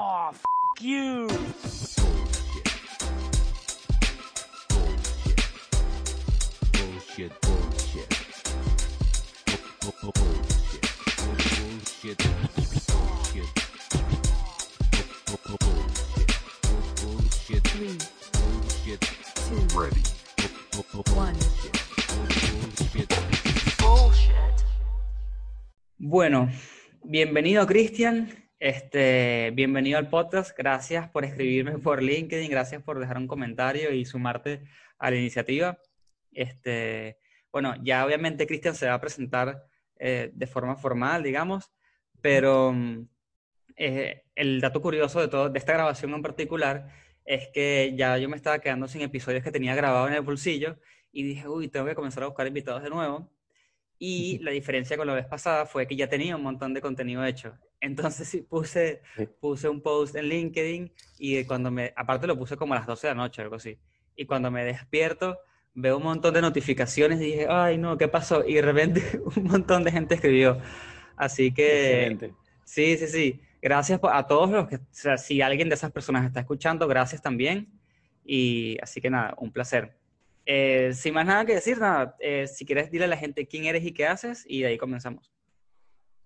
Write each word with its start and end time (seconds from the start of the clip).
Oh, 0.00 0.30
f 0.32 0.44
you. 0.80 1.26
Bullshit, 6.72 7.32
bullshit. 7.42 8.08
Bu- 9.82 9.92
bu- 10.00 10.12
bu- 10.12 10.12
Bullshit. 10.14 10.84
Bullshit. 11.58 12.18
Bullshit. 12.88 13.48
Bu- 15.26 15.38
bu- 15.48 15.58
bu- 15.58 15.82
Bullshit. 17.02 17.64
Three, 17.64 17.98
Bullshit. 18.38 19.00
two, 19.34 19.58
Ready. 19.78 20.02
Bu- 20.72 20.84
bu- 20.92 21.02
bu- 21.04 21.16
one. 21.16 21.36
Bullshit. 23.80 24.54
Bueno, 25.98 26.48
bienvenido 27.04 27.66
Cristian. 27.66 28.47
Este, 28.60 29.52
bienvenido 29.54 29.98
al 29.98 30.08
podcast. 30.08 30.56
Gracias 30.58 31.08
por 31.10 31.24
escribirme 31.24 31.78
por 31.78 32.02
LinkedIn, 32.02 32.50
gracias 32.50 32.82
por 32.82 32.98
dejar 32.98 33.16
un 33.16 33.28
comentario 33.28 33.92
y 33.92 34.04
sumarte 34.04 34.64
a 34.98 35.10
la 35.10 35.16
iniciativa. 35.16 35.78
Este, 36.32 37.18
bueno, 37.52 37.74
ya 37.82 38.04
obviamente 38.04 38.48
Cristian 38.48 38.74
se 38.74 38.88
va 38.88 38.94
a 38.94 39.00
presentar 39.00 39.64
eh, 39.96 40.32
de 40.34 40.46
forma 40.48 40.76
formal, 40.76 41.22
digamos, 41.22 41.70
pero 42.20 42.72
mm, 42.72 43.08
eh, 43.76 44.24
el 44.34 44.60
dato 44.60 44.82
curioso 44.82 45.20
de 45.20 45.28
todo, 45.28 45.50
de 45.50 45.58
esta 45.58 45.74
grabación 45.74 46.12
en 46.14 46.22
particular, 46.22 46.88
es 47.24 47.48
que 47.54 47.94
ya 47.96 48.18
yo 48.18 48.28
me 48.28 48.36
estaba 48.36 48.58
quedando 48.58 48.88
sin 48.88 49.02
episodios 49.02 49.44
que 49.44 49.52
tenía 49.52 49.74
grabado 49.76 50.08
en 50.08 50.14
el 50.14 50.22
bolsillo 50.22 50.78
y 51.12 51.22
dije, 51.22 51.48
uy, 51.48 51.68
tengo 51.68 51.86
que 51.86 51.94
comenzar 51.94 52.24
a 52.24 52.26
buscar 52.26 52.46
invitados 52.48 52.82
de 52.82 52.90
nuevo. 52.90 53.30
Y 53.98 54.38
la 54.40 54.50
diferencia 54.52 54.96
con 54.96 55.06
la 55.06 55.14
vez 55.14 55.26
pasada 55.26 55.66
fue 55.66 55.86
que 55.86 55.96
ya 55.96 56.08
tenía 56.08 56.36
un 56.36 56.42
montón 56.42 56.74
de 56.74 56.80
contenido 56.80 57.24
hecho. 57.24 57.58
Entonces 57.80 58.28
sí, 58.28 58.42
puse, 58.42 59.02
puse 59.40 59.68
un 59.68 59.80
post 59.80 60.16
en 60.16 60.26
LinkedIn 60.26 60.92
y 61.18 61.44
cuando 61.44 61.70
me, 61.70 61.92
aparte 61.96 62.26
lo 62.26 62.36
puse 62.36 62.56
como 62.56 62.74
a 62.74 62.78
las 62.78 62.86
12 62.86 63.06
de 63.06 63.14
la 63.14 63.22
noche, 63.22 63.42
algo 63.42 63.56
así. 63.56 63.78
Y 64.16 64.26
cuando 64.26 64.50
me 64.50 64.64
despierto, 64.64 65.38
veo 65.74 65.98
un 65.98 66.02
montón 66.02 66.34
de 66.34 66.40
notificaciones 66.40 67.20
y 67.20 67.26
dije, 67.26 67.46
ay 67.48 67.78
no, 67.78 67.96
¿qué 67.96 68.08
pasó? 68.08 68.44
Y 68.44 68.54
de 68.54 68.62
repente 68.62 69.20
un 69.36 69.44
montón 69.44 69.84
de 69.84 69.92
gente 69.92 70.16
escribió. 70.16 70.58
Así 71.16 71.52
que... 71.52 72.02
Excelente. 72.02 72.34
Sí, 72.64 72.96
sí, 72.98 73.06
sí. 73.06 73.40
Gracias 73.62 74.00
a 74.02 74.26
todos 74.26 74.50
los 74.50 74.68
que, 74.68 74.76
o 74.76 74.80
sea, 74.90 75.16
si 75.16 75.40
alguien 75.40 75.68
de 75.68 75.74
esas 75.74 75.90
personas 75.90 76.26
está 76.26 76.40
escuchando, 76.40 76.86
gracias 76.86 77.22
también. 77.22 77.68
Y 78.24 78.76
así 78.82 79.00
que 79.00 79.08
nada, 79.08 79.34
un 79.38 79.50
placer. 79.50 79.96
Eh, 80.44 80.92
sin 80.94 81.14
más 81.14 81.26
nada 81.26 81.44
que 81.44 81.54
decir, 81.54 81.78
nada, 81.78 82.16
eh, 82.20 82.46
si 82.46 82.64
quieres 82.64 82.90
dile 82.90 83.04
a 83.04 83.08
la 83.08 83.16
gente 83.16 83.46
quién 83.46 83.64
eres 83.64 83.84
y 83.84 83.92
qué 83.92 84.06
haces 84.06 84.44
y 84.48 84.62
de 84.62 84.68
ahí 84.68 84.78
comenzamos. 84.78 85.32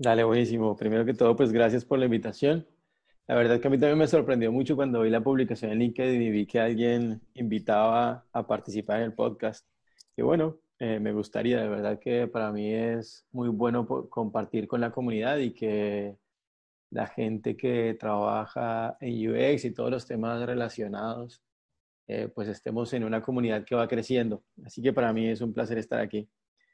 Dale, 0.03 0.25
buenísimo. 0.25 0.77
Primero 0.77 1.05
que 1.05 1.15
todo, 1.15 1.37
pues 1.37 1.53
gracias 1.53 1.85
por 1.85 1.97
la 1.97 2.07
invitación. 2.07 2.67
La 3.29 3.37
verdad 3.37 3.61
que 3.61 3.69
a 3.69 3.71
mí 3.71 3.79
también 3.79 3.99
me 3.99 4.09
sorprendió 4.09 4.51
mucho 4.51 4.75
cuando 4.75 5.03
vi 5.03 5.11
la 5.11 5.21
publicación 5.23 5.71
en 5.71 5.79
LinkedIn 5.79 6.21
y 6.23 6.31
vi 6.31 6.45
que 6.45 6.59
alguien 6.59 7.23
invitaba 7.35 8.27
a 8.33 8.47
participar 8.49 8.99
en 8.99 9.05
el 9.05 9.15
podcast. 9.15 9.65
Y 10.17 10.23
bueno, 10.23 10.59
eh, 10.81 10.99
me 10.99 11.13
gustaría, 11.13 11.61
de 11.63 11.69
verdad 11.69 12.01
que 12.01 12.27
para 12.27 12.51
mí 12.51 12.73
es 12.75 13.25
muy 13.31 13.49
bueno 13.49 13.87
compartir 13.87 14.67
con 14.67 14.81
la 14.81 14.91
comunidad 14.91 15.39
y 15.39 15.53
que 15.55 16.17
la 16.91 17.07
gente 17.07 17.57
que 17.57 17.95
trabaja 17.95 18.97
en 19.01 19.31
UX 19.31 19.65
y 19.67 19.73
todos 19.73 19.93
los 19.93 20.07
temas 20.07 20.45
relacionados, 20.45 21.45
eh, 22.09 22.29
pues 22.35 22.49
estemos 22.49 22.93
en 22.95 23.05
una 23.05 23.23
comunidad 23.23 23.65
que 23.65 23.77
va 23.77 23.87
creciendo. 23.87 24.43
Así 24.65 24.83
que 24.83 24.93
para 24.93 25.13
mí 25.13 25.29
es 25.29 25.41
un 25.43 25.55
placer 25.55 25.79
estar 25.79 26.01
aquí. 26.01 26.29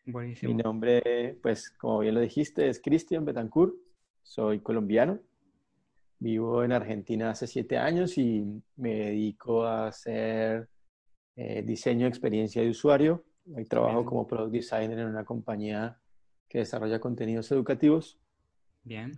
Mi 0.09 0.13
Buenísimo. 0.13 0.57
nombre, 0.57 1.37
pues 1.43 1.69
como 1.69 1.99
bien 1.99 2.15
lo 2.15 2.21
dijiste, 2.21 2.67
es 2.67 2.81
Cristian 2.81 3.27
Betancourt. 3.27 3.75
Soy 4.23 4.61
colombiano. 4.61 5.21
Vivo 6.19 6.65
en 6.65 6.73
Argentina 6.73 7.31
hace 7.31 7.47
siete 7.47 7.77
años 7.77 8.17
y 8.17 8.43
me 8.77 8.95
dedico 8.95 9.65
a 9.65 9.89
hacer 9.89 10.67
eh, 11.37 11.63
diseño 11.63 12.05
de 12.05 12.09
experiencia 12.09 12.63
de 12.63 12.71
usuario. 12.71 13.23
Hoy 13.55 13.67
trabajo 13.67 13.99
Bien. 13.99 14.07
como 14.07 14.27
product 14.27 14.53
designer 14.53 14.99
en 14.99 15.09
una 15.09 15.27
compañía 15.27 16.01
que 16.49 16.61
desarrolla 16.61 17.01
contenidos 17.01 17.53
educativos 17.53 18.19
Bien. 18.85 19.13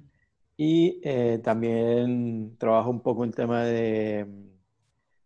y 0.57 1.01
eh, 1.05 1.39
también 1.39 2.57
trabajo 2.59 2.91
un 2.91 3.01
poco 3.01 3.25
en 3.25 3.31
tema 3.31 3.63
de 3.63 4.25
mm, 4.25 4.49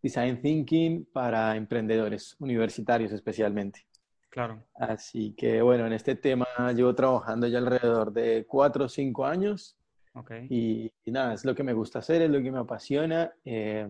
design 0.03 0.43
thinking 0.43 1.07
para 1.07 1.57
emprendedores 1.57 2.37
universitarios 2.39 3.13
especialmente. 3.13 3.87
Claro. 4.35 4.65
Así 4.75 5.33
que 5.37 5.63
bueno, 5.63 5.87
en 5.87 5.93
este 5.93 6.17
tema 6.17 6.45
llevo 6.75 6.93
trabajando 6.93 7.47
ya 7.47 7.59
alrededor 7.59 8.13
de 8.13 8.45
cuatro 8.49 8.87
o 8.87 8.89
cinco 8.89 9.25
años 9.25 9.77
Ok. 10.13 10.33
y, 10.51 10.91
y 11.05 11.11
nada, 11.13 11.35
es 11.35 11.45
lo 11.45 11.55
que 11.55 11.63
me 11.63 11.73
gusta 11.73 12.01
hacer, 12.01 12.21
es 12.21 12.31
lo 12.31 12.43
que 12.43 12.51
me 12.51 12.59
apasiona. 12.59 13.33
Eh, 13.45 13.87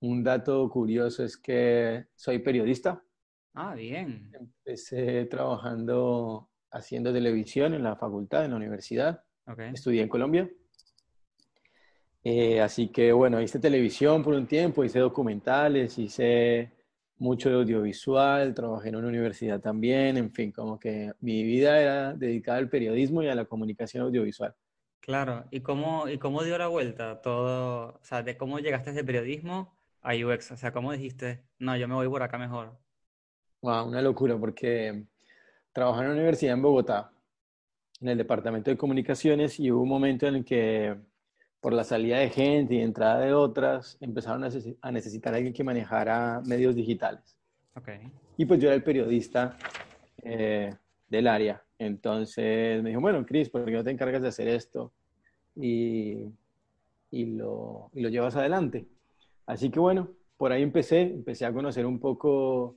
un 0.00 0.24
dato 0.24 0.68
curioso 0.68 1.22
es 1.22 1.36
que 1.36 2.06
soy 2.16 2.40
periodista. 2.40 3.00
Ah, 3.54 3.76
bien. 3.76 4.32
Empecé 4.32 5.26
trabajando 5.26 6.48
haciendo 6.72 7.12
televisión 7.12 7.74
en 7.74 7.84
la 7.84 7.94
facultad, 7.94 8.44
en 8.44 8.50
la 8.50 8.56
universidad. 8.56 9.22
Ok. 9.46 9.60
Estudié 9.72 10.02
en 10.02 10.08
Colombia. 10.08 10.50
Eh, 12.24 12.60
así 12.60 12.88
que 12.88 13.12
bueno, 13.12 13.40
hice 13.40 13.60
televisión 13.60 14.24
por 14.24 14.34
un 14.34 14.48
tiempo, 14.48 14.82
hice 14.82 14.98
documentales, 14.98 15.96
hice 15.96 16.72
mucho 17.18 17.48
de 17.48 17.56
audiovisual, 17.56 18.54
trabajé 18.54 18.88
en 18.88 18.96
una 18.96 19.08
universidad 19.08 19.60
también, 19.60 20.16
en 20.16 20.30
fin, 20.32 20.52
como 20.52 20.78
que 20.78 21.12
mi 21.20 21.42
vida 21.42 21.80
era 21.80 22.14
dedicada 22.14 22.58
al 22.58 22.68
periodismo 22.68 23.22
y 23.22 23.28
a 23.28 23.34
la 23.34 23.44
comunicación 23.44 24.04
audiovisual. 24.04 24.54
Claro. 25.00 25.44
¿Y 25.50 25.60
cómo, 25.60 26.08
y 26.08 26.18
cómo 26.18 26.42
dio 26.42 26.56
la 26.58 26.68
vuelta 26.68 27.20
todo? 27.20 27.98
O 28.00 28.04
sea, 28.04 28.22
de 28.22 28.36
cómo 28.36 28.58
llegaste 28.58 28.92
de 28.92 29.04
periodismo 29.04 29.76
a 30.00 30.14
UX. 30.14 30.52
O 30.52 30.56
sea, 30.56 30.72
¿cómo 30.72 30.92
dijiste, 30.92 31.44
no, 31.58 31.76
yo 31.76 31.86
me 31.88 31.94
voy 31.94 32.08
por 32.08 32.22
acá 32.22 32.38
mejor? 32.38 32.78
Wow, 33.60 33.88
una 33.88 34.02
locura 34.02 34.38
porque 34.38 35.04
trabajé 35.72 36.00
en 36.00 36.06
una 36.06 36.14
universidad 36.14 36.54
en 36.54 36.62
Bogotá, 36.62 37.12
en 38.00 38.08
el 38.08 38.18
departamento 38.18 38.70
de 38.70 38.76
comunicaciones 38.76 39.58
y 39.60 39.70
hubo 39.70 39.82
un 39.82 39.88
momento 39.88 40.26
en 40.26 40.36
el 40.36 40.44
que 40.44 40.96
por 41.64 41.72
la 41.72 41.82
salida 41.82 42.18
de 42.18 42.28
gente 42.28 42.74
y 42.74 42.82
entrada 42.82 43.20
de 43.20 43.32
otras, 43.32 43.96
empezaron 44.02 44.44
a 44.44 44.48
necesi- 44.48 44.76
a 44.82 44.92
necesitar 44.92 45.32
a 45.32 45.38
alguien 45.38 45.54
que 45.54 45.64
manejara 45.64 46.42
medios 46.44 46.74
digitales. 46.74 47.38
Y 48.36 48.44
pues 48.44 48.60
yo 48.60 48.68
era 48.68 48.74
el 48.76 48.82
periodista 48.82 49.56
eh, 50.22 50.74
del 51.08 51.26
área. 51.26 51.64
Entonces 51.78 52.82
me 52.82 52.90
dijo, 52.90 53.00
bueno, 53.00 53.24
Chris, 53.24 53.48
¿por 53.48 53.64
qué 53.64 53.70
no 53.70 53.82
te 53.82 53.90
encargas 53.90 54.20
de 54.20 54.28
hacer 54.28 54.46
esto? 54.46 54.92
Y, 55.56 56.26
y 57.10 57.24
lo, 57.24 57.88
y 57.94 58.02
lo 58.02 58.10
llevas 58.10 58.36
adelante. 58.36 58.86
Así 59.46 59.70
que 59.70 59.80
bueno, 59.80 60.10
por 60.36 60.52
ahí 60.52 60.62
empecé, 60.62 61.00
empecé 61.00 61.46
a 61.46 61.52
conocer 61.54 61.86
un 61.86 61.98
poco 61.98 62.76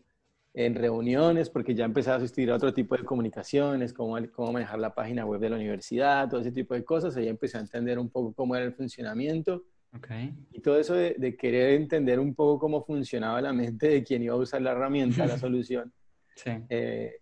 en 0.54 0.74
reuniones, 0.76 1.50
porque 1.50 1.76
ya 1.76 1.86
empecé 1.86 2.10
a 2.12 2.16
asistir 2.16 2.50
a 2.52 2.56
otro 2.56 2.74
tipo 2.74 2.96
de 2.98 3.04
comunicaciones, 3.04 3.94
cómo, 3.94 4.18
cómo 4.32 4.54
manejar 4.54 4.80
la 4.80 4.94
página 4.96 5.26
web 5.26 5.40
de 5.40 5.50
la 5.52 5.56
universidad, 5.56 6.28
todo 6.30 6.42
ese 6.42 6.52
tipo 6.52 6.74
de 6.74 6.84
cosas. 6.84 7.16
Ahí 7.18 7.28
empecé 7.28 7.58
a 7.58 7.62
entender 7.62 8.00
un 8.00 8.10
poco 8.10 8.34
cómo 8.34 8.56
era 8.56 8.66
el 8.66 8.74
funcionamiento. 8.74 9.66
Ok. 9.96 10.08
Y 10.52 10.60
todo 10.62 10.80
eso 10.80 10.96
de, 10.96 11.16
de 11.18 11.38
querer 11.38 11.76
entender 11.80 12.20
un 12.20 12.34
poco 12.34 12.60
cómo 12.60 12.84
funcionaba 12.84 13.42
la 13.42 13.54
mente 13.54 13.88
de 13.88 14.04
quien 14.04 14.24
iba 14.24 14.34
a 14.34 14.38
usar 14.38 14.62
la 14.62 14.72
herramienta, 14.72 15.26
la 15.26 15.38
solución, 15.38 15.94
Sí. 16.36 16.52
eh, 16.70 17.14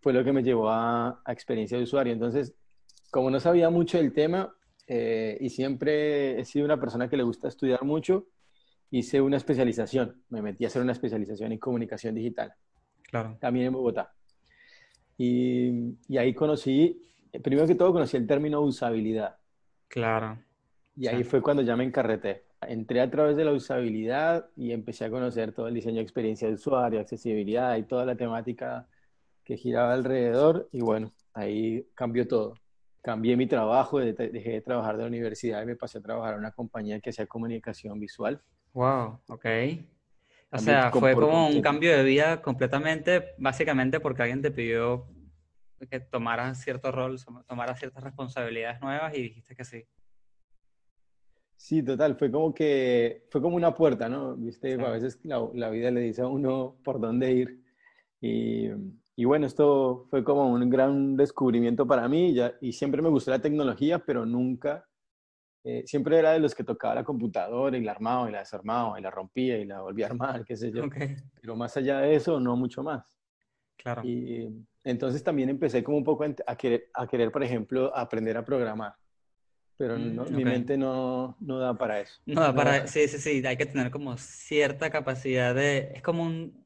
fue 0.00 0.12
lo 0.12 0.22
que 0.24 0.32
me 0.32 0.42
llevó 0.42 0.68
a, 0.70 1.20
a 1.24 1.32
experiencia 1.32 1.76
de 1.76 1.84
usuario. 1.84 2.12
Entonces, 2.12 2.54
como 3.10 3.30
no 3.30 3.38
sabía 3.40 3.68
mucho 3.70 3.98
del 3.98 4.12
tema 4.12 4.52
eh, 4.86 5.36
y 5.40 5.50
siempre 5.50 6.40
he 6.40 6.44
sido 6.44 6.64
una 6.64 6.80
persona 6.80 7.08
que 7.08 7.16
le 7.16 7.22
gusta 7.22 7.48
estudiar 7.48 7.84
mucho, 7.84 8.26
hice 8.90 9.20
una 9.20 9.36
especialización. 9.36 10.22
Me 10.28 10.42
metí 10.42 10.64
a 10.64 10.68
hacer 10.68 10.82
una 10.82 10.92
especialización 10.92 11.52
en 11.52 11.58
comunicación 11.58 12.14
digital, 12.14 12.52
Claro. 13.10 13.36
también 13.40 13.66
en 13.66 13.72
Bogotá. 13.72 14.12
Y, 15.18 15.96
y 16.08 16.18
ahí 16.18 16.32
conocí, 16.34 17.02
primero 17.42 17.66
que 17.66 17.74
todo 17.74 17.92
conocí 17.92 18.16
el 18.16 18.26
término 18.26 18.60
usabilidad. 18.60 19.36
Claro. 19.88 20.38
Y 20.96 21.06
ahí 21.08 21.18
Sí. 21.18 21.24
fue 21.24 21.42
cuando 21.42 21.62
ya 21.62 21.76
me 21.76 21.84
encarreté. 21.84 22.44
Entré 22.62 23.00
a 23.00 23.10
través 23.10 23.36
de 23.36 23.44
la 23.44 23.52
usabilidad 23.52 24.48
y 24.56 24.72
empecé 24.72 25.04
a 25.06 25.10
conocer 25.10 25.52
todo 25.52 25.68
el 25.68 25.74
diseño 25.74 25.96
de 25.96 26.02
experiencia 26.02 26.46
de 26.48 26.54
usuario, 26.54 27.00
accesibilidad 27.00 27.76
y 27.76 27.84
toda 27.84 28.04
la 28.04 28.16
temática 28.16 28.86
que 29.44 29.56
giraba 29.56 29.92
alrededor. 29.94 30.68
Y 30.72 30.80
bueno, 30.80 31.10
ahí 31.34 31.86
cambió 31.94 32.26
todo. 32.28 32.54
Cambié 33.02 33.36
mi 33.36 33.46
trabajo, 33.46 33.98
de- 33.98 34.12
dejé 34.12 34.50
de 34.52 34.60
trabajar 34.60 34.96
de 34.96 35.02
la 35.04 35.08
universidad 35.08 35.62
y 35.62 35.66
me 35.66 35.76
pasé 35.76 35.98
a 35.98 36.02
trabajar 36.02 36.34
en 36.34 36.40
una 36.40 36.52
compañía 36.52 37.00
que 37.00 37.10
hacía 37.10 37.26
comunicación 37.26 37.98
visual. 37.98 38.40
Wow, 38.74 39.20
ok. 39.28 39.46
O 40.52 40.58
sea, 40.58 40.90
fue 40.90 41.14
como 41.14 41.48
un 41.48 41.62
cambio 41.62 41.96
de 41.96 42.02
vida 42.02 42.42
completamente, 42.42 43.34
básicamente 43.38 44.00
porque 44.00 44.22
alguien 44.22 44.42
te 44.42 44.50
pidió 44.50 45.06
que 45.88 46.00
tomaras 46.00 46.60
cierto 46.60 46.90
rol, 46.90 47.18
tomaras 47.46 47.78
ciertas 47.78 48.02
responsabilidades 48.02 48.80
nuevas 48.80 49.16
y 49.16 49.22
dijiste 49.22 49.54
que 49.54 49.64
sí. 49.64 49.84
Sí, 51.56 51.82
total, 51.82 52.16
fue 52.16 52.30
como 52.30 52.52
que, 52.52 53.26
fue 53.30 53.40
como 53.40 53.54
una 53.54 53.74
puerta, 53.74 54.08
¿no? 54.08 54.34
Viste, 54.34 54.76
Sí. 54.76 54.82
a 54.82 54.88
veces 54.90 55.20
la, 55.24 55.46
la 55.54 55.70
vida 55.70 55.90
le 55.90 56.00
dice 56.00 56.22
a 56.22 56.26
uno 56.26 56.76
por 56.82 56.98
dónde 57.00 57.32
ir. 57.32 57.62
Y, 58.20 58.70
y 59.14 59.24
bueno, 59.24 59.46
esto 59.46 60.06
fue 60.10 60.24
como 60.24 60.50
un 60.50 60.68
gran 60.68 61.16
descubrimiento 61.16 61.86
para 61.86 62.08
mí 62.08 62.34
ya, 62.34 62.54
y 62.60 62.72
siempre 62.72 63.02
me 63.02 63.08
gustó 63.08 63.30
la 63.30 63.40
tecnología, 63.40 63.98
pero 64.00 64.26
nunca 64.26 64.88
eh, 65.64 65.82
siempre 65.86 66.18
era 66.18 66.32
de 66.32 66.40
los 66.40 66.54
que 66.54 66.64
tocaba 66.64 66.94
la 66.94 67.04
computadora 67.04 67.76
y 67.76 67.82
la 67.82 67.92
armaba 67.92 68.28
y 68.28 68.32
la 68.32 68.40
desarmaba 68.40 68.98
y 68.98 69.02
la 69.02 69.10
rompía 69.10 69.58
y 69.58 69.64
la 69.66 69.80
volvía 69.82 70.06
a 70.06 70.10
armar, 70.10 70.44
qué 70.44 70.56
sé 70.56 70.70
yo. 70.72 70.88
Pero 71.40 71.56
más 71.56 71.76
allá 71.76 72.00
de 72.00 72.14
eso, 72.14 72.38
no 72.40 72.56
mucho 72.56 72.82
más. 72.82 73.16
claro. 73.76 74.02
Y 74.04 74.48
entonces 74.84 75.22
también 75.22 75.48
empecé 75.50 75.82
como 75.84 75.98
un 75.98 76.04
poco 76.04 76.24
a 76.46 76.56
querer, 76.56 76.88
a 76.94 77.06
querer, 77.06 77.30
por 77.30 77.42
ejemplo, 77.42 77.94
aprender 77.96 78.36
a 78.36 78.44
programar. 78.44 78.94
Pero 79.76 79.98
Mm, 79.98 80.16
no- 80.16 80.24
mi 80.26 80.44
mente 80.44 80.76
no, 80.76 81.36
no 81.40 81.58
da 81.58 81.74
para 81.76 82.00
eso. 82.00 82.20
No, 82.26 82.34
No 82.48 82.54
para, 82.54 82.80
da- 82.82 82.86
sí, 82.86 83.08
sí, 83.08 83.18
sí, 83.18 83.46
hay 83.46 83.56
que 83.56 83.66
tener 83.66 83.90
como 83.90 84.16
cierta 84.18 84.90
capacidad 84.90 85.54
de, 85.54 85.92
es 85.94 86.02
como 86.02 86.22
un, 86.22 86.64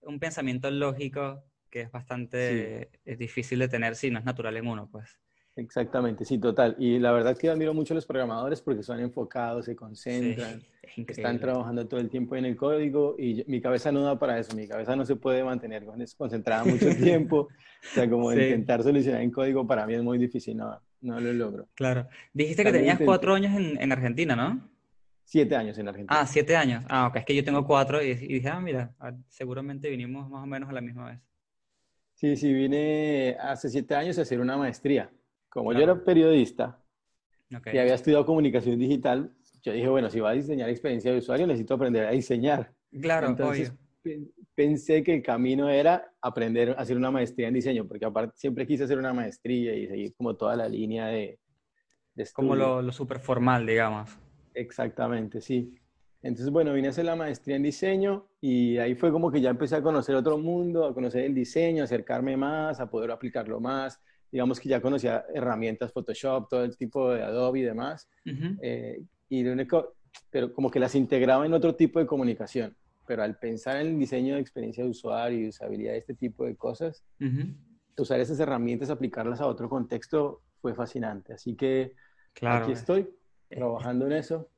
un 0.00 0.18
pensamiento 0.18 0.70
lógico 0.70 1.44
que 1.70 1.82
es 1.82 1.90
bastante 1.90 2.90
es 3.04 3.18
difícil 3.18 3.58
de 3.58 3.68
tener 3.68 3.94
si 3.96 4.10
no 4.10 4.18
es 4.18 4.24
natural 4.24 4.56
en 4.56 4.66
uno, 4.66 4.88
pues. 4.90 5.18
Exactamente, 5.56 6.24
sí, 6.26 6.38
total. 6.38 6.76
Y 6.78 6.98
la 6.98 7.12
verdad 7.12 7.36
que 7.36 7.48
admiro 7.48 7.72
mucho 7.72 7.94
a 7.94 7.96
los 7.96 8.04
programadores 8.06 8.60
porque 8.60 8.82
son 8.82 9.00
enfocados, 9.00 9.64
se 9.64 9.72
Sí, 9.72 9.76
concentran, 9.76 10.62
es 10.82 11.08
están 11.08 11.40
trabajando 11.40 11.86
todo 11.88 11.98
el 11.98 12.10
tiempo 12.10 12.36
en 12.36 12.44
el 12.44 12.56
código 12.56 13.14
y 13.18 13.36
yo- 13.36 13.44
mi 13.46 13.60
cabeza 13.60 13.90
no 13.90 14.02
da 14.02 14.18
para 14.18 14.38
eso. 14.38 14.54
Mi 14.54 14.68
cabeza 14.68 14.94
no 14.94 15.06
se 15.06 15.16
puede 15.16 15.42
mantener 15.42 15.84
con- 15.86 16.04
concentrada 16.18 16.64
mucho 16.64 16.88
tiempo. 17.30 17.48
O 17.48 17.94
sea, 17.94 18.08
como 18.08 18.30
Sí. 18.32 18.40
intentar 18.40 18.82
solucionar 18.82 19.22
en 19.22 19.30
código 19.30 19.66
para 19.66 19.86
mí 19.86 19.94
es 19.94 20.02
muy 20.02 20.18
difícil, 20.18 20.56
no, 20.58 20.78
no 21.00 21.20
lo 21.20 21.32
logro. 21.32 21.68
Claro. 21.74 22.06
Dijiste 22.34 22.62
que 22.62 22.66
También 22.68 22.82
tenías 22.82 22.94
intenté. 22.94 23.06
cuatro 23.06 23.34
años 23.34 23.54
en, 23.56 23.80
en 23.80 23.92
Argentina, 23.92 24.36
¿no? 24.36 24.68
Siete 25.24 25.56
años 25.56 25.78
en 25.78 25.88
Argentina. 25.88 26.20
Ah, 26.20 26.26
siete 26.26 26.54
años. 26.54 26.84
Ah, 26.88 27.06
ok, 27.08 27.16
es 27.16 27.24
que 27.24 27.34
yo 27.34 27.42
tengo 27.42 27.66
cuatro 27.66 28.02
y, 28.02 28.10
y 28.10 28.14
dije, 28.34 28.48
ah, 28.48 28.60
mira, 28.60 28.94
ah, 29.00 29.12
seguramente 29.28 29.88
vinimos 29.88 30.28
más 30.28 30.42
o 30.42 30.46
menos 30.46 30.68
a 30.68 30.72
la 30.72 30.80
misma 30.82 31.06
vez. 31.10 31.20
Sí, 32.14 32.36
sí, 32.36 32.52
vine 32.52 33.36
hace 33.40 33.68
siete 33.70 33.94
años 33.94 34.18
a 34.18 34.22
hacer 34.22 34.38
una 34.40 34.56
maestría. 34.56 35.10
Como 35.56 35.72
yo 35.72 35.78
Claro. 35.78 35.92
era 35.94 36.04
periodista 36.04 36.78
Ok. 37.56 37.68
y 37.72 37.78
había 37.78 37.94
estudiado 37.94 38.26
comunicación 38.26 38.78
digital, 38.78 39.32
yo 39.62 39.72
dije, 39.72 39.88
bueno, 39.88 40.10
si 40.10 40.20
voy 40.20 40.30
a 40.30 40.34
diseñar 40.34 40.68
experiencia 40.68 41.10
de 41.10 41.18
usuario, 41.18 41.46
necesito 41.46 41.74
aprender 41.74 42.04
a 42.06 42.10
diseñar. 42.10 42.74
Claro, 43.00 43.28
Entonces 43.28 43.70
obvio. 43.70 43.78
pe- 44.02 44.20
pensé 44.54 45.02
que 45.02 45.14
el 45.14 45.22
camino 45.22 45.70
era 45.70 46.12
aprender 46.20 46.70
a 46.70 46.74
hacer 46.74 46.96
una 46.98 47.10
maestría 47.10 47.48
en 47.48 47.54
diseño, 47.54 47.88
porque 47.88 48.04
aparte 48.04 48.34
siempre 48.36 48.66
quise 48.66 48.84
hacer 48.84 48.98
una 48.98 49.14
maestría 49.14 49.74
y 49.74 49.86
seguir 49.86 50.14
como 50.14 50.36
toda 50.36 50.56
la 50.56 50.68
línea 50.68 51.06
de, 51.06 51.38
de 52.14 52.28
Como 52.34 52.54
lo, 52.54 52.82
lo 52.82 52.92
súper 52.92 53.18
formal, 53.18 53.66
digamos. 53.66 54.10
Exactamente, 54.54 55.40
sí. 55.40 55.74
Entonces, 56.22 56.50
bueno, 56.50 56.72
vine 56.74 56.88
a 56.88 56.90
hacer 56.90 57.04
la 57.06 57.16
maestría 57.16 57.56
en 57.56 57.62
diseño 57.62 58.28
y 58.40 58.78
ahí 58.78 58.94
fue 58.94 59.10
como 59.10 59.30
que 59.30 59.40
ya 59.40 59.50
empecé 59.50 59.76
a 59.76 59.82
conocer 59.82 60.14
otro 60.16 60.36
mundo, 60.38 60.84
a 60.84 60.92
conocer 60.94 61.24
el 61.24 61.34
diseño, 61.34 61.82
a 61.82 61.84
acercarme 61.84 62.36
más, 62.36 62.78
a 62.80 62.90
poder 62.90 63.10
aplicarlo 63.10 63.58
más. 63.60 64.00
Digamos 64.36 64.60
que 64.60 64.68
ya 64.68 64.82
conocía 64.82 65.24
herramientas 65.32 65.94
Photoshop, 65.94 66.50
todo 66.50 66.62
el 66.62 66.76
tipo 66.76 67.10
de 67.10 67.22
Adobe 67.22 67.60
y 67.60 67.62
demás. 67.62 68.06
Eh, 68.60 69.02
y 69.30 69.42
lo 69.42 69.52
único, 69.52 69.94
pero 70.28 70.52
como 70.52 70.70
que 70.70 70.78
las 70.78 70.94
integraba 70.94 71.46
en 71.46 71.54
otro 71.54 71.74
tipo 71.74 72.00
de 72.00 72.06
comunicación. 72.06 72.76
Pero 73.06 73.22
al 73.22 73.38
pensar 73.38 73.80
en 73.80 73.86
el 73.86 73.98
diseño 73.98 74.34
de 74.34 74.42
experiencia 74.42 74.84
de 74.84 74.90
usuario 74.90 75.40
y 75.40 75.48
usabilidad 75.48 75.92
de 75.92 75.98
este 76.00 76.12
tipo 76.12 76.44
de 76.44 76.54
cosas, 76.54 77.02
usar 77.96 78.20
esas 78.20 78.38
herramientas, 78.38 78.90
aplicarlas 78.90 79.40
a 79.40 79.46
otro 79.46 79.70
contexto 79.70 80.42
fue 80.60 80.74
fascinante. 80.74 81.32
Así 81.32 81.56
que 81.56 81.94
Claro. 82.34 82.64
aquí 82.64 82.72
estoy, 82.72 83.08
trabajando 83.48 84.04
en 84.04 84.12
eso. 84.12 84.50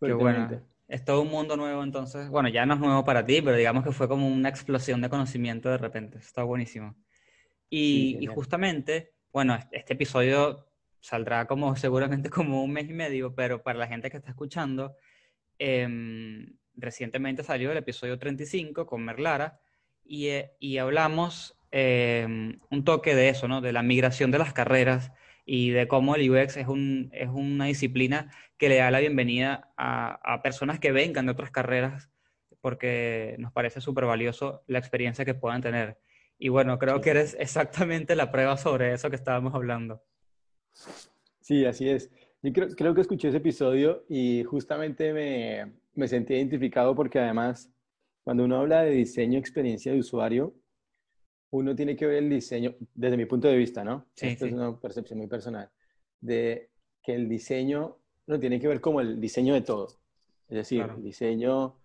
Qué 0.00 0.12
bueno. 0.12 0.60
Es 0.88 1.04
todo 1.04 1.22
un 1.22 1.28
mundo 1.28 1.56
nuevo, 1.56 1.84
entonces. 1.84 2.28
Bueno, 2.30 2.48
ya 2.48 2.66
no 2.66 2.74
es 2.74 2.80
nuevo 2.80 3.04
para 3.04 3.24
ti, 3.24 3.40
pero 3.42 3.56
digamos 3.56 3.84
que 3.84 3.92
fue 3.92 4.08
como 4.08 4.26
una 4.26 4.48
explosión 4.48 5.00
de 5.02 5.08
conocimiento 5.08 5.68
de 5.68 5.78
repente. 5.78 6.18
Está 6.18 6.42
buenísimo. 6.42 6.96
Sí, 7.70 8.18
Y, 8.20 8.26
justamente, 8.26 9.12
bueno, 9.32 9.54
este, 9.54 9.78
este 9.78 9.94
episodio 9.94 10.66
saldrá 11.00 11.46
como 11.46 11.74
seguramente 11.76 12.30
como 12.30 12.62
un 12.62 12.72
mes 12.72 12.88
y 12.88 12.94
medio, 12.94 13.34
pero 13.34 13.62
para 13.62 13.78
la 13.78 13.86
gente 13.86 14.10
que 14.10 14.16
está 14.16 14.30
escuchando, 14.30 14.96
em, 15.58 16.56
recientemente 16.74 17.42
salió 17.42 17.72
el 17.72 17.78
episodio 17.78 18.18
35 18.18 18.86
con 18.86 19.04
Merlara 19.04 19.60
y, 20.04 20.28
eh, 20.28 20.52
y 20.60 20.78
hablamos 20.78 21.58
em, 21.70 22.60
un 22.70 22.84
toque 22.84 23.14
de 23.14 23.28
eso, 23.28 23.48
¿no? 23.48 23.60
De 23.60 23.72
la 23.72 23.82
migración 23.82 24.30
de 24.30 24.38
las 24.38 24.52
carreras 24.52 25.12
y 25.44 25.70
de 25.70 25.88
cómo 25.88 26.14
el 26.16 26.30
UX 26.30 26.56
es 26.56 26.68
un, 26.68 27.10
es 27.12 27.28
una 27.28 27.66
disciplina 27.66 28.30
que 28.56 28.68
le 28.68 28.76
da 28.76 28.90
la 28.90 29.00
bienvenida 29.00 29.72
a, 29.76 30.34
a 30.34 30.42
personas 30.42 30.78
que 30.80 30.92
vengan 30.92 31.26
de 31.26 31.32
otras 31.32 31.50
carreras 31.50 32.10
porque 32.60 33.36
nos 33.38 33.52
parece 33.52 33.80
súper 33.80 34.06
valioso 34.06 34.64
la 34.66 34.78
experiencia 34.80 35.24
que 35.24 35.34
puedan 35.34 35.62
tener. 35.62 35.98
Y 36.38 36.48
bueno, 36.48 36.78
creo 36.78 36.96
Sí. 36.96 37.02
que 37.02 37.10
eres 37.10 37.36
exactamente 37.38 38.14
la 38.14 38.30
prueba 38.30 38.56
sobre 38.56 38.92
eso 38.92 39.08
que 39.10 39.16
estábamos 39.16 39.54
hablando. 39.54 40.02
Sí, 41.40 41.64
así 41.64 41.88
es. 41.88 42.10
Yo 42.42 42.52
creo, 42.52 42.68
creo 42.76 42.94
que 42.94 43.00
escuché 43.00 43.28
ese 43.28 43.38
episodio 43.38 44.04
y 44.08 44.44
justamente 44.44 45.12
me, 45.12 45.72
me 45.94 46.08
sentí 46.08 46.34
identificado 46.34 46.94
porque 46.94 47.18
además, 47.18 47.72
cuando 48.24 48.44
uno 48.44 48.58
habla 48.58 48.82
de 48.82 48.90
diseño, 48.90 49.38
experiencia 49.38 49.92
de 49.92 49.98
usuario, 50.00 50.54
uno 51.50 51.74
tiene 51.74 51.96
que 51.96 52.06
ver 52.06 52.18
el 52.24 52.28
diseño, 52.30 52.74
desde 52.94 53.16
mi 53.16 53.24
punto 53.24 53.48
de 53.48 53.56
vista, 53.56 53.82
¿no? 53.84 54.06
Sí, 54.14 54.26
Esto 54.28 54.44
sí. 54.44 54.50
es 54.50 54.56
una 54.56 54.78
percepción 54.78 55.18
muy 55.18 55.28
personal, 55.28 55.70
de 56.20 56.70
que 57.02 57.14
el 57.14 57.28
diseño 57.28 57.96
no 58.26 58.38
tiene 58.38 58.60
que 58.60 58.68
ver 58.68 58.80
como 58.80 59.00
el 59.00 59.20
diseño 59.20 59.54
de 59.54 59.60
todo. 59.62 59.86
Es 60.48 60.56
decir, 60.56 60.80
Claro. 60.82 60.96
el 60.98 61.04
diseño 61.04 61.76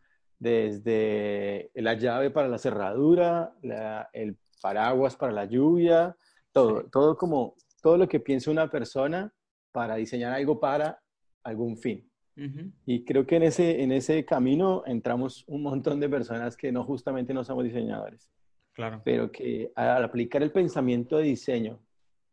desde 0.41 1.69
la 1.75 1.93
llave 1.93 2.31
para 2.31 2.47
la 2.47 2.57
cerradura, 2.57 3.53
la- 3.61 4.09
el 4.11 4.35
paraguas 4.61 5.15
para 5.15 5.31
la 5.31 5.45
lluvia, 5.45 6.15
todo, 6.51 6.85
todo 6.91 7.15
como, 7.15 7.55
todo 7.81 7.97
lo 7.97 8.07
que 8.07 8.19
piensa 8.19 8.49
una 8.51 8.69
persona 8.69 9.31
para 9.71 9.95
diseñar 9.95 10.33
algo 10.33 10.59
para 10.59 10.99
algún 11.43 11.77
fin. 11.77 12.09
Ujú, 12.37 12.71
Y 12.85 13.03
creo 13.05 13.25
que 13.27 13.35
en 13.35 13.43
ese, 13.43 13.81
en 13.83 13.91
ese 13.91 14.25
camino 14.25 14.83
entramos 14.87 15.43
un 15.47 15.61
montón 15.63 15.99
de 15.99 16.09
personas 16.09 16.57
que 16.57 16.71
no 16.71 16.83
justamente 16.83 17.33
no 17.33 17.43
somos 17.43 17.63
diseñadores, 17.63 18.29
Claro. 18.73 19.01
pero 19.05 19.31
que 19.31 19.71
al 19.75 20.03
aplicar 20.03 20.41
el 20.41 20.51
pensamiento 20.51 21.17
de 21.17 21.23
diseño 21.23 21.79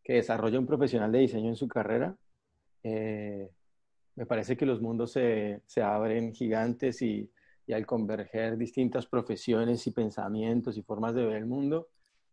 que 0.03 0.15
desarrolla 0.15 0.59
un 0.59 0.67
profesional 0.67 1.13
de 1.13 1.19
diseño 1.19 1.49
en 1.49 1.57
su 1.57 1.69
carrera, 1.69 2.17
eh, 2.83 3.51
me 4.17 4.25
parece 4.27 4.57
que 4.57 4.65
los 4.67 4.81
mundos 4.81 5.13
se, 5.13 5.61
se 5.67 5.83
abren 5.83 6.33
gigantes 6.33 7.03
y, 7.03 7.31
y 7.69 7.75
al 7.75 7.85
converger 7.85 8.57
distintas 8.57 9.07
profesiones 9.07 9.87
y 9.87 9.91
pensamientos 9.91 10.79
y 10.79 10.83
formas 10.83 11.15
de 11.15 11.27
ver 11.27 11.37
el 11.37 11.45
mundo, 11.45 11.91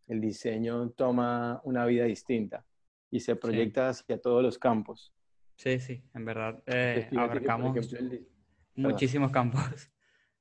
el 0.08 0.18
diseño 0.18 0.88
toma 0.96 1.60
una 1.64 1.84
vida 1.84 2.04
distinta 2.04 2.64
y 3.10 3.20
se 3.20 3.36
proyecta 3.36 3.90
hacia 3.90 4.18
todos 4.18 4.42
los 4.42 4.58
campos. 4.58 5.12
Sí, 5.56 5.78
sí, 5.78 6.02
en 6.14 6.24
verdad 6.24 6.62
eh, 6.66 7.10
abarcamos 7.14 7.76
ejemplo, 7.76 8.18
muchísimos 8.76 9.30
campos. 9.30 9.62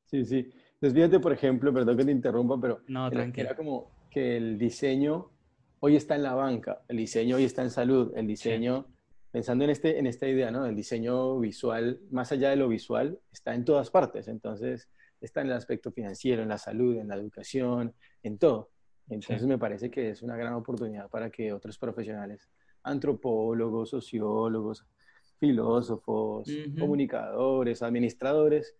Sí, 0.05 0.23
sí. 0.23 0.49
Fíjate, 0.79 1.19
por 1.19 1.33
ejemplo, 1.33 1.73
perdón 1.73 1.97
que 1.97 2.05
te 2.05 2.11
interrumpa, 2.11 2.61
pero 2.61 2.81
No, 2.87 3.07
era, 3.07 3.29
era 3.35 3.55
como 3.55 3.91
que 4.09 4.37
el 4.37 4.57
diseño 4.57 5.31
hoy 5.79 5.95
está 5.95 6.15
en 6.15 6.23
la 6.23 6.35
banca, 6.35 6.83
el 6.87 6.97
diseño 6.97 7.35
hoy 7.37 7.43
está 7.43 7.63
en 7.63 7.71
salud, 7.71 8.13
el 8.15 8.27
diseño, 8.27 8.87
pensando 9.35 9.65
en, 9.65 9.69
este, 9.69 9.99
en 9.99 10.07
esta 10.07 10.29
idea, 10.29 10.49
¿no? 10.49 10.65
El 10.65 10.77
diseño 10.77 11.37
visual, 11.39 11.99
más 12.09 12.31
allá 12.31 12.51
de 12.51 12.55
lo 12.55 12.69
visual, 12.69 13.19
está 13.33 13.53
en 13.53 13.65
todas 13.65 13.89
partes. 13.89 14.29
Entonces, 14.29 14.87
está 15.19 15.41
en 15.41 15.47
el 15.47 15.53
aspecto 15.53 15.91
financiero, 15.91 16.41
en 16.41 16.47
la 16.47 16.57
salud, 16.57 16.95
en 16.95 17.09
la 17.09 17.15
educación, 17.17 17.93
en 18.23 18.37
todo. 18.37 18.69
Entonces, 19.09 19.41
Sí. 19.41 19.47
me 19.47 19.57
parece 19.57 19.91
que 19.91 20.11
es 20.11 20.21
una 20.21 20.37
gran 20.37 20.53
oportunidad 20.53 21.09
para 21.09 21.29
que 21.29 21.51
otros 21.51 21.77
profesionales, 21.77 22.49
antropólogos, 22.83 23.89
sociólogos, 23.89 24.85
filósofos, 25.37 26.47
comunicadores, 26.79 27.83
administradores, 27.83 28.73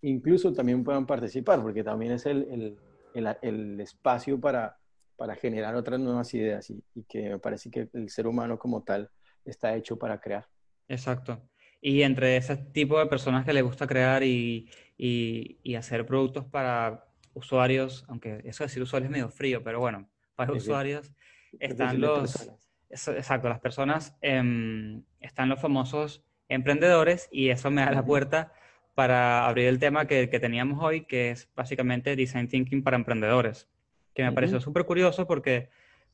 incluso 0.00 0.54
también 0.54 0.84
puedan 0.84 1.04
participar, 1.04 1.60
porque 1.60 1.84
también 1.84 2.12
es 2.12 2.24
el, 2.24 2.46
el- 2.50 2.78
el- 3.12 3.36
el 3.42 3.80
espacio 3.82 4.40
para, 4.40 4.78
para 5.16 5.34
generar 5.34 5.74
otras 5.74 6.00
nuevas 6.00 6.32
ideas 6.32 6.70
y, 6.70 6.82
y 6.94 7.02
que 7.02 7.28
me 7.28 7.38
parece 7.38 7.70
que 7.70 7.90
el 7.92 8.08
ser 8.08 8.26
humano 8.26 8.58
como 8.58 8.82
tal 8.82 9.10
está 9.50 9.74
hecho 9.76 9.98
para 9.98 10.20
crear. 10.20 10.46
Exacto. 10.88 11.42
Y 11.80 12.02
entre 12.02 12.36
ese 12.36 12.56
tipo 12.56 12.98
de 12.98 13.06
personas 13.06 13.44
que 13.44 13.52
les 13.52 13.62
gusta 13.62 13.86
crear 13.86 14.22
y, 14.22 14.68
y- 14.96 15.58
y 15.62 15.74
hacer 15.76 16.04
productos 16.06 16.44
para 16.46 17.04
usuarios, 17.34 18.04
aunque 18.08 18.40
eso 18.44 18.64
de 18.64 18.68
decir 18.68 18.82
usuarios 18.82 19.06
es 19.08 19.12
medio 19.12 19.28
frío, 19.28 19.62
pero 19.62 19.78
bueno, 19.80 20.08
para 20.34 20.52
Sí, 20.52 20.58
usuarios 20.58 21.12
Es 21.60 21.70
están 21.70 22.00
los, 22.00 22.32
personas. 22.32 22.70
exacto, 23.16 23.48
las 23.48 23.60
personas, 23.60 24.16
em, 24.22 25.02
están 25.20 25.48
los 25.48 25.60
famosos 25.60 26.24
emprendedores 26.48 27.28
y 27.30 27.50
eso 27.50 27.70
me 27.70 27.82
da 27.82 27.92
la 27.92 28.04
puerta 28.04 28.52
para 28.94 29.46
abrir 29.46 29.68
el 29.68 29.78
tema 29.78 30.06
que, 30.06 30.28
que 30.28 30.40
teníamos 30.40 30.82
hoy, 30.82 31.04
que 31.04 31.30
es 31.30 31.48
básicamente 31.54 32.16
Design 32.16 32.48
Thinking 32.48 32.82
para 32.82 32.96
emprendedores, 32.96 33.68
que 34.14 34.22
me 34.22 34.28
Ujú. 34.30 34.34
pareció 34.34 34.60
súper 34.60 34.84
curioso 34.84 35.26
porque, 35.28 35.68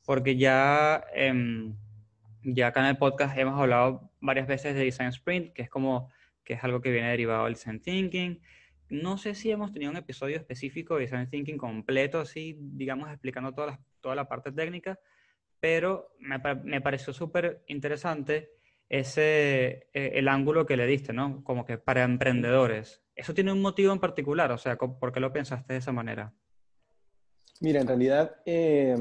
porque 0.05 0.35
ya, 0.35 1.03
em, 1.15 1.75
ya 2.45 2.67
acá 2.67 2.81
en 2.81 2.87
el 2.87 2.97
podcast 2.97 3.37
hemos 3.37 3.59
hablado 3.59 4.11
varias 4.21 4.47
veces 4.47 4.75
de 4.75 4.83
Design 4.83 5.09
Sprint, 5.09 5.53
que 5.53 5.63
es 5.63 5.69
como, 5.69 6.09
que 6.43 6.53
es 6.53 6.63
algo 6.63 6.79
que 6.81 6.91
viene 6.91 7.09
derivado 7.09 7.45
del 7.45 7.55
Design 7.55 7.81
Thinking. 7.81 8.41
No 8.89 9.17
sé 9.17 9.33
si 9.33 9.49
hemos 9.49 9.73
tenido 9.73 9.91
un 9.91 9.97
episodio 9.97 10.37
específico 10.37 10.95
de 10.95 11.01
Design 11.01 11.29
Thinking 11.29 11.57
completo, 11.57 12.19
así, 12.19 12.55
digamos, 12.59 13.09
explicando 13.09 13.51
todas 13.53 13.71
las- 13.71 13.79
toda 13.99 14.15
la 14.15 14.27
parte 14.27 14.51
técnica, 14.51 14.99
pero 15.59 16.11
me, 16.19 16.37
me 16.63 16.81
pareció 16.81 17.11
súper 17.11 17.63
interesante 17.67 18.51
ese, 18.87 19.87
eh, 19.93 20.11
el 20.13 20.27
ángulo 20.27 20.67
que 20.67 20.77
le 20.77 20.85
diste, 20.85 21.11
¿no? 21.11 21.43
Como 21.43 21.65
que 21.65 21.79
para 21.79 22.03
emprendedores. 22.03 23.03
¿Eso 23.15 23.33
tiene 23.33 23.51
un 23.51 23.61
motivo 23.61 23.91
en 23.91 23.99
particular? 23.99 24.51
O 24.51 24.59
sea, 24.59 24.75
¿por 24.77 25.11
qué 25.11 25.19
lo 25.19 25.33
pensaste 25.33 25.73
de 25.73 25.79
esa 25.79 25.91
manera? 25.91 26.31
Mira, 27.61 27.81
en 27.81 27.87
realidad 27.87 28.35
eh, 28.45 28.95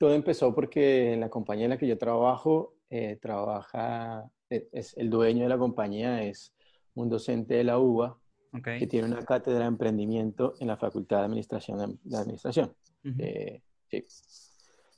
todo 0.00 0.14
empezó 0.14 0.54
porque 0.54 1.14
la 1.18 1.28
compañía 1.28 1.64
en 1.66 1.70
la 1.72 1.76
que 1.76 1.86
yo 1.86 1.98
trabajo, 1.98 2.72
eh, 2.88 3.18
trabaja, 3.20 4.24
e, 4.48 4.66
es, 4.72 4.96
el 4.96 5.10
dueño 5.10 5.42
de 5.42 5.50
la 5.50 5.58
compañía 5.58 6.22
es 6.22 6.54
un 6.94 7.10
docente 7.10 7.56
de 7.56 7.64
la 7.64 7.78
UBA 7.78 8.18
Ok. 8.54 8.64
que 8.78 8.86
tiene 8.86 9.08
una 9.08 9.22
cátedra 9.26 9.58
de 9.60 9.66
emprendimiento 9.66 10.54
en 10.58 10.68
la 10.68 10.78
Facultad 10.78 11.18
de 11.18 11.24
Administración, 11.26 12.00
de 12.02 12.16
Administración, 12.16 12.74
Ujú. 13.04 13.14
de, 13.14 13.62
sí, 13.90 14.02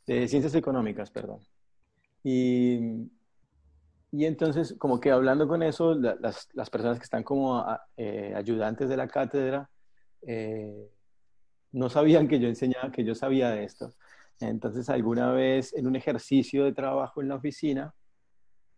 de 0.06 0.28
Ciencias 0.28 0.54
Económicas, 0.54 1.10
perdón. 1.10 1.40
Y, 2.22 3.10
y 4.12 4.24
entonces, 4.24 4.76
como 4.78 5.00
que 5.00 5.10
hablando 5.10 5.48
con 5.48 5.64
eso, 5.64 5.94
la- 5.96 6.14
las, 6.20 6.48
las 6.52 6.70
personas 6.70 6.98
que 7.00 7.04
están 7.04 7.24
como 7.24 7.58
a- 7.58 7.82
eh, 7.96 8.34
ayudantes 8.36 8.88
de 8.88 8.96
la 8.96 9.08
cátedra 9.08 9.68
eh, 10.24 10.88
no 11.72 11.90
sabían 11.90 12.28
que 12.28 12.38
yo 12.38 12.46
enseñaba, 12.46 12.92
que 12.92 13.02
yo 13.04 13.16
sabía 13.16 13.50
de 13.50 13.64
esto. 13.64 13.92
Entonces, 14.48 14.88
alguna 14.88 15.32
vez 15.32 15.74
en 15.74 15.86
un 15.86 15.96
ejercicio 15.96 16.64
de 16.64 16.72
trabajo 16.72 17.20
en 17.22 17.28
la 17.28 17.36
oficina, 17.36 17.94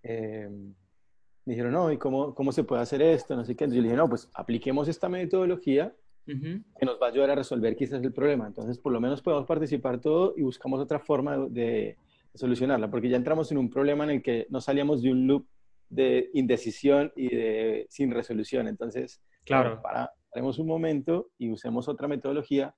eh, 0.03 0.49
me 0.51 1.53
dijeron, 1.53 1.73
no, 1.73 1.93
¿y 1.93 1.99
cómo, 1.99 2.35
cómo 2.35 2.53
se 2.53 2.65
puede 2.65 2.83
hacer 2.83 3.03
esto? 3.03 3.37
No 3.37 3.45
sé 3.45 3.55
qué. 3.55 3.65
Entonces 3.65 3.77
yo 3.77 3.83
le 3.83 3.89
dije, 3.89 3.97
no, 3.97 4.09
pues 4.09 4.31
apliquemos 4.35 4.89
esta 4.89 5.09
metodología 5.09 5.95
Ujú. 6.27 6.63
que 6.79 6.87
nos 6.87 7.01
va 7.01 7.07
a 7.07 7.11
ayudar 7.11 7.31
a 7.31 7.35
resolver 7.35 7.77
quizás 7.77 8.03
el 8.03 8.13
problema. 8.13 8.47
Entonces, 8.47 8.79
por 8.79 8.93
lo 8.93 9.01
menos 9.01 9.21
podemos 9.21 9.47
participar 9.47 10.01
todo 10.01 10.35
y 10.37 10.43
buscamos 10.43 10.81
otra 10.81 10.99
forma 10.99 11.37
de, 11.37 11.49
de 11.51 11.97
solucionarla, 12.35 12.91
porque 12.91 13.09
ya 13.11 13.17
entramos 13.17 13.53
en 13.53 13.59
un 13.59 13.69
problema 13.71 14.05
en 14.05 14.11
el 14.11 14.23
que 14.23 14.47
no 14.51 14.61
salíamos 14.61 15.03
de 15.03 15.11
un 15.11 15.27
loop 15.27 15.47
de 15.91 16.31
indecisión 16.33 17.13
y 17.15 17.29
de 17.35 17.87
sin 17.91 18.11
resolución. 18.11 18.67
Entonces, 18.69 19.21
Claro. 19.45 19.69
bueno, 19.69 19.83
para, 19.83 20.11
paremos 20.31 20.59
un 20.59 20.67
momento 20.67 21.29
y 21.37 21.51
usemos 21.51 21.87
otra 21.89 22.09
metodología. 22.09 22.75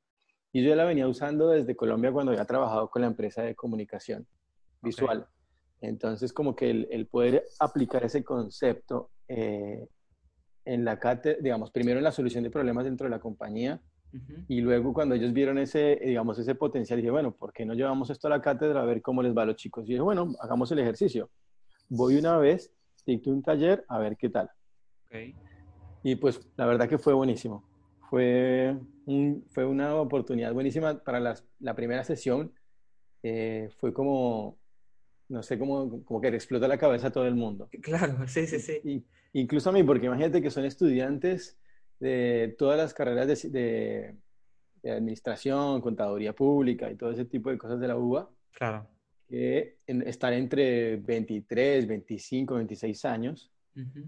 Y 0.57 0.63
yo 0.63 0.75
la 0.75 0.87
venía 0.87 1.07
usando 1.07 1.51
desde 1.51 1.77
Colombia 1.77 2.11
cuando 2.11 2.33
había 2.33 2.47
trabajado 2.47 2.89
con 2.89 3.03
la 3.03 3.09
empresa 3.09 3.43
de 3.43 3.55
comunicación 3.55 4.27
visual. 4.81 5.27
Entonces, 5.83 6.33
como 6.33 6.57
que 6.57 6.71
el, 6.71 6.89
el 6.91 7.09
poder 7.09 7.45
aplicar 7.61 8.03
ese 8.05 8.25
concepto 8.25 9.11
eh, 9.29 9.87
en 10.65 10.83
la 10.83 10.99
cátedra, 10.99 11.37
digamos, 11.43 11.71
primero 11.71 11.99
en 11.99 12.05
la 12.05 12.11
solución 12.11 12.43
de 12.43 12.49
problemas 12.49 12.87
dentro 12.87 13.05
de 13.05 13.11
la 13.11 13.21
compañía 13.21 13.83
y 14.49 14.63
luego 14.63 14.95
cuando 14.95 15.15
ellos 15.15 15.35
vieron 15.35 15.59
ese, 15.59 16.01
digamos, 16.03 16.39
ese 16.39 16.55
potencial, 16.55 17.01
dije, 17.01 17.11
bueno, 17.11 17.33
¿por 17.35 17.53
qué 17.53 17.67
no 17.67 17.75
llevamos 17.75 18.09
esto 18.09 18.29
a 18.29 18.31
la 18.31 18.41
cátedra 18.41 18.81
a 18.81 18.87
ver 18.87 19.03
cómo 19.03 19.23
les 19.23 19.37
va 19.37 19.43
a 19.43 19.47
los 19.47 19.57
chicos? 19.57 19.85
Y 19.85 19.89
dije, 19.89 20.01
bueno, 20.01 20.35
hagamos 20.41 20.73
el 20.73 20.79
ejercicio. 20.79 21.29
Voy 21.91 22.17
una 22.17 22.39
vez, 22.39 22.73
dicto 23.05 23.29
un 23.29 23.43
taller, 23.43 23.85
a 23.89 23.99
ver 23.99 24.17
qué 24.17 24.31
tal. 24.31 24.51
Y 26.03 26.15
pues 26.15 26.41
la 26.57 26.65
verdad 26.65 26.89
que 26.89 26.97
fue 26.97 27.13
buenísimo. 27.13 27.63
Fue, 28.11 28.77
un- 29.07 29.45
fue 29.51 29.65
una 29.65 29.97
oportunidad 29.97 30.53
buenísima 30.53 31.03
para 31.03 31.21
las- 31.21 31.45
la 31.61 31.75
primera 31.75 32.05
sesión. 32.05 32.53
eh, 33.23 33.71
fue 33.79 33.93
como, 33.93 34.57
no 35.29 35.43
sé, 35.43 35.59
como, 35.59 36.05
como 36.05 36.21
que 36.21 36.31
le 36.31 36.37
explota 36.37 36.69
la 36.69 36.79
cabeza 36.79 37.09
a 37.09 37.11
todo 37.11 37.27
el 37.27 37.35
mundo. 37.35 37.69
Claro, 37.83 38.29
sí, 38.29 38.47
sí, 38.47 38.61
sí. 38.61 38.81
Y- 38.85 39.05
incluso 39.41 39.71
a 39.71 39.73
mí, 39.73 39.83
porque 39.83 40.07
imagínate 40.07 40.41
que 40.41 40.51
son 40.51 40.65
estudiantes 40.65 41.59
de 41.99 42.55
todas 42.57 42.79
las 42.79 42.95
carreras 42.95 43.27
de, 43.27 43.51
de- 43.51 44.15
de 44.83 44.91
administración, 44.93 45.81
contaduría 45.81 46.33
pública 46.35 46.89
y 46.91 46.95
todo 46.97 47.11
ese 47.11 47.25
tipo 47.25 47.51
de 47.51 47.59
cosas 47.59 47.81
de 47.81 47.89
la 47.89 47.97
UBA, 47.97 48.29
Claro. 48.53 48.87
que 49.27 49.79
en- 49.89 50.03
están 50.07 50.35
entre 50.35 50.97
23, 50.99 51.87
25, 51.89 52.55
26 52.55 53.05
años 53.07 53.51
Ujú. 53.75 54.05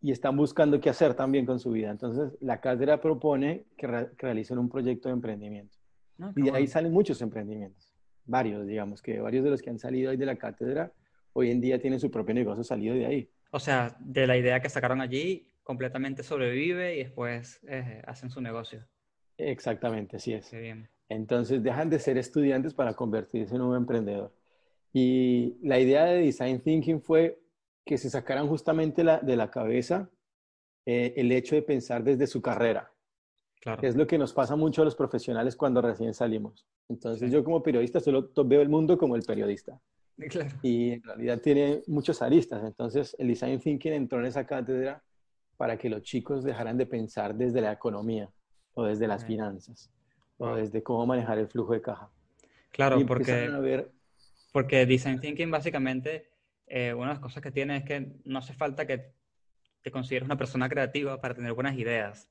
Y 0.00 0.12
están 0.12 0.36
buscando 0.36 0.80
qué 0.80 0.90
hacer 0.90 1.14
también 1.14 1.44
con 1.44 1.58
su 1.58 1.70
vida. 1.72 1.90
Entonces, 1.90 2.36
la 2.40 2.60
cátedra 2.60 3.00
propone 3.00 3.64
que, 3.76 3.86
re- 3.86 4.10
que 4.16 4.26
realicen 4.26 4.58
un 4.58 4.68
proyecto 4.68 5.08
de 5.08 5.14
emprendimiento. 5.14 5.76
No, 6.16 6.32
qué 6.34 6.40
Y 6.40 6.44
de 6.44 6.50
ahí 6.50 6.54
bueno. 6.62 6.66
salen 6.68 6.92
muchos 6.92 7.20
emprendimientos, 7.22 7.92
varios, 8.24 8.66
digamos, 8.66 9.02
que 9.02 9.20
varios 9.20 9.44
de 9.44 9.50
los 9.50 9.60
que 9.62 9.70
han 9.70 9.78
salido 9.78 10.10
ahí 10.10 10.16
de 10.16 10.26
la 10.26 10.36
cátedra 10.36 10.92
hoy 11.32 11.50
en 11.50 11.60
día 11.60 11.80
tienen 11.80 12.00
su 12.00 12.10
propio 12.10 12.34
negocio 12.34 12.64
salido 12.64 12.94
de 12.94 13.06
ahí. 13.06 13.30
O 13.50 13.58
sea, 13.60 13.96
de 14.00 14.26
la 14.26 14.36
idea 14.36 14.60
que 14.60 14.68
sacaron 14.68 15.00
allí, 15.00 15.48
completamente 15.62 16.22
sobrevive 16.22 16.96
y 16.96 16.98
después 17.04 17.60
eh, 17.68 18.02
hacen 18.06 18.30
su 18.30 18.40
negocio. 18.40 18.86
Exactamente, 19.36 20.16
así 20.16 20.32
es. 20.32 20.48
Qué 20.50 20.60
bien. 20.60 20.88
Entonces 21.08 21.62
dejan 21.62 21.88
de 21.90 21.98
ser 21.98 22.18
estudiantes 22.18 22.74
para 22.74 22.94
convertirse 22.94 23.54
en 23.54 23.62
un 23.62 23.76
emprendedor. 23.76 24.32
Y 24.92 25.56
la 25.62 25.78
idea 25.78 26.04
de 26.06 26.18
Design 26.18 26.60
Thinking 26.60 27.00
fue 27.00 27.38
que 27.88 27.96
se 27.96 28.10
sacaran 28.10 28.46
justamente 28.48 29.02
la- 29.02 29.18
de 29.18 29.34
la 29.34 29.50
cabeza 29.50 30.10
eh, 30.84 31.14
el 31.16 31.32
hecho 31.32 31.54
de 31.54 31.62
pensar 31.62 32.04
desde 32.04 32.26
su 32.26 32.42
carrera, 32.42 32.90
Claro. 33.62 33.80
es 33.82 33.96
lo 33.96 34.06
que 34.06 34.18
nos 34.18 34.34
pasa 34.34 34.56
mucho 34.56 34.82
a 34.82 34.84
los 34.84 34.94
profesionales 34.94 35.56
cuando 35.56 35.80
recién 35.80 36.12
salimos. 36.12 36.66
Entonces 36.90 37.28
Sí. 37.30 37.34
yo 37.34 37.42
como 37.42 37.62
periodista 37.62 37.98
solo 38.00 38.30
veo 38.44 38.60
el 38.60 38.68
mundo 38.68 38.96
como 38.98 39.16
el 39.16 39.22
periodista 39.22 39.80
Claro. 40.30 40.54
y 40.62 40.90
en 40.92 41.02
realidad 41.02 41.40
tiene 41.40 41.82
muchos 41.86 42.20
aristas. 42.20 42.62
Entonces 42.62 43.16
el 43.18 43.28
Design 43.28 43.58
Thinking 43.58 43.92
entró 43.94 44.18
en 44.20 44.26
esa 44.26 44.44
cátedra 44.46 45.02
para 45.56 45.78
que 45.78 45.88
los 45.88 46.02
chicos 46.02 46.44
dejaran 46.44 46.76
de 46.76 46.84
pensar 46.86 47.34
desde 47.34 47.60
la 47.62 47.72
economía 47.72 48.28
o 48.74 48.84
desde 48.84 49.06
las 49.08 49.24
finanzas 49.24 49.90
o 50.36 50.54
desde 50.56 50.82
cómo 50.82 51.06
manejar 51.06 51.38
el 51.38 51.48
flujo 51.48 51.72
de 51.72 51.80
caja. 51.80 52.10
Claro, 52.70 52.98
porque, 53.06 53.48
ver, 53.60 53.90
porque 54.52 54.84
Design 54.86 55.20
Thinking 55.20 55.50
básicamente, 55.50 56.28
eh, 56.68 56.94
una 56.94 57.08
de 57.08 57.14
las 57.14 57.20
cosas 57.20 57.42
que 57.42 57.50
tiene 57.50 57.78
es 57.78 57.84
que 57.84 58.12
no 58.24 58.38
hace 58.38 58.54
falta 58.54 58.86
que 58.86 59.12
te 59.82 59.90
consideres 59.90 60.26
una 60.26 60.36
persona 60.36 60.68
creativa 60.68 61.20
para 61.20 61.34
tener 61.34 61.52
buenas 61.52 61.76
ideas. 61.76 62.30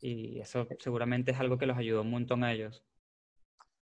Y 0.00 0.40
eso 0.40 0.66
seguramente 0.78 1.30
es 1.30 1.38
algo 1.38 1.56
que 1.56 1.66
los 1.66 1.76
ayudó 1.76 2.02
un 2.02 2.10
montón 2.10 2.42
a 2.42 2.52
ellos. 2.52 2.84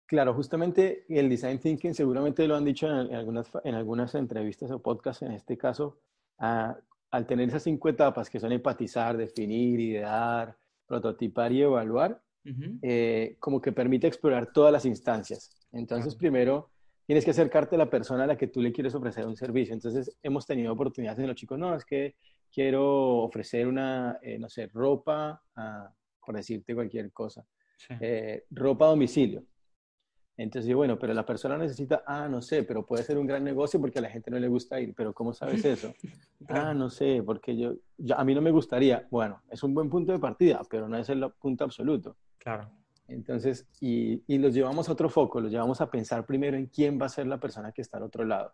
claro, 0.07 0.35
justamente 0.35 1.05
el 1.09 1.29
design 1.29 1.59
thinking 1.59 1.95
seguramente 1.95 2.47
lo 2.47 2.57
han 2.57 2.65
dicho 2.65 2.87
en, 2.87 3.09
en 3.09 3.15
algunas, 3.15 3.51
en 3.65 3.75
algunas 3.75 4.15
entrevistas 4.15 4.71
o 4.71 4.81
podcasts, 4.81 5.23
en 5.23 5.33
este 5.33 5.57
caso, 5.57 6.01
ah, 6.39 6.77
al 7.11 7.27
tener 7.27 7.49
esas 7.49 7.63
cinco 7.63 7.89
etapas 7.89 8.29
que 8.29 8.41
son 8.41 8.53
empatizar, 8.53 9.17
definir, 9.17 9.81
idear, 9.81 10.57
prototipar 10.87 11.53
y 11.53 11.63
evaluar, 11.63 12.21
eh, 12.81 13.37
como 13.41 13.61
que 13.61 13.73
permite 13.73 14.07
explorar 14.07 14.53
todas 14.53 14.73
las 14.73 14.87
instancias. 14.87 15.51
Entonces, 15.71 16.15
primero, 16.15 16.71
tienes 17.09 17.25
que 17.25 17.31
acercarte 17.31 17.75
a 17.75 17.79
la 17.79 17.89
persona 17.89 18.25
a 18.25 18.27
la 18.27 18.37
que 18.37 18.49
tú 18.49 18.61
le 18.61 18.71
quieres 18.71 18.95
ofrecer 18.95 19.27
un 19.27 19.35
servicio. 19.35 19.73
Entonces, 19.73 20.15
hemos 20.23 20.45
tenido 20.45 20.71
oportunidades 20.75 21.19
en 21.21 21.27
los 21.29 21.37
chicos, 21.37 21.59
no, 21.59 21.75
es 21.75 21.83
que 21.87 22.17
quiero 22.53 23.21
ofrecer 23.21 23.67
una, 23.67 24.19
eh, 24.21 24.39
no 24.39 24.51
sé, 24.51 24.67
ropa, 24.67 25.43
ah, 25.57 25.91
por 26.25 26.37
decirte 26.37 26.75
cualquier 26.75 27.11
cosa, 27.11 27.47
Sí. 27.79 27.95
eh, 28.03 28.45
ropa 28.51 28.85
a 28.85 28.89
domicilio. 28.91 29.43
Entonces, 30.37 30.75
bueno, 30.75 30.99
pero 30.99 31.15
la 31.15 31.25
persona 31.25 31.57
necesita, 31.57 32.03
ah, 32.07 32.29
no 32.29 32.43
sé, 32.43 32.63
pero 32.63 32.85
puede 32.85 33.03
ser 33.05 33.17
un 33.17 33.27
gran 33.27 33.43
negocio 33.43 33.81
porque 33.81 34.01
a 34.01 34.03
la 34.03 34.11
gente 34.11 34.31
no 34.31 34.39
le 34.39 34.49
gusta 34.49 34.79
ir, 34.79 34.93
pero 34.95 35.15
¿cómo 35.15 35.33
sabes 35.33 35.65
eso? 35.65 35.95
Ah, 36.47 36.75
no 36.75 36.91
sé, 36.91 37.23
porque 37.25 37.57
yo, 37.57 37.73
yo- 37.97 38.19
a 38.19 38.23
mí 38.25 38.35
no 38.35 38.43
me 38.43 38.51
gustaría. 38.51 39.09
Bueno, 39.11 39.41
es 39.51 39.63
un 39.63 39.73
buen 39.73 39.89
punto 39.89 40.13
de 40.13 40.19
partida, 40.19 40.61
pero 40.69 40.87
no 40.91 40.99
es 40.99 41.09
el 41.09 41.25
punto 41.41 41.65
absoluto. 41.65 42.19
Claro. 42.37 42.71
Entonces, 43.09 43.67
y, 43.81 44.23
y 44.27 44.39
los 44.39 44.53
llevamos 44.53 44.89
a 44.89 44.93
otro 44.93 45.09
foco, 45.09 45.41
los 45.41 45.51
llevamos 45.51 45.81
a 45.81 45.91
pensar 45.91 46.27
primero 46.27 46.57
en 46.57 46.67
quién 46.67 47.01
va 47.01 47.07
a 47.07 47.09
ser 47.09 47.27
la 47.27 47.41
persona 47.41 47.73
que 47.73 47.81
está 47.81 47.97
al 47.97 48.05
otro 48.05 48.25
lado, 48.25 48.53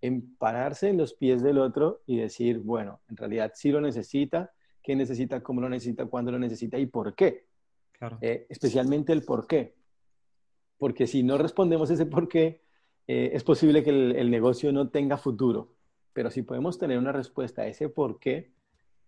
en 0.00 0.36
pararse 0.36 0.88
en 0.88 0.98
los 0.98 1.14
pies 1.14 1.42
del 1.42 1.58
otro 1.58 2.02
y 2.04 2.16
decir, 2.16 2.58
bueno, 2.58 3.00
en 3.08 3.16
realidad 3.16 3.52
sí 3.54 3.70
lo 3.70 3.80
necesita, 3.80 4.52
qué 4.82 4.96
necesita, 4.96 5.42
cómo 5.42 5.60
lo 5.60 5.68
necesita, 5.68 6.06
cuándo 6.06 6.32
lo 6.32 6.40
necesita 6.40 6.76
y 6.76 6.86
por 6.86 7.14
qué. 7.14 7.46
Claro. 7.92 8.18
Eh, 8.20 8.46
especialmente 8.50 9.12
el 9.12 9.22
por 9.22 9.46
qué. 9.46 9.76
Porque 10.76 11.06
si 11.06 11.22
no 11.22 11.38
respondemos 11.38 11.88
ese 11.88 12.04
por 12.04 12.28
qué, 12.28 12.62
eh, 13.06 13.30
es 13.32 13.44
posible 13.44 13.84
que 13.84 13.90
el, 13.90 14.16
el 14.16 14.30
negocio 14.30 14.72
no 14.72 14.88
tenga 14.90 15.16
futuro. 15.16 15.72
Pero 16.12 16.30
si 16.30 16.42
podemos 16.42 16.78
tener 16.78 16.98
una 16.98 17.12
respuesta 17.12 17.62
a 17.62 17.66
ese 17.68 17.88
por 17.88 18.18
qué, 18.18 18.52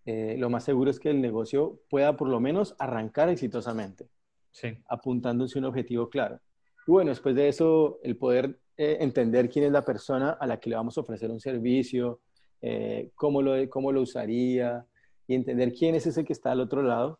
eh, 0.05 0.37
lo 0.39 0.49
más 0.49 0.63
seguro 0.63 0.93
es 0.93 1.01
que 1.01 1.11
el 1.11 1.21
negocio 1.21 1.81
pueda 1.91 2.17
por 2.17 2.29
lo 2.29 2.39
menos 2.39 2.77
arrancar 2.79 3.29
exitosamente 3.29 4.09
Sí. 4.57 4.69
apuntándose 4.89 5.59
un 5.59 5.67
objetivo 5.67 6.09
claro. 6.09 6.41
Y 6.87 6.91
bueno, 6.91 7.11
después 7.11 7.35
de 7.37 7.49
eso, 7.49 7.99
el 8.03 8.17
poder 8.17 8.59
eh, 8.79 8.97
entender 9.01 9.51
quién 9.51 9.67
es 9.67 9.71
la 9.73 9.85
persona 9.85 10.31
a 10.31 10.47
la 10.47 10.59
que 10.59 10.71
le 10.71 10.77
vamos 10.77 10.97
a 10.97 11.03
ofrecer 11.03 11.31
un 11.31 11.41
servicio, 11.41 12.21
eh, 12.63 13.11
cómo, 13.15 13.43
lo, 13.43 13.69
cómo 13.69 13.93
lo 13.93 14.01
usaría 14.01 14.87
y 15.27 15.35
entender 15.35 15.75
quién 15.75 15.95
es 15.95 16.07
ese 16.07 16.25
que 16.25 16.33
está 16.33 16.53
al 16.53 16.61
otro 16.61 16.83
lado, 16.83 17.19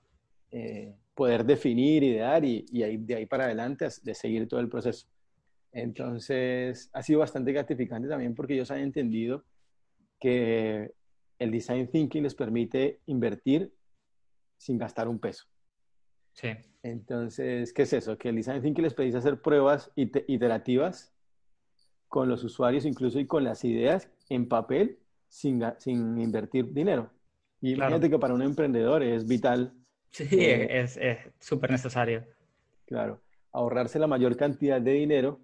eh, 0.51 0.95
poder 1.15 1.45
definir, 1.45 2.03
idear 2.05 2.43
y, 2.43 2.65
y 2.73 2.83
ahí, 2.83 2.97
de 2.97 3.17
ahí 3.17 3.27
para 3.27 3.45
adelante 3.45 3.87
de 4.03 4.15
seguir 4.15 4.49
todo 4.49 4.61
el 4.61 4.71
proceso. 4.71 5.07
Entonces, 5.73 6.89
ha 6.95 7.03
sido 7.03 7.19
bastante 7.21 7.53
gratificante 7.53 8.09
también 8.09 8.35
porque 8.35 8.55
ellos 8.55 8.71
han 8.71 8.81
entendido 8.81 9.45
que 10.19 10.91
el 11.39 11.51
design 11.51 11.91
thinking 11.91 12.23
les 12.23 12.35
permite 12.35 13.01
invertir 13.05 13.71
sin 14.57 14.79
gastar 14.79 15.07
un 15.07 15.19
peso. 15.19 15.45
Sí. 16.33 16.49
Entonces, 16.91 17.73
¿qué 17.73 17.83
es 17.83 17.93
eso? 17.93 18.17
Que 18.17 18.29
el 18.29 18.37
design 18.37 18.63
thinking 18.63 18.85
les 18.85 18.95
pedís 18.95 19.15
hacer 19.17 19.41
pruebas 19.43 19.91
ite- 19.97 20.25
iterativas 20.29 21.13
con 22.09 22.29
los 22.29 22.45
usuarios 22.45 22.85
incluso 22.85 23.19
y 23.19 23.27
con 23.27 23.43
las 23.43 23.65
ideas 23.65 24.09
en 24.29 24.49
papel 24.49 24.99
sin, 25.29 25.61
invertir 26.17 26.73
dinero. 26.73 27.11
Y 27.61 27.75
Claro. 27.75 27.97
imagínate 27.97 28.11
que 28.11 28.19
para 28.21 28.35
un 28.35 28.43
emprendedor 28.43 29.03
es 29.03 29.27
vital, 29.27 29.73
Sí, 30.13 30.25
Eh, 30.31 30.81
es 30.81 30.97
es 30.97 31.19
súper 31.41 31.71
necesario. 31.73 32.25
claro, 32.87 33.21
ahorrarse 33.53 33.99
la 33.99 34.07
mayor 34.07 34.37
cantidad 34.37 34.81
de 34.81 34.93
dinero 34.93 35.41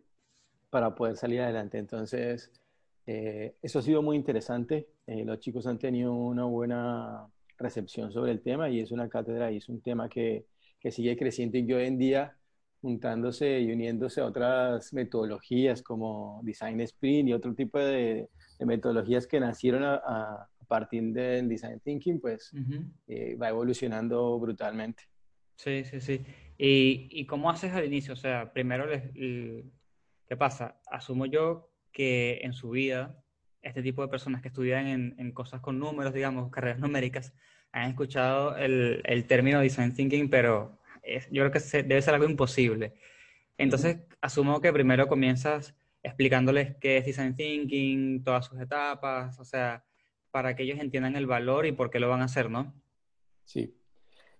para 0.70 0.94
poder 0.94 1.16
salir 1.16 1.40
adelante. 1.40 1.76
Entonces, 1.76 2.50
eh, 3.06 3.56
eso 3.61 3.80
ha 3.80 3.82
sido 3.82 4.00
muy 4.00 4.16
interesante. 4.16 4.88
Eh, 5.06 5.25
los 5.25 5.40
chicos 5.40 5.66
han 5.66 5.78
tenido 5.78 6.14
una 6.14 6.44
buena 6.44 7.26
recepción 7.58 8.12
sobre 8.12 8.30
el 8.32 8.40
tema 8.40 8.70
y 8.70 8.80
es 8.80 8.92
una 8.92 9.08
cátedra 9.08 9.50
y 9.50 9.56
es 9.58 9.68
un 9.68 9.82
tema 9.82 10.08
que, 10.08 10.46
que 10.82 10.90
sigue 10.90 11.16
creciendo 11.16 11.56
y 11.58 11.66
que 11.66 11.74
hoy 11.76 11.86
en 11.86 11.98
día 11.98 12.36
juntándose 12.80 13.60
y 13.60 13.70
uniéndose 13.72 14.20
a 14.20 14.26
otras 14.26 14.92
metodologías 14.92 15.80
como 15.82 16.40
Design 16.42 16.80
Sprint 16.80 17.28
y 17.28 17.32
otro 17.32 17.54
tipo 17.54 17.78
de, 17.78 18.28
de 18.58 18.66
metodologías 18.66 19.28
que 19.28 19.38
nacieron 19.38 19.84
a, 19.84 19.94
a- 19.94 20.48
partir 20.68 21.02
del 21.12 21.50
Design 21.50 21.80
Thinking, 21.80 22.18
pues 22.18 22.50
Ujú. 22.54 22.84
eh, 23.06 23.36
va 23.36 23.50
evolucionando 23.50 24.38
brutalmente. 24.40 25.02
Sí, 25.56 25.84
sí, 25.84 26.00
sí. 26.00 26.24
¿Y, 26.56 27.08
y 27.10 27.26
cómo 27.26 27.50
haces 27.50 27.74
al 27.74 27.84
inicio? 27.84 28.14
O 28.14 28.16
sea, 28.16 28.54
primero, 28.54 28.86
les, 28.86 29.04
l- 29.14 29.64
¿qué 30.26 30.34
pasa? 30.34 30.80
Asumo 30.90 31.26
yo 31.26 31.68
que 31.92 32.40
en 32.42 32.54
su 32.54 32.70
vida, 32.70 33.22
este 33.60 33.82
tipo 33.82 34.00
de 34.00 34.08
personas 34.08 34.40
que 34.40 34.48
estudian 34.48 34.86
en, 34.86 35.14
en 35.18 35.32
cosas 35.32 35.60
con 35.60 35.78
números, 35.78 36.14
digamos, 36.14 36.50
carreras 36.50 36.78
numéricas, 36.80 37.34
han 37.72 37.90
escuchado 37.90 38.56
el, 38.56 39.00
el 39.04 39.26
término 39.26 39.60
design 39.60 39.94
thinking, 39.94 40.28
pero 40.30 40.78
es- 41.02 41.26
yo 41.30 41.42
creo 41.42 41.50
que 41.50 41.60
se- 41.60 41.82
debe 41.82 42.02
ser 42.02 42.14
algo 42.14 42.28
imposible. 42.28 42.94
Entonces, 43.58 43.98
asumo 44.20 44.60
que 44.60 44.72
primero 44.72 45.08
comienzas 45.08 45.74
explicándoles 46.02 46.76
qué 46.80 46.98
es 46.98 47.06
design 47.06 47.34
thinking, 47.36 48.24
todas 48.24 48.46
sus 48.46 48.60
etapas, 48.60 49.38
o 49.38 49.44
sea, 49.44 49.84
para 50.30 50.56
que 50.56 50.62
ellos 50.64 50.80
entiendan 50.80 51.16
el 51.16 51.26
valor 51.26 51.66
y 51.66 51.72
por 51.72 51.90
qué 51.90 52.00
lo 52.00 52.08
van 52.08 52.22
a 52.22 52.24
hacer, 52.24 52.50
¿no? 52.50 52.74
Sí. 53.44 53.74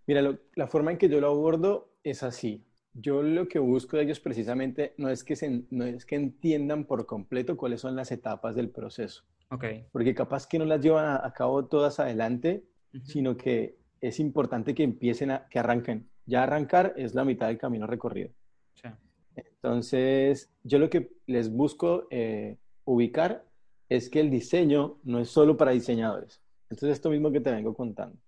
Mira, 0.07 0.23
lo- 0.23 0.39
la 0.55 0.67
forma 0.67 0.91
en 0.91 0.99
que 0.99 1.09
yo 1.09 1.21
lo 1.21 1.29
abordo 1.29 1.95
es 2.03 2.23
así. 2.23 2.65
Yo 2.95 3.23
lo 3.23 3.49
que 3.49 3.59
busco 3.59 3.97
de 3.97 4.03
ellos 4.03 4.21
precisamente 4.21 4.93
no 4.99 5.09
es 5.09 5.25
que, 5.25 5.37
se, 5.37 5.63
no 5.71 5.85
es 5.87 6.05
que 6.05 6.17
entiendan 6.17 6.85
por 6.85 7.07
completo 7.07 7.57
cuáles 7.57 7.81
son 7.81 7.97
las 7.97 8.11
etapas 8.13 8.55
del 8.55 8.69
proceso, 8.71 9.25
Ok. 9.51 9.65
porque 9.93 10.15
capaz 10.15 10.47
que 10.47 10.59
no 10.59 10.65
las 10.67 10.83
llevan 10.83 11.07
a, 11.07 11.25
a 11.27 11.33
cabo 11.33 11.65
todas 11.67 12.01
adelante, 12.01 12.65
Sino 13.05 13.37
que 13.37 13.77
es 14.01 14.21
importante 14.21 14.75
que 14.75 14.83
empiecen 14.83 15.31
a, 15.31 15.49
que 15.49 15.59
arranquen. 15.59 16.09
Ya 16.27 16.43
arrancar 16.43 16.95
es 16.97 17.15
la 17.15 17.25
mitad 17.25 17.49
del 17.49 17.59
camino 17.59 17.87
recorrido. 17.87 18.31
Sí. 18.75 18.89
Entonces, 19.35 20.51
yo 20.63 20.79
lo 20.79 20.91
que 20.91 21.11
les 21.27 21.51
busco 21.51 22.07
eh, 22.11 22.59
ubicar 22.85 23.45
es 23.89 24.11
que 24.11 24.21
el 24.21 24.31
diseño 24.31 24.99
no 25.05 25.21
es 25.21 25.31
solo 25.31 25.57
para 25.57 25.73
diseñadores. 25.73 26.43
Entonces, 26.69 26.95
esto 26.95 27.11
mismo 27.11 27.33
que 27.33 27.41
te 27.41 27.51
vengo 27.51 27.75
contando 27.75 28.19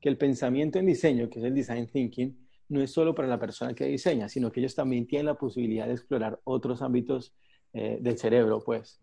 que 0.00 0.08
el 0.08 0.16
pensamiento 0.16 0.78
en 0.78 0.86
diseño, 0.86 1.30
que 1.30 1.38
es 1.38 1.44
el 1.44 1.54
design 1.54 1.86
thinking, 1.86 2.36
no 2.68 2.82
es 2.82 2.90
solo 2.90 3.14
para 3.14 3.28
la 3.28 3.38
persona 3.38 3.74
que 3.74 3.84
diseña, 3.84 4.28
sino 4.28 4.50
que 4.50 4.60
ellos 4.60 4.74
también 4.74 5.06
tienen 5.06 5.26
la 5.26 5.34
posibilidad 5.34 5.86
de 5.86 5.92
explorar 5.92 6.40
otros 6.44 6.82
ámbitos 6.82 7.34
eh, 7.72 7.98
del 8.00 8.18
cerebro, 8.18 8.62
pues. 8.64 9.00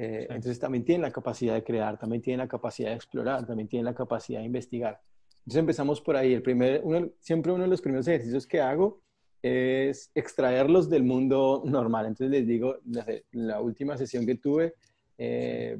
Eh, 0.00 0.20
Sí. 0.20 0.34
Entonces 0.34 0.58
también 0.60 0.84
tienen 0.84 1.02
la 1.02 1.10
capacidad 1.10 1.54
de 1.54 1.64
crear, 1.64 1.98
también 1.98 2.22
tienen 2.22 2.38
la 2.38 2.46
capacidad 2.48 2.90
de 2.90 2.94
explorar, 2.94 3.44
también 3.46 3.68
tienen 3.68 3.84
la 3.84 3.94
capacidad 3.94 4.38
de 4.38 4.46
investigar. 4.46 5.00
Entonces 5.40 5.58
empezamos 5.60 6.00
por 6.00 6.14
ahí. 6.16 6.32
El 6.34 6.42
primer, 6.42 6.80
uno- 6.84 7.10
siempre 7.20 7.50
uno 7.52 7.64
de 7.64 7.68
los 7.68 7.80
primeros 7.82 8.06
ejercicios 8.06 8.46
que 8.46 8.60
hago 8.60 9.00
es 9.42 10.10
extraerlos 10.14 10.88
del 10.88 11.02
mundo 11.02 11.62
normal. 11.64 12.06
Entonces 12.06 12.30
les 12.30 12.46
digo, 12.46 12.76
la, 12.86 13.04
la 13.32 13.60
última 13.60 13.96
sesión 13.96 14.24
que 14.24 14.36
tuve, 14.36 14.74
eh, 15.18 15.76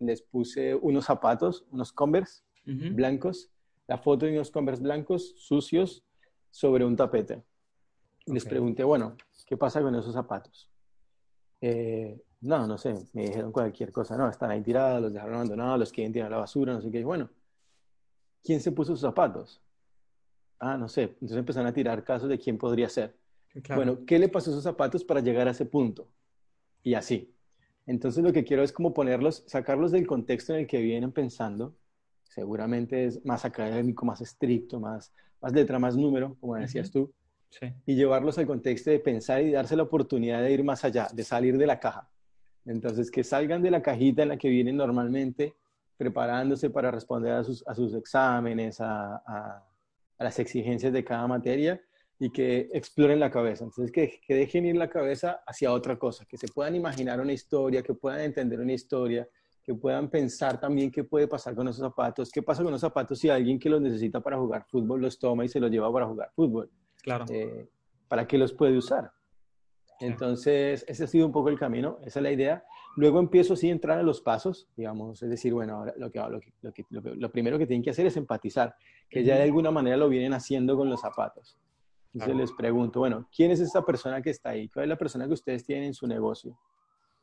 les 0.00 0.20
puse 0.22 0.74
unos 0.74 1.04
zapatos, 1.04 1.64
unos 1.70 1.92
Converse, 1.92 2.42
Ujú. 2.66 2.92
blancos, 2.94 3.50
la 3.86 3.98
foto 3.98 4.26
de 4.26 4.32
unos 4.32 4.50
Converse 4.50 4.82
blancos 4.82 5.34
sucios 5.38 6.02
sobre 6.50 6.84
un 6.84 6.96
tapete. 6.96 7.42
Y 8.26 8.32
les 8.32 8.44
pregunté, 8.44 8.82
bueno, 8.84 9.16
¿qué 9.46 9.56
pasa 9.56 9.80
con 9.80 9.94
esos 9.94 10.12
zapatos? 10.12 10.68
Eh, 11.60 12.20
no, 12.40 12.66
no 12.66 12.78
sé, 12.78 12.94
me 13.12 13.22
dijeron 13.22 13.50
cualquier 13.52 13.90
cosa, 13.92 14.16
no, 14.16 14.28
están 14.28 14.50
ahí 14.50 14.62
tirados, 14.62 15.02
los 15.02 15.12
dejaron 15.12 15.34
abandonados, 15.34 15.78
los 15.78 15.92
quieren 15.92 16.12
tirar 16.12 16.28
a 16.28 16.36
la 16.36 16.36
basura, 16.38 16.72
no 16.72 16.80
sé 16.80 16.90
qué. 16.90 17.00
Y 17.00 17.04
Bueno, 17.04 17.28
¿quién 18.44 18.60
se 18.60 18.72
puso 18.72 18.92
sus 18.92 19.00
zapatos? 19.00 19.60
Ah, 20.60 20.76
no 20.76 20.88
sé. 20.88 21.02
Entonces 21.02 21.36
empezaron 21.36 21.68
a 21.68 21.72
tirar 21.72 22.02
casos 22.04 22.28
de 22.28 22.38
quién 22.38 22.58
podría 22.58 22.88
ser. 22.88 23.16
Claro. 23.62 23.80
Bueno, 23.82 24.04
¿qué 24.06 24.18
le 24.18 24.28
pasó 24.28 24.50
a 24.50 24.52
esos 24.52 24.64
zapatos 24.64 25.04
para 25.04 25.20
llegar 25.20 25.48
a 25.48 25.52
ese 25.52 25.64
punto? 25.64 26.08
Y 26.82 26.94
así. 26.94 27.34
Entonces 27.86 28.22
lo 28.22 28.32
que 28.32 28.44
quiero 28.44 28.62
es 28.62 28.72
como 28.72 28.92
ponerlos, 28.92 29.44
sacarlos 29.46 29.92
del 29.92 30.06
contexto 30.06 30.52
en 30.54 30.60
el 30.60 30.66
que 30.66 30.80
vienen 30.80 31.10
pensando. 31.12 31.74
Seguramente 32.24 33.06
es 33.06 33.24
más 33.24 33.44
académico, 33.44 34.04
más 34.04 34.20
estricto, 34.20 34.78
más, 34.78 35.12
más 35.40 35.52
letra, 35.52 35.78
más 35.78 35.96
número, 35.96 36.36
como 36.40 36.56
decías 36.56 36.90
tú, 36.90 37.12
Sí. 37.50 37.72
y 37.86 37.94
llevarlos 37.94 38.36
al 38.36 38.46
contexto 38.46 38.90
de 38.90 38.98
pensar 38.98 39.42
y 39.42 39.52
darse 39.52 39.74
la 39.74 39.84
oportunidad 39.84 40.42
de 40.42 40.52
ir 40.52 40.62
más 40.62 40.84
allá, 40.84 41.08
de 41.12 41.24
salir 41.24 41.56
de 41.56 41.66
la 41.66 41.80
caja. 41.80 42.08
Entonces, 42.68 43.10
que 43.10 43.24
salgan 43.24 43.62
de 43.62 43.70
la 43.70 43.82
cajita 43.82 44.22
en 44.22 44.28
la 44.28 44.36
que 44.36 44.48
vienen 44.48 44.76
normalmente, 44.76 45.54
preparándose 45.96 46.70
para 46.70 46.90
responder 46.90 47.32
a 47.32 47.42
sus, 47.44 47.66
a 47.66 47.74
sus 47.74 47.94
exámenes, 47.94 48.80
a, 48.80 49.16
a- 49.16 49.64
a 50.20 50.24
las 50.24 50.38
exigencias 50.40 50.92
de 50.92 51.04
cada 51.04 51.26
materia 51.28 51.80
y 52.18 52.30
que 52.30 52.68
exploren 52.72 53.20
la 53.20 53.30
cabeza. 53.30 53.64
Entonces, 53.64 53.92
que, 53.92 54.20
que 54.26 54.34
dejen 54.34 54.66
ir 54.66 54.76
la 54.76 54.88
cabeza 54.90 55.40
hacia 55.46 55.72
otra 55.72 55.96
cosa, 55.98 56.24
que 56.26 56.36
se 56.36 56.48
puedan 56.48 56.74
imaginar 56.74 57.20
una 57.20 57.32
historia, 57.32 57.82
que 57.82 57.94
puedan 57.94 58.20
entender 58.20 58.58
una 58.60 58.72
historia, 58.72 59.28
que 59.62 59.74
puedan 59.74 60.08
pensar 60.10 60.58
también 60.58 60.90
qué 60.90 61.04
puede 61.04 61.28
pasar 61.28 61.54
con 61.54 61.68
esos 61.68 61.80
zapatos, 61.80 62.30
qué 62.32 62.42
pasa 62.42 62.62
con 62.64 62.72
los 62.72 62.80
zapatos 62.80 63.18
si 63.18 63.28
alguien 63.28 63.58
que 63.58 63.68
los 63.70 63.80
necesita 63.80 64.20
para 64.20 64.36
jugar 64.38 64.64
fútbol 64.68 65.00
los 65.02 65.18
toma 65.18 65.44
y 65.44 65.48
se 65.48 65.60
los 65.60 65.70
lleva 65.70 65.92
para 65.92 66.06
jugar 66.06 66.30
fútbol 66.34 66.70
Claro. 67.02 67.26
eh, 67.28 67.68
para 68.08 68.26
qué 68.26 68.38
los 68.38 68.52
puede 68.52 68.76
usar. 68.76 69.12
Entonces, 70.00 70.84
ese 70.88 71.04
ha 71.04 71.06
sido 71.06 71.26
un 71.26 71.32
poco 71.32 71.48
el 71.48 71.58
camino, 71.58 71.98
esa 72.04 72.20
es 72.20 72.22
la 72.22 72.30
idea. 72.32 72.64
Luego 72.96 73.18
empiezo 73.20 73.56
sí 73.56 73.68
a 73.68 73.72
entrar 73.72 73.98
a 73.98 74.02
los 74.02 74.20
pasos, 74.20 74.68
digamos, 74.76 75.22
es 75.22 75.30
decir, 75.30 75.52
bueno, 75.52 75.76
ahora 75.78 75.94
lo, 75.96 76.10
que, 76.10 76.18
lo, 76.62 76.72
que, 76.72 76.84
lo, 76.90 77.02
que- 77.02 77.14
lo 77.14 77.30
primero 77.30 77.58
que 77.58 77.66
tienen 77.66 77.82
que 77.82 77.90
hacer 77.90 78.06
es 78.06 78.16
empatizar, 78.16 78.74
que 79.08 79.22
ya 79.24 79.36
de 79.36 79.42
alguna 79.44 79.70
manera 79.70 79.96
lo 79.96 80.08
vienen 80.08 80.32
haciendo 80.34 80.76
con 80.76 80.88
los 80.88 81.00
zapatos. 81.00 81.56
Entonces 82.14 82.34
Claro. 82.34 82.38
les 82.38 82.52
pregunto, 82.52 83.00
bueno, 83.00 83.28
¿quién 83.34 83.50
es 83.50 83.60
esta 83.60 83.84
persona 83.84 84.22
que 84.22 84.30
está 84.30 84.50
ahí? 84.50 84.68
¿Cuál 84.68 84.84
es 84.84 84.88
la 84.88 84.96
persona 84.98 85.26
que 85.26 85.34
ustedes 85.34 85.64
tienen 85.64 85.84
en 85.86 85.94
su 85.94 86.06
negocio? 86.06 86.58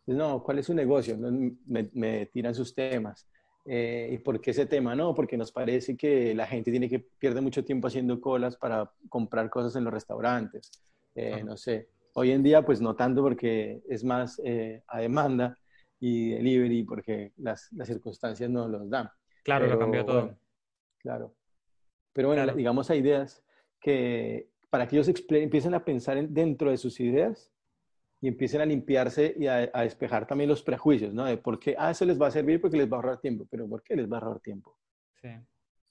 Entonces, 0.06 0.18
no, 0.30 0.44
¿cuál 0.44 0.60
es 0.60 0.68
su 0.68 0.74
negocio? 0.74 1.18
Me, 1.18 1.90
me 1.94 2.28
tiran 2.28 2.54
sus 2.54 2.74
temas. 2.76 3.28
Eh, 3.66 4.10
¿Y 4.14 4.18
por 4.20 4.40
qué 4.40 4.52
ese 4.52 4.68
tema? 4.68 4.96
No, 4.96 5.16
porque 5.16 5.36
nos 5.38 5.52
parece 5.52 5.98
que 5.98 6.36
la 6.36 6.46
gente 6.46 6.70
tiene 6.70 6.88
que 6.88 7.00
pierde 7.00 7.42
mucho 7.42 7.66
tiempo 7.66 7.88
haciendo 7.88 8.22
colas 8.22 8.56
para 8.56 8.92
comprar 9.10 9.50
cosas 9.50 9.76
en 9.76 9.84
los 9.84 9.92
restaurantes. 9.94 10.72
Eh. 11.16 11.44
No 11.44 11.58
sé. 11.58 11.90
Hoy 12.18 12.32
en 12.32 12.44
día, 12.44 12.62
pues 12.66 12.80
no 12.80 12.96
tanto 12.96 13.22
porque 13.22 13.82
es 13.90 14.04
más 14.06 14.42
eh, 14.46 14.82
a 14.88 15.00
demanda 15.02 15.58
y 16.00 16.30
delivery 16.32 16.84
porque 16.84 17.34
las, 17.36 17.68
las 17.74 17.88
circunstancias 17.90 18.50
no 18.50 18.70
los 18.70 18.90
dan. 18.90 19.10
Claro, 19.44 19.68
lo 19.68 19.78
cambió 19.78 20.06
todo. 20.06 20.22
bueno, 20.22 20.38
claro. 21.00 21.36
Pero 22.14 22.30
bueno, 22.30 22.44
Claro. 22.44 22.58
digamos, 22.58 22.90
hay 22.90 23.00
ideas 23.00 23.44
que 23.82 24.50
para 24.70 24.88
que 24.88 24.96
ellos 24.98 25.10
empiecen 25.30 25.74
a 25.74 25.84
pensar 25.84 26.18
en- 26.18 26.34
dentro 26.34 26.70
de 26.72 26.78
sus 26.78 27.00
ideas 27.02 27.52
y 28.22 28.30
empiecen 28.30 28.62
a 28.62 28.66
limpiarse 28.66 29.36
y 29.38 29.48
a, 29.48 29.70
a 29.74 29.82
despejar 29.82 30.26
también 30.26 30.50
los 30.50 30.64
prejuicios, 30.64 31.14
¿no? 31.14 31.26
De 31.26 31.38
por 31.38 31.60
qué, 31.60 31.76
ah, 31.78 31.92
eso 31.92 32.06
les 32.06 32.20
va 32.20 32.28
a 32.28 32.32
servir 32.32 32.62
porque 32.62 32.78
les 32.78 32.88
va 32.90 32.94
a 32.94 33.00
ahorrar 33.00 33.20
tiempo, 33.20 33.46
pero 33.52 33.68
¿por 33.68 33.84
qué 33.84 33.96
les 33.98 34.10
va 34.10 34.18
a 34.18 34.22
ahorrar 34.22 34.40
tiempo? 34.40 34.78
Sí. 35.22 35.28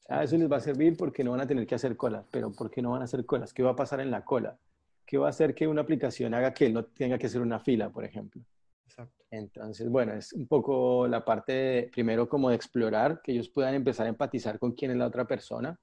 Ah, 0.08 0.24
eso 0.24 0.38
les 0.38 0.50
va 0.50 0.56
a 0.56 0.60
servir 0.60 0.96
porque 0.96 1.22
no 1.22 1.32
van 1.32 1.40
a 1.42 1.46
tener 1.46 1.66
que 1.66 1.74
hacer 1.74 1.96
colas, 1.98 2.26
pero 2.30 2.50
¿por 2.50 2.70
qué 2.70 2.80
no 2.80 2.92
van 2.92 3.02
a 3.02 3.04
hacer 3.04 3.26
colas? 3.26 3.52
¿Qué 3.52 3.62
va 3.62 3.72
a 3.72 3.76
pasar 3.76 4.00
en 4.00 4.10
la 4.10 4.24
cola? 4.24 4.58
¿Qué 5.06 5.18
va 5.18 5.26
a 5.26 5.30
hacer 5.30 5.54
que 5.54 5.66
una 5.66 5.82
aplicación 5.82 6.34
haga 6.34 6.54
que 6.54 6.70
no 6.70 6.84
tenga 6.84 7.18
que 7.18 7.26
hacer 7.26 7.40
una 7.40 7.60
fila, 7.60 7.90
por 7.90 8.04
ejemplo? 8.04 8.42
Exacto. 8.86 9.24
Entonces, 9.30 9.88
bueno, 9.88 10.14
es 10.14 10.32
un 10.32 10.46
poco 10.46 11.06
la 11.08 11.24
parte, 11.24 11.52
de- 11.52 11.82
primero 11.92 12.28
como 12.28 12.50
de 12.50 12.56
explorar, 12.56 13.20
que 13.22 13.32
ellos 13.32 13.48
puedan 13.48 13.74
empezar 13.74 14.06
a 14.06 14.10
empatizar 14.10 14.58
con 14.58 14.72
quién 14.72 14.92
es 14.92 14.96
la 14.96 15.06
otra 15.06 15.26
persona 15.26 15.78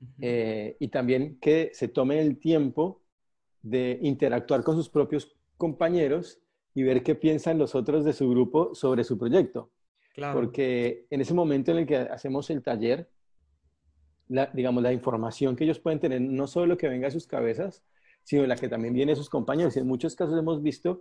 Ujú. 0.00 0.12
eh, 0.20 0.76
y 0.80 0.88
también 0.88 1.38
que 1.40 1.70
se 1.72 1.88
tomen 1.88 2.18
el 2.18 2.38
tiempo 2.38 3.02
de 3.62 3.98
interactuar 4.02 4.62
con 4.62 4.76
sus 4.76 4.88
propios 4.88 5.36
compañeros 5.56 6.40
y 6.74 6.82
ver 6.82 7.02
qué 7.02 7.14
piensan 7.14 7.58
los 7.58 7.74
otros 7.74 8.04
de 8.04 8.12
su 8.12 8.28
grupo 8.30 8.74
sobre 8.74 9.02
su 9.04 9.18
proyecto. 9.18 9.70
Claro. 10.14 10.38
Porque 10.38 11.06
en 11.10 11.20
ese 11.20 11.34
momento 11.34 11.72
en 11.72 11.78
el 11.78 11.86
que 11.86 11.96
hacemos 11.96 12.50
el 12.50 12.62
taller, 12.62 13.08
la, 14.28 14.46
digamos, 14.46 14.82
la 14.82 14.92
información 14.92 15.56
que 15.56 15.64
ellos 15.64 15.80
pueden 15.80 16.00
tener, 16.00 16.20
no 16.20 16.46
solo 16.46 16.66
lo 16.66 16.76
que 16.76 16.88
venga 16.88 17.08
a 17.08 17.10
sus 17.10 17.26
cabezas, 17.26 17.82
sino 18.28 18.44
la 18.46 18.56
que 18.56 18.68
también 18.68 18.92
viene 18.92 19.12
de 19.12 19.16
sus 19.16 19.30
compañeros. 19.30 19.74
Y 19.74 19.78
en 19.78 19.86
muchos 19.86 20.14
casos 20.14 20.38
hemos 20.38 20.62
visto 20.62 21.00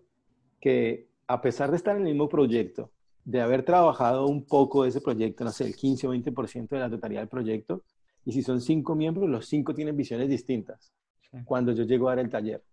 que 0.61 1.09
a 1.27 1.41
pesar 1.41 1.69
de 1.71 1.75
estar 1.75 1.97
en 1.97 2.03
el 2.03 2.13
mismo 2.13 2.29
proyecto, 2.29 2.89
de 3.25 3.41
haber 3.41 3.63
trabajado 3.63 4.27
un 4.27 4.45
poco 4.45 4.83
de 4.83 4.89
ese 4.89 5.01
proyecto, 5.01 5.43
no 5.43 5.51
sé, 5.51 5.65
el 5.65 5.75
15 5.75 6.07
o 6.07 6.11
20% 6.11 6.69
de 6.69 6.79
la 6.79 6.89
totalidad 6.89 7.19
del 7.19 7.27
proyecto, 7.27 7.83
y 8.23 8.31
si 8.31 8.41
son 8.43 8.61
cinco 8.61 8.95
miembros, 8.95 9.27
los 9.29 9.45
cinco 9.45 9.73
tienen 9.75 9.97
visiones 9.97 10.29
distintas 10.29 10.93
Sí. 11.29 11.37
cuando 11.43 11.73
yo 11.73 11.83
llego 11.83 12.07
a 12.07 12.11
dar 12.15 12.19
el 12.23 12.29
taller. 12.29 12.63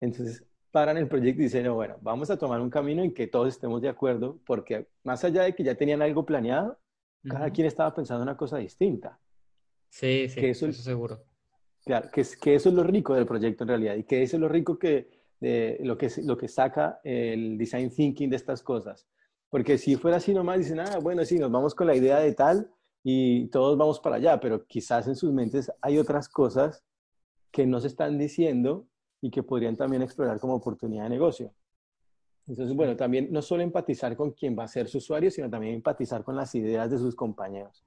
Entonces, 0.00 0.44
paran 0.72 0.96
el 0.96 1.06
proyecto 1.06 1.40
y 1.42 1.44
dicen, 1.44 1.64
no, 1.64 1.74
bueno, 1.76 1.98
vamos 2.00 2.30
a 2.30 2.36
tomar 2.36 2.60
un 2.60 2.70
camino 2.70 3.04
en 3.04 3.14
que 3.14 3.28
todos 3.28 3.46
estemos 3.46 3.80
de 3.80 3.88
acuerdo, 3.88 4.40
porque 4.44 4.88
más 5.04 5.22
allá 5.22 5.44
de 5.44 5.54
que 5.54 5.62
ya 5.62 5.76
tenían 5.76 6.02
algo 6.02 6.26
planeado, 6.26 6.80
cada 7.28 7.46
Ujú. 7.46 7.54
quien 7.54 7.66
estaba 7.68 7.94
pensando 7.94 8.24
una 8.24 8.36
cosa 8.36 8.58
distinta. 8.58 9.20
Sí, 9.88 10.28
sí, 10.28 10.40
que 10.40 10.50
eso- 10.50 10.66
eso 10.66 10.82
seguro. 10.82 11.20
Claro, 11.88 12.10
que, 12.10 12.22
que 12.38 12.54
eso 12.54 12.68
es 12.68 12.74
lo 12.74 12.82
rico 12.82 13.14
del 13.14 13.24
proyecto 13.24 13.64
en 13.64 13.68
realidad 13.68 13.96
y 13.96 14.02
que 14.02 14.22
eso 14.22 14.36
es 14.36 14.40
lo 14.42 14.48
rico 14.50 14.78
que, 14.78 15.08
de, 15.40 15.78
lo, 15.84 15.96
que, 15.96 16.10
lo 16.22 16.36
que 16.36 16.46
saca 16.46 17.00
el 17.02 17.56
design 17.56 17.88
thinking 17.88 18.28
de 18.28 18.36
estas 18.36 18.62
cosas. 18.62 19.06
Porque 19.48 19.78
si 19.78 19.96
fuera 19.96 20.18
así 20.18 20.34
nomás, 20.34 20.58
dicen, 20.58 20.80
ah, 20.80 20.98
bueno, 21.00 21.24
sí, 21.24 21.38
nos 21.38 21.50
vamos 21.50 21.74
con 21.74 21.86
la 21.86 21.96
idea 21.96 22.18
de 22.18 22.34
tal 22.34 22.70
y 23.02 23.46
todos 23.46 23.78
vamos 23.78 24.00
para 24.00 24.16
allá, 24.16 24.38
pero 24.38 24.66
quizás 24.66 25.08
en 25.08 25.16
sus 25.16 25.32
mentes 25.32 25.72
hay 25.80 25.96
otras 25.96 26.28
cosas 26.28 26.84
que 27.50 27.66
no 27.66 27.80
se 27.80 27.86
están 27.86 28.18
diciendo 28.18 28.86
y 29.22 29.30
que 29.30 29.42
podrían 29.42 29.74
también 29.74 30.02
explorar 30.02 30.38
como 30.40 30.56
oportunidad 30.56 31.04
de 31.04 31.08
negocio. 31.08 31.54
Entonces, 32.46 32.76
bueno, 32.76 32.96
también 32.96 33.28
no 33.32 33.40
solo 33.40 33.62
empatizar 33.62 34.14
con 34.14 34.32
quien 34.32 34.58
va 34.58 34.64
a 34.64 34.68
ser 34.68 34.88
su 34.88 34.98
usuario, 34.98 35.30
sino 35.30 35.48
también 35.48 35.76
empatizar 35.76 36.22
con 36.22 36.36
las 36.36 36.54
ideas 36.54 36.90
de 36.90 36.98
sus 36.98 37.16
compañeros. 37.16 37.82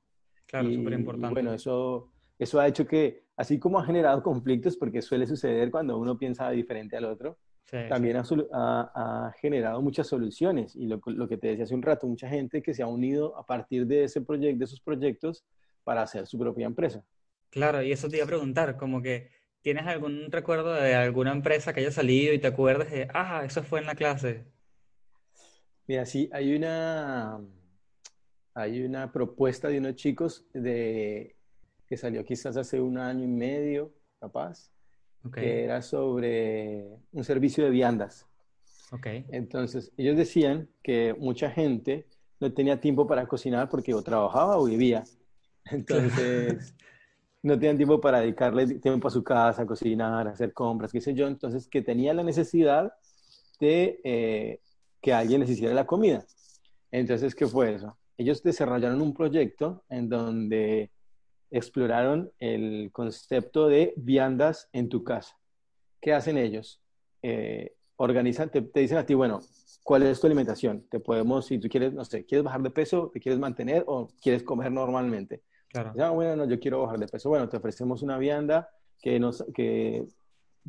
Claro, 0.48 0.74
súper 0.74 0.94
importante. 0.94 1.34
bueno, 1.34 1.54
eso, 1.54 2.10
eso 2.43 2.60
ha 2.60 2.67
hecho 2.67 2.86
que, 2.86 3.23
así 3.38 3.60
como 3.60 3.80
ha 3.80 3.86
generado 3.86 4.21
conflictos, 4.23 4.75
porque 4.77 5.01
suele 5.01 5.27
suceder 5.27 5.69
cuando 5.71 5.97
uno 5.97 6.17
piensa 6.17 6.49
diferente 6.51 6.97
al 6.97 7.06
otro, 7.06 7.38
Sí, 7.65 7.77
sí. 7.77 7.88
también 7.88 8.17
ha, 8.17 8.23
solu- 8.23 8.49
ha- 8.51 8.91
ha 9.27 9.32
generado 9.39 9.82
muchas 9.82 10.08
soluciones. 10.08 10.75
Y 10.75 10.88
lo, 10.88 10.99
lo 11.06 11.27
que 11.27 11.38
te 11.38 11.47
decía 11.47 11.63
hace 11.65 11.75
un 11.75 11.82
rato, 11.84 12.08
mucha 12.08 12.27
gente 12.27 12.62
que 12.62 12.73
se 12.73 12.82
ha 12.84 12.88
unido 12.88 13.38
a 13.38 13.45
partir 13.45 13.86
de 13.86 14.04
ese 14.06 14.21
proyecto, 14.21 14.60
de 14.60 14.65
esos 14.65 14.82
proyectos, 14.82 15.45
para 15.84 16.01
hacer 16.01 16.27
su 16.27 16.38
propia 16.38 16.65
empresa. 16.65 17.04
Claro, 17.49 17.82
y 17.82 17.91
eso 17.91 18.10
te 18.10 18.17
iba 18.17 18.25
a 18.25 18.27
preguntar, 18.27 18.77
como 18.77 19.01
que 19.01 19.30
¿tienes 19.62 19.86
algún 19.86 20.32
recuerdo 20.32 20.73
de 20.73 20.95
alguna 20.95 21.32
empresa 21.32 21.73
que 21.73 21.82
haya 21.82 21.91
salido 21.91 22.34
y 22.34 22.39
te 22.39 22.47
acuerdes 22.47 22.91
de, 22.91 23.08
ah, 23.13 23.43
eso 23.45 23.62
fue 23.63 23.80
en 23.80 23.86
la 23.86 23.95
clase? 23.95 24.45
Mira, 25.88 26.06
sí, 26.06 26.30
hay 26.32 26.56
una, 26.56 27.39
hay 28.54 28.82
una 28.84 29.12
propuesta 29.12 29.67
de 29.67 29.77
unos 29.80 29.95
chicos 29.95 30.45
de, 30.54 31.36
que 31.91 31.97
salió 31.97 32.23
quizás 32.23 32.56
hace 32.56 32.80
un 32.80 32.97
año 32.97 33.25
y 33.25 33.27
medio, 33.27 33.91
capaz, 34.17 34.71
Ok, 35.25 35.36
que 35.36 35.65
era 35.65 35.82
sobre 35.82 36.88
un 37.12 37.25
servicio 37.25 37.65
de 37.65 37.69
viandas. 37.69 38.25
ok. 38.93 39.08
Entonces, 39.27 39.91
ellos 39.97 40.15
decían 40.15 40.69
que 40.82 41.13
mucha 41.19 41.51
gente 41.51 42.08
no 42.39 42.54
tenía 42.54 42.80
tiempo 42.80 43.06
para 43.06 43.27
cocinar 43.27 43.67
porque 43.67 43.93
o 43.93 44.01
trabajaba 44.01 44.58
o 44.58 44.63
vivía. 44.63 45.04
Entonces, 45.65 46.73
no 47.43 47.60
tenían 47.60 47.75
tiempo 47.75 47.99
para 47.99 48.21
dedicarle 48.21 48.80
tiempo 48.80 49.10
a 49.10 49.12
su 49.12 49.21
casa, 49.21 49.63
a 49.63 49.65
cocinar, 49.65 50.30
a 50.30 50.32
hacer 50.32 50.54
compras, 50.54 50.93
qué 50.93 51.01
sé 51.01 51.13
yo. 51.13 51.27
Entonces, 51.27 51.67
que 51.67 51.82
tenía 51.82 52.13
la 52.13 52.23
necesidad 52.23 52.93
de 53.60 53.99
eh, 54.06 54.62
que 55.01 55.12
alguien 55.12 55.41
les 55.41 55.49
hiciera 55.49 55.73
la 55.73 55.86
comida. 55.86 56.25
Entonces, 56.89 57.36
¿qué 57.36 57.47
fue 57.47 57.73
eso? 57.73 57.97
Ellos 58.17 58.41
desarrollaron 58.41 59.01
un 59.01 59.13
proyecto 59.13 59.84
en 59.89 60.08
donde 60.08 60.89
exploraron 61.52 62.32
el 62.40 62.90
concepto 62.92 63.68
de 63.68 63.94
viandas 63.98 64.70
en 64.74 64.90
tu 64.90 65.04
casa. 65.04 65.38
¿Qué 66.00 66.14
hacen 66.14 66.38
ellos? 66.38 66.82
Eh, 67.22 67.76
organizan, 67.98 68.50
te, 68.50 68.62
te 68.62 68.80
dicen 68.80 68.98
a 68.98 69.06
ti, 69.06 69.14
bueno, 69.14 69.42
¿cuál 69.84 70.04
es 70.04 70.20
tu 70.20 70.28
alimentación? 70.28 70.88
Te 70.90 71.00
podemos, 71.00 71.46
si 71.46 71.60
tú 71.60 71.68
quieres, 71.70 71.94
no 71.94 72.04
sé, 72.06 72.26
¿quieres 72.26 72.44
bajar 72.44 72.62
de 72.62 72.72
peso? 72.72 73.12
¿Te 73.14 73.20
quieres 73.20 73.40
mantener 73.40 73.84
o 73.86 74.08
quieres 74.22 74.42
comer 74.44 74.72
normalmente? 74.72 75.44
Claro, 75.68 75.94
Ah, 76.00 76.10
bueno, 76.10 76.36
no, 76.36 76.46
yo 76.46 76.60
quiero 76.60 76.82
bajar 76.82 77.00
de 77.00 77.08
peso. 77.08 77.30
Bueno, 77.30 77.48
te 77.48 77.58
ofrecemos 77.58 78.02
una 78.02 78.18
vianda 78.18 78.70
que, 79.00 79.20
nos, 79.20 79.46
que 79.54 80.06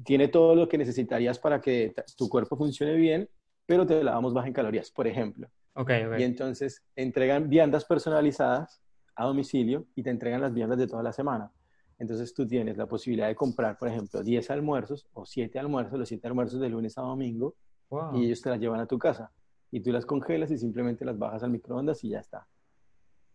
tiene 0.05 0.29
todo 0.29 0.55
lo 0.55 0.69
que 0.69 0.79
necesitarías 0.79 1.39
para 1.39 1.61
que 1.61 1.95
tu 2.17 2.29
cuerpo 2.29 2.57
funcione 2.57 2.95
bien, 2.97 3.29
pero 3.67 3.87
te 3.87 4.03
la 4.03 4.13
damos 4.13 4.35
baja 4.35 4.49
en 4.49 4.53
calorías, 4.55 4.91
por 4.91 5.07
ejemplo. 5.07 5.49
ok, 5.75 5.91
ok. 6.09 6.19
Y 6.19 6.23
entonces 6.25 6.83
entregan 6.97 7.49
viandas 7.49 7.85
personalizadas 7.85 8.82
a 9.15 9.25
domicilio 9.25 9.87
y 9.95 10.03
te 10.03 10.11
entregan 10.11 10.41
las 10.41 10.53
viandas 10.53 10.79
de 10.79 10.87
toda 10.87 11.03
la 11.03 11.13
semana. 11.13 11.51
Entonces 11.99 12.35
tú 12.35 12.47
tienes 12.47 12.77
la 12.77 12.87
posibilidad 12.87 13.29
de 13.29 13.35
comprar, 13.35 13.79
por 13.79 13.89
ejemplo, 13.89 14.23
10 14.23 14.51
almuerzos 14.51 15.07
o 15.13 15.25
7 15.25 15.59
almuerzos, 15.59 15.99
los 15.99 16.09
7 16.09 16.27
almuerzos 16.27 16.61
de 16.61 16.69
lunes 16.69 16.99
a 16.99 17.03
domingo, 17.03 17.55
Wow. 17.91 18.17
y 18.17 18.25
ellos 18.25 18.41
te 18.41 18.49
las 18.49 18.59
llevan 18.59 18.81
a 18.81 18.87
tu 18.87 18.99
casa. 18.99 19.31
Y 19.71 19.81
tú 19.81 19.93
las 19.93 20.07
congelas 20.07 20.51
y 20.51 20.57
simplemente 20.57 21.05
las 21.05 21.19
bajas 21.19 21.43
al 21.43 21.51
microondas 21.51 22.03
y 22.05 22.09
ya 22.09 22.21
está. 22.21 22.47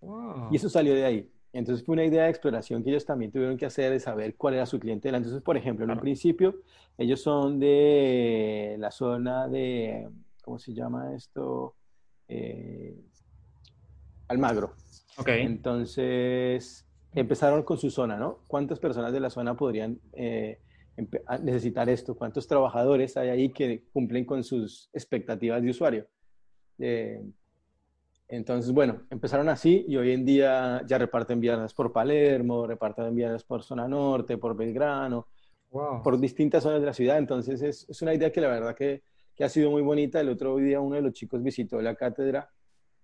Wow. 0.02 0.48
Y 0.52 0.56
eso 0.56 0.68
salió 0.68 0.96
de 0.96 1.06
ahí. 1.06 1.32
Entonces 1.54 1.86
fue 1.86 1.94
una 1.94 2.06
idea 2.06 2.24
de 2.24 2.30
exploración 2.30 2.84
que 2.84 2.90
ellos 2.90 3.06
también 3.06 3.32
tuvieron 3.32 3.56
que 3.56 3.66
hacer 3.66 3.92
de 3.92 4.00
saber 4.00 4.36
cuál 4.36 4.56
era 4.56 4.66
su 4.66 4.80
clientela. 4.80 5.18
Entonces, 5.18 5.42
por 5.42 5.58
ejemplo, 5.58 5.86
en 5.86 5.92
un 5.92 6.00
principio, 6.00 6.56
ellos 6.98 7.22
son 7.22 7.60
de 7.60 8.76
la 8.80 8.92
zona 8.92 9.48
de, 9.48 10.10
¿cómo 10.44 10.60
se 10.60 10.74
llama 10.74 11.14
esto? 11.16 11.76
Eh, 12.28 13.00
Almagro. 14.28 14.74
Ok, 15.18 15.30
Entonces, 15.30 16.86
empezaron 17.14 17.64
con 17.64 17.78
su 17.78 17.90
zona, 17.90 18.18
¿no? 18.18 18.40
¿Cuántas 18.48 18.80
personas 18.80 19.12
de 19.12 19.20
la 19.20 19.30
zona 19.30 19.56
podrían 19.56 20.00
eh, 20.14 20.60
necesitar 21.42 21.90
esto? 21.90 22.16
¿Cuántos 22.16 22.48
trabajadores 22.48 23.18
hay 23.18 23.30
ahí 23.30 23.50
que 23.50 23.84
cumplen 23.92 24.26
con 24.26 24.44
sus 24.44 24.90
expectativas 24.94 25.62
de 25.62 25.70
usuario? 25.70 26.08
Eh, 26.78 27.24
entonces, 28.28 28.72
bueno, 28.72 29.04
empezaron 29.10 29.50
así 29.50 29.86
y 29.88 29.98
hoy 29.98 30.12
en 30.12 30.26
día 30.26 30.84
ya 30.86 30.98
reparten 30.98 31.40
viandas 31.40 31.74
por 31.74 31.92
Palermo, 31.92 32.68
reparten 32.68 33.16
viandas 33.16 33.44
por 33.44 33.64
zona 33.64 33.88
norte, 33.88 34.38
por 34.38 34.56
Belgrano, 34.56 35.28
wow. 35.72 36.04
por 36.04 36.20
distintas 36.20 36.62
zonas 36.62 36.82
de 36.82 36.86
la 36.86 36.94
ciudad. 36.94 37.18
Entonces, 37.18 37.62
es, 37.62 37.88
es 37.90 38.02
una 38.02 38.14
idea 38.14 38.32
que 38.32 38.42
la 38.42 38.50
verdad 38.50 38.76
que, 38.76 39.02
que 39.36 39.44
ha 39.44 39.50
sido 39.50 39.72
muy 39.72 39.82
bonita. 39.82 40.20
El 40.20 40.30
otro 40.30 40.58
día 40.58 40.80
uno 40.80 40.98
de 40.98 41.02
los 41.02 41.14
chicos 41.14 41.42
visitó 41.42 41.82
la 41.82 41.96
cátedra 41.96 42.50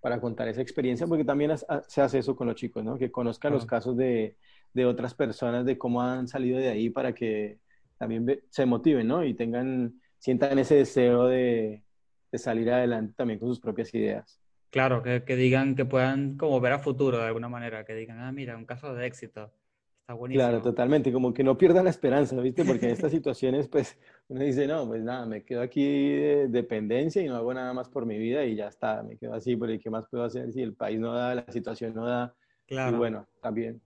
para 0.04 0.20
contar 0.20 0.46
esa 0.48 0.60
experiencia, 0.60 1.06
porque 1.06 1.24
también 1.24 1.52
has- 1.52 1.64
se 1.88 2.02
hace 2.02 2.18
eso 2.18 2.36
con 2.36 2.46
los 2.46 2.56
chicos, 2.56 2.84
¿no? 2.84 2.98
Que 2.98 3.10
conozcan 3.10 3.54
los 3.54 3.64
casos 3.64 3.96
de, 3.96 4.36
de 4.74 4.84
otras 4.84 5.14
personas, 5.14 5.64
de 5.64 5.78
cómo 5.78 6.02
han 6.02 6.28
salido 6.28 6.58
de 6.58 6.68
ahí 6.68 6.90
para 6.90 7.14
que 7.14 7.58
también 7.96 8.26
ve- 8.26 8.42
se 8.50 8.66
motiven, 8.66 9.08
¿no? 9.08 9.24
Y 9.24 9.32
tengan, 9.32 9.94
sientan 10.18 10.58
ese 10.58 10.74
deseo 10.74 11.24
de, 11.24 11.82
de 12.30 12.38
salir 12.38 12.70
adelante 12.70 13.14
también 13.16 13.38
con 13.38 13.48
sus 13.48 13.60
propias 13.60 13.94
ideas. 13.94 14.38
Claro, 14.68 15.02
que, 15.02 15.24
que 15.24 15.36
digan, 15.36 15.74
que 15.74 15.86
puedan 15.86 16.36
como 16.36 16.60
ver 16.60 16.74
a 16.74 16.80
futuro 16.80 17.16
de 17.16 17.24
alguna 17.24 17.48
manera, 17.48 17.86
que 17.86 17.94
digan, 17.94 18.18
ah, 18.20 18.30
mira, 18.30 18.58
un 18.58 18.66
caso 18.66 18.94
de 18.94 19.06
éxito. 19.06 19.54
Está 20.02 20.12
buenísimo. 20.12 20.48
Claro, 20.48 20.62
totalmente, 20.62 21.12
como 21.14 21.32
que 21.32 21.42
no 21.42 21.56
pierdan 21.56 21.84
la 21.84 21.90
esperanza, 21.90 22.38
¿viste? 22.42 22.62
Porque 22.66 22.84
en 22.84 22.92
estas 22.92 23.10
situaciones, 23.10 23.68
pues, 23.68 23.96
uno 24.28 24.42
dice, 24.42 24.66
no, 24.66 24.86
pues 24.86 25.02
nada, 25.02 25.26
me 25.26 25.44
quedo 25.44 25.60
aquí 25.60 25.84
de 25.84 26.48
dependencia 26.48 27.20
y 27.22 27.28
no 27.28 27.36
hago 27.36 27.52
nada 27.52 27.72
más 27.74 27.88
por 27.88 28.06
mi 28.06 28.18
vida 28.18 28.44
y 28.44 28.56
ya 28.56 28.68
está, 28.68 29.02
me 29.02 29.16
quedo 29.16 29.34
así, 29.34 29.54
porque 29.56 29.78
¿qué 29.78 29.90
más 29.90 30.06
puedo 30.08 30.24
hacer 30.24 30.52
si 30.52 30.62
el 30.62 30.74
país 30.74 30.98
no 30.98 31.12
da, 31.12 31.34
la 31.34 31.52
situación 31.52 31.94
no 31.94 32.06
da? 32.06 32.34
Y 32.66 32.74
Claro, 32.74 32.96
bueno, 32.96 33.28
también, 33.42 33.80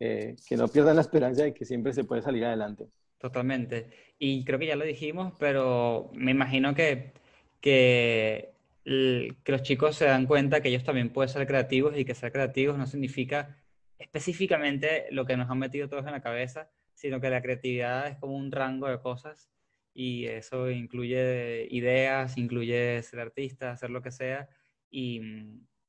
eh, 0.00 0.34
que 0.46 0.56
no 0.56 0.68
pierdan 0.68 0.96
la 0.96 1.02
esperanza 1.02 1.42
de 1.42 1.52
que 1.52 1.66
siempre 1.66 1.92
se 1.92 2.04
puede 2.04 2.22
salir 2.22 2.44
adelante. 2.44 2.88
totalmente. 3.18 3.90
Y 4.18 4.44
creo 4.44 4.58
que 4.58 4.66
ya 4.66 4.76
lo 4.76 4.84
dijimos, 4.84 5.34
pero 5.38 6.10
me 6.14 6.30
imagino 6.30 6.74
que, 6.74 7.12
que 7.60 8.52
los 8.84 9.62
chicos 9.62 9.96
se 9.96 10.06
dan 10.06 10.26
cuenta 10.26 10.62
que 10.62 10.70
ellos 10.70 10.84
también 10.84 11.12
pueden 11.12 11.28
ser 11.28 11.46
creativos 11.46 11.96
y 11.96 12.04
que 12.04 12.14
ser 12.14 12.32
creativos 12.32 12.78
no 12.78 12.86
significa 12.86 13.58
específicamente 13.98 15.06
lo 15.10 15.26
que 15.26 15.36
nos 15.36 15.50
han 15.50 15.58
metido 15.58 15.88
todos 15.88 16.06
en 16.06 16.12
la 16.12 16.22
cabeza, 16.22 16.70
sino 16.94 17.20
que 17.20 17.30
la 17.30 17.42
creatividad 17.42 18.08
es 18.08 18.16
como 18.16 18.34
un 18.36 18.50
rango 18.50 18.88
de 18.88 18.98
cosas 19.00 19.52
y 19.94 20.26
eso 20.26 20.70
incluye 20.70 21.66
ideas, 21.70 22.38
incluye 22.38 23.02
ser 23.02 23.20
artista, 23.20 23.72
hacer 23.72 23.90
lo 23.90 24.02
que 24.02 24.10
sea. 24.10 24.48
Y, 24.90 25.20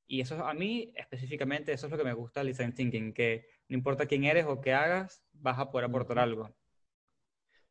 y 0.08 0.22
eso 0.22 0.46
a 0.46 0.54
mí 0.54 0.92
específicamente, 0.96 1.74
eso 1.74 1.88
es 1.88 1.92
lo 1.92 1.98
que 1.98 2.04
me 2.04 2.14
gusta 2.14 2.42
del 2.42 2.48
design 2.48 2.74
thinking, 2.74 3.14
que 3.14 3.48
no 3.70 3.78
importa 3.78 4.06
quién 4.06 4.24
eres 4.26 4.46
o 4.46 4.62
qué 4.62 4.74
hagas, 4.74 5.24
vas 5.34 5.60
a 5.60 5.72
poder 5.72 5.86
aportar 5.86 6.20
algo. 6.20 6.56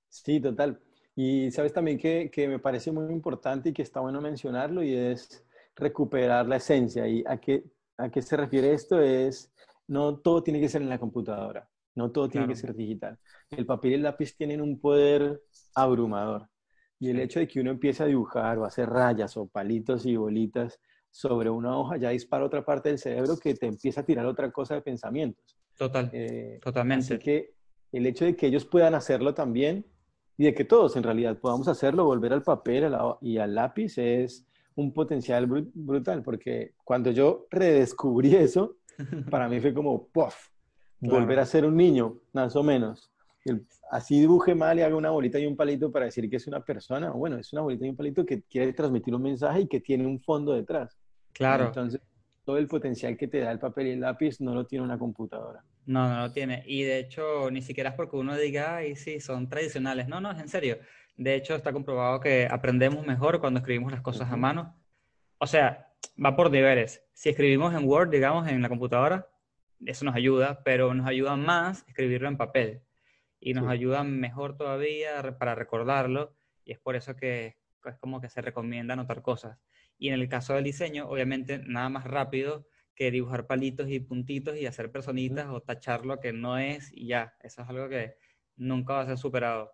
Sí, 0.09 0.41
total. 0.41 0.81
Y 1.15 1.51
sabes 1.51 1.73
también 1.73 1.99
que, 1.99 2.31
que 2.31 2.49
me 2.49 2.59
parece 2.59 2.93
muy 2.93 3.13
importante 3.13 3.71
y 3.71 3.73
que 3.73 3.83
está 3.83 4.01
bueno 4.01 4.21
mencionarlo 4.21 4.83
y 4.83 4.95
es 4.95 5.45
recuperar 5.77 6.47
la 6.47 6.57
esencia. 6.57 7.07
¿Y 7.09 7.25
a 7.27 7.39
qué, 7.39 7.65
a 7.97 8.11
qué 8.11 8.23
se 8.23 8.37
refiere 8.37 8.73
esto? 8.73 9.01
Es, 9.01 9.53
no 9.87 10.19
todo 10.19 10.43
tiene 10.43 10.61
que 10.61 10.69
ser 10.69 10.83
en 10.83 10.89
la 10.89 10.99
computadora, 10.99 11.69
no 11.95 12.11
todo 12.11 12.29
tiene 12.29 12.47
que 12.49 12.55
ser 12.57 12.75
digital. 12.75 13.19
El 13.51 13.67
papel 13.67 13.91
y 13.93 13.95
el 13.95 14.03
lápiz 14.03 14.35
tienen 14.37 14.61
un 14.61 14.79
poder 14.81 15.43
abrumador. 15.75 16.49
Y 16.99 17.11
el 17.11 17.19
hecho 17.21 17.41
de 17.41 17.49
que 17.49 17.61
uno 17.61 17.71
empiece 17.71 18.03
a 18.03 18.07
dibujar 18.07 18.59
o 18.59 18.65
hacer 18.65 18.89
rayas 18.89 19.37
o 19.37 19.47
palitos 19.49 20.07
y 20.07 20.17
bolitas 20.17 20.79
sobre 21.11 21.51
una 21.51 21.77
hoja 21.77 21.97
ya 21.97 22.11
dispara 22.11 22.45
otra 22.45 22.65
parte 22.65 22.89
del 22.89 22.99
cerebro 22.99 23.37
que 23.37 23.55
te 23.55 23.67
empieza 23.67 24.01
a 24.01 24.05
tirar 24.05 24.25
otra 24.27 24.51
cosa 24.51 24.75
de 24.75 24.83
pensamientos. 24.83 25.59
Total, 25.77 26.09
Eh, 26.13 26.61
totalmente. 26.63 27.15
Así 27.15 27.19
que 27.23 27.55
el 27.93 28.07
hecho 28.07 28.25
de 28.25 28.37
que 28.37 28.47
ellos 28.47 28.65
puedan 28.65 28.95
hacerlo 28.95 29.35
también 29.35 29.85
y 30.39 30.45
de 30.45 30.55
que 30.55 30.65
todos 30.65 30.97
en 30.97 31.03
realidad 31.03 31.39
podamos 31.39 31.69
hacerlo, 31.69 32.05
volver 32.05 32.33
al 32.33 32.43
papel 32.43 32.91
la- 32.93 33.19
y 33.21 33.37
al 33.39 33.55
lápiz 33.55 33.99
es 33.99 34.47
un 34.77 34.95
potencial 34.95 35.47
bru- 35.49 35.71
brutal, 35.75 36.23
porque 36.23 36.73
cuando 36.85 37.11
yo 37.11 37.47
redescubrí 37.51 38.35
eso, 38.37 38.77
para 39.37 39.49
mí 39.49 39.61
fue 39.61 39.75
como, 39.75 40.07
¡puff! 40.09 40.35
Claro. 41.03 41.21
Volver 41.21 41.41
a 41.41 41.47
ser 41.47 41.65
un 41.65 41.77
niño, 41.77 42.17
más 42.33 42.57
o 42.57 42.63
menos. 42.63 43.11
El- 43.45 43.67
así 43.91 44.21
dibuje 44.21 44.55
mal 44.55 44.79
y 44.79 44.83
haga 44.83 44.97
una 44.97 45.11
bolita 45.11 45.39
y 45.39 45.47
un 45.47 45.57
palito 45.57 45.91
para 45.91 46.07
decir 46.07 46.31
que 46.31 46.37
es 46.37 46.47
una 46.47 46.61
persona. 46.61 47.11
Bueno, 47.11 47.37
es 47.37 47.53
una 47.53 47.63
bolita 47.63 47.85
y 47.85 47.91
un 47.91 47.97
palito 47.97 48.25
que 48.25 48.43
quiere 48.43 48.73
transmitir 48.73 49.15
un 49.15 49.23
mensaje 49.23 49.63
y 49.63 49.67
que 49.69 49.81
tiene 49.81 50.07
un 50.07 50.21
fondo 50.21 50.55
detrás. 50.55 50.97
Claro. 51.33 51.67
Entonces, 51.67 52.01
todo 52.45 52.57
el 52.57 52.69
potencial 52.69 53.17
que 53.17 53.29
te 53.29 53.41
da 53.41 53.51
el 53.51 53.59
papel 53.59 53.89
y 53.89 53.91
el 53.91 54.01
lápiz 54.01 54.41
no 54.41 54.55
lo 54.55 54.65
tiene 54.67 54.85
una 54.85 54.99
computadora. 54.99 55.65
No, 55.87 56.09
no 56.09 56.21
lo 56.21 56.33
tiene. 56.33 56.63
Y 56.67 56.83
de 56.85 57.01
hecho, 57.01 57.51
ni 57.51 57.63
siquiera 57.63 57.91
es 57.91 57.97
porque 57.97 58.17
uno 58.17 58.37
diga, 58.37 58.77
ay, 58.77 58.95
sí, 58.97 59.19
son 59.21 59.49
tradicionales. 59.49 60.07
No, 60.09 60.21
no, 60.21 60.31
es 60.31 60.39
en 60.39 60.49
serio. 60.49 60.79
De 61.17 61.35
hecho, 61.35 61.57
está 61.57 61.73
comprobado 61.73 62.21
que 62.21 62.47
aprendemos 62.51 63.05
mejor 63.07 63.41
cuando 63.41 63.59
escribimos 63.59 63.91
las 63.93 64.01
cosas 64.03 64.31
a 64.31 64.37
mano. 64.37 64.77
O 65.39 65.47
sea, 65.47 65.89
va 66.25 66.37
por 66.37 66.51
niveles. 66.51 67.03
Si 67.13 67.29
escribimos 67.29 67.75
en 67.75 67.89
Word, 67.89 68.11
digamos, 68.11 68.47
en 68.49 68.63
la 68.63 68.69
computadora, 68.69 69.29
eso 69.87 70.05
nos 70.05 70.15
ayuda, 70.15 70.63
pero 70.65 70.95
nos 70.95 71.07
ayuda 71.07 71.37
más 71.37 71.85
escribirlo 71.89 72.29
en 72.29 72.37
papel. 72.37 72.83
Y 73.41 73.55
nos 73.55 73.65
Sí. 73.65 73.71
ayuda 73.73 74.05
mejor 74.05 74.57
todavía 74.57 75.37
para 75.39 75.55
recordarlo. 75.55 76.35
Y 76.65 76.73
es 76.73 76.79
por 76.79 76.97
eso 76.97 77.17
que 77.17 77.57
es 77.85 77.99
como 77.99 78.21
que 78.21 78.29
se 78.29 78.41
recomienda 78.41 78.95
anotar 78.95 79.23
cosas. 79.23 79.59
Y 79.99 80.09
en 80.09 80.15
el 80.15 80.29
caso 80.29 80.55
del 80.55 80.65
diseño, 80.65 81.09
obviamente, 81.09 81.59
nada 81.59 81.89
más 81.89 82.05
rápido 82.05 82.67
que 82.95 83.11
dibujar 83.11 83.47
palitos 83.47 83.89
y 83.89 84.01
puntitos 84.01 84.57
y 84.57 84.67
hacer 84.67 84.93
personitas 84.93 85.49
o 85.49 85.61
tachar 85.63 86.05
lo 86.07 86.21
que 86.21 86.33
no 86.33 86.59
es 86.59 86.93
y 86.93 87.07
ya. 87.09 87.35
Eso 87.43 87.63
es 87.63 87.69
algo 87.69 87.89
que 87.89 88.17
nunca 88.57 88.95
va 88.95 89.01
a 89.03 89.07
ser 89.07 89.19
superado. 89.19 89.73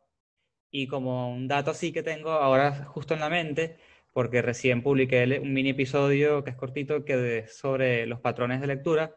Y 0.71 0.87
como 0.87 1.33
un 1.33 1.49
dato 1.49 1.71
así 1.71 1.93
que 1.93 2.03
tengo 2.03 2.31
ahora 2.31 2.73
justo 2.85 3.15
en 3.15 3.21
la 3.21 3.31
mente, 3.31 3.77
porque 4.13 4.43
recién 4.43 4.83
publiqué 4.83 5.41
un 5.43 5.53
mini 5.53 5.71
episodio 5.71 6.45
que 6.45 6.51
es 6.51 6.57
cortito 6.57 7.05
que 7.05 7.17
de- 7.17 7.47
sobre 7.49 8.07
los 8.07 8.21
patrones 8.21 8.61
de 8.61 8.67
lectura, 8.67 9.15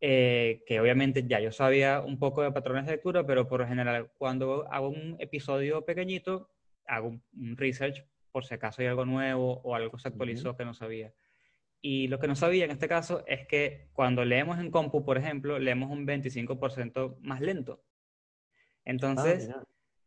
eh, 0.00 0.62
que 0.66 0.80
obviamente 0.80 1.26
ya 1.26 1.40
yo 1.40 1.52
sabía 1.52 2.00
un 2.00 2.18
poco 2.18 2.42
de 2.42 2.52
patrones 2.52 2.86
de 2.86 2.92
lectura, 2.92 3.26
pero 3.26 3.48
por 3.48 3.60
lo 3.60 3.66
general 3.66 4.10
cuando 4.16 4.66
hago 4.70 4.88
un 4.88 5.16
episodio 5.18 5.84
pequeñito, 5.84 6.50
hago 6.86 7.08
un, 7.08 7.56
research 7.56 8.04
por 8.32 8.44
si 8.44 8.54
acaso 8.54 8.80
hay 8.82 8.88
algo 8.88 9.04
nuevo 9.04 9.60
o 9.62 9.74
algo 9.74 9.98
se 9.98 10.08
actualizó 10.08 10.56
que 10.56 10.64
no 10.64 10.74
sabía. 10.74 11.12
Y 11.82 12.08
lo 12.08 12.18
que 12.18 12.28
no 12.28 12.34
sabía 12.34 12.64
en 12.66 12.70
este 12.70 12.88
caso 12.88 13.24
es 13.26 13.46
que 13.46 13.88
cuando 13.92 14.24
leemos 14.24 14.58
en 14.58 14.70
compu, 14.70 15.04
por 15.04 15.18
ejemplo, 15.18 15.58
leemos 15.58 15.90
un 15.90 16.06
25% 16.06 17.18
más 17.22 17.40
lento. 17.40 17.82
Entonces, 18.84 19.50
Ah, 19.54 19.64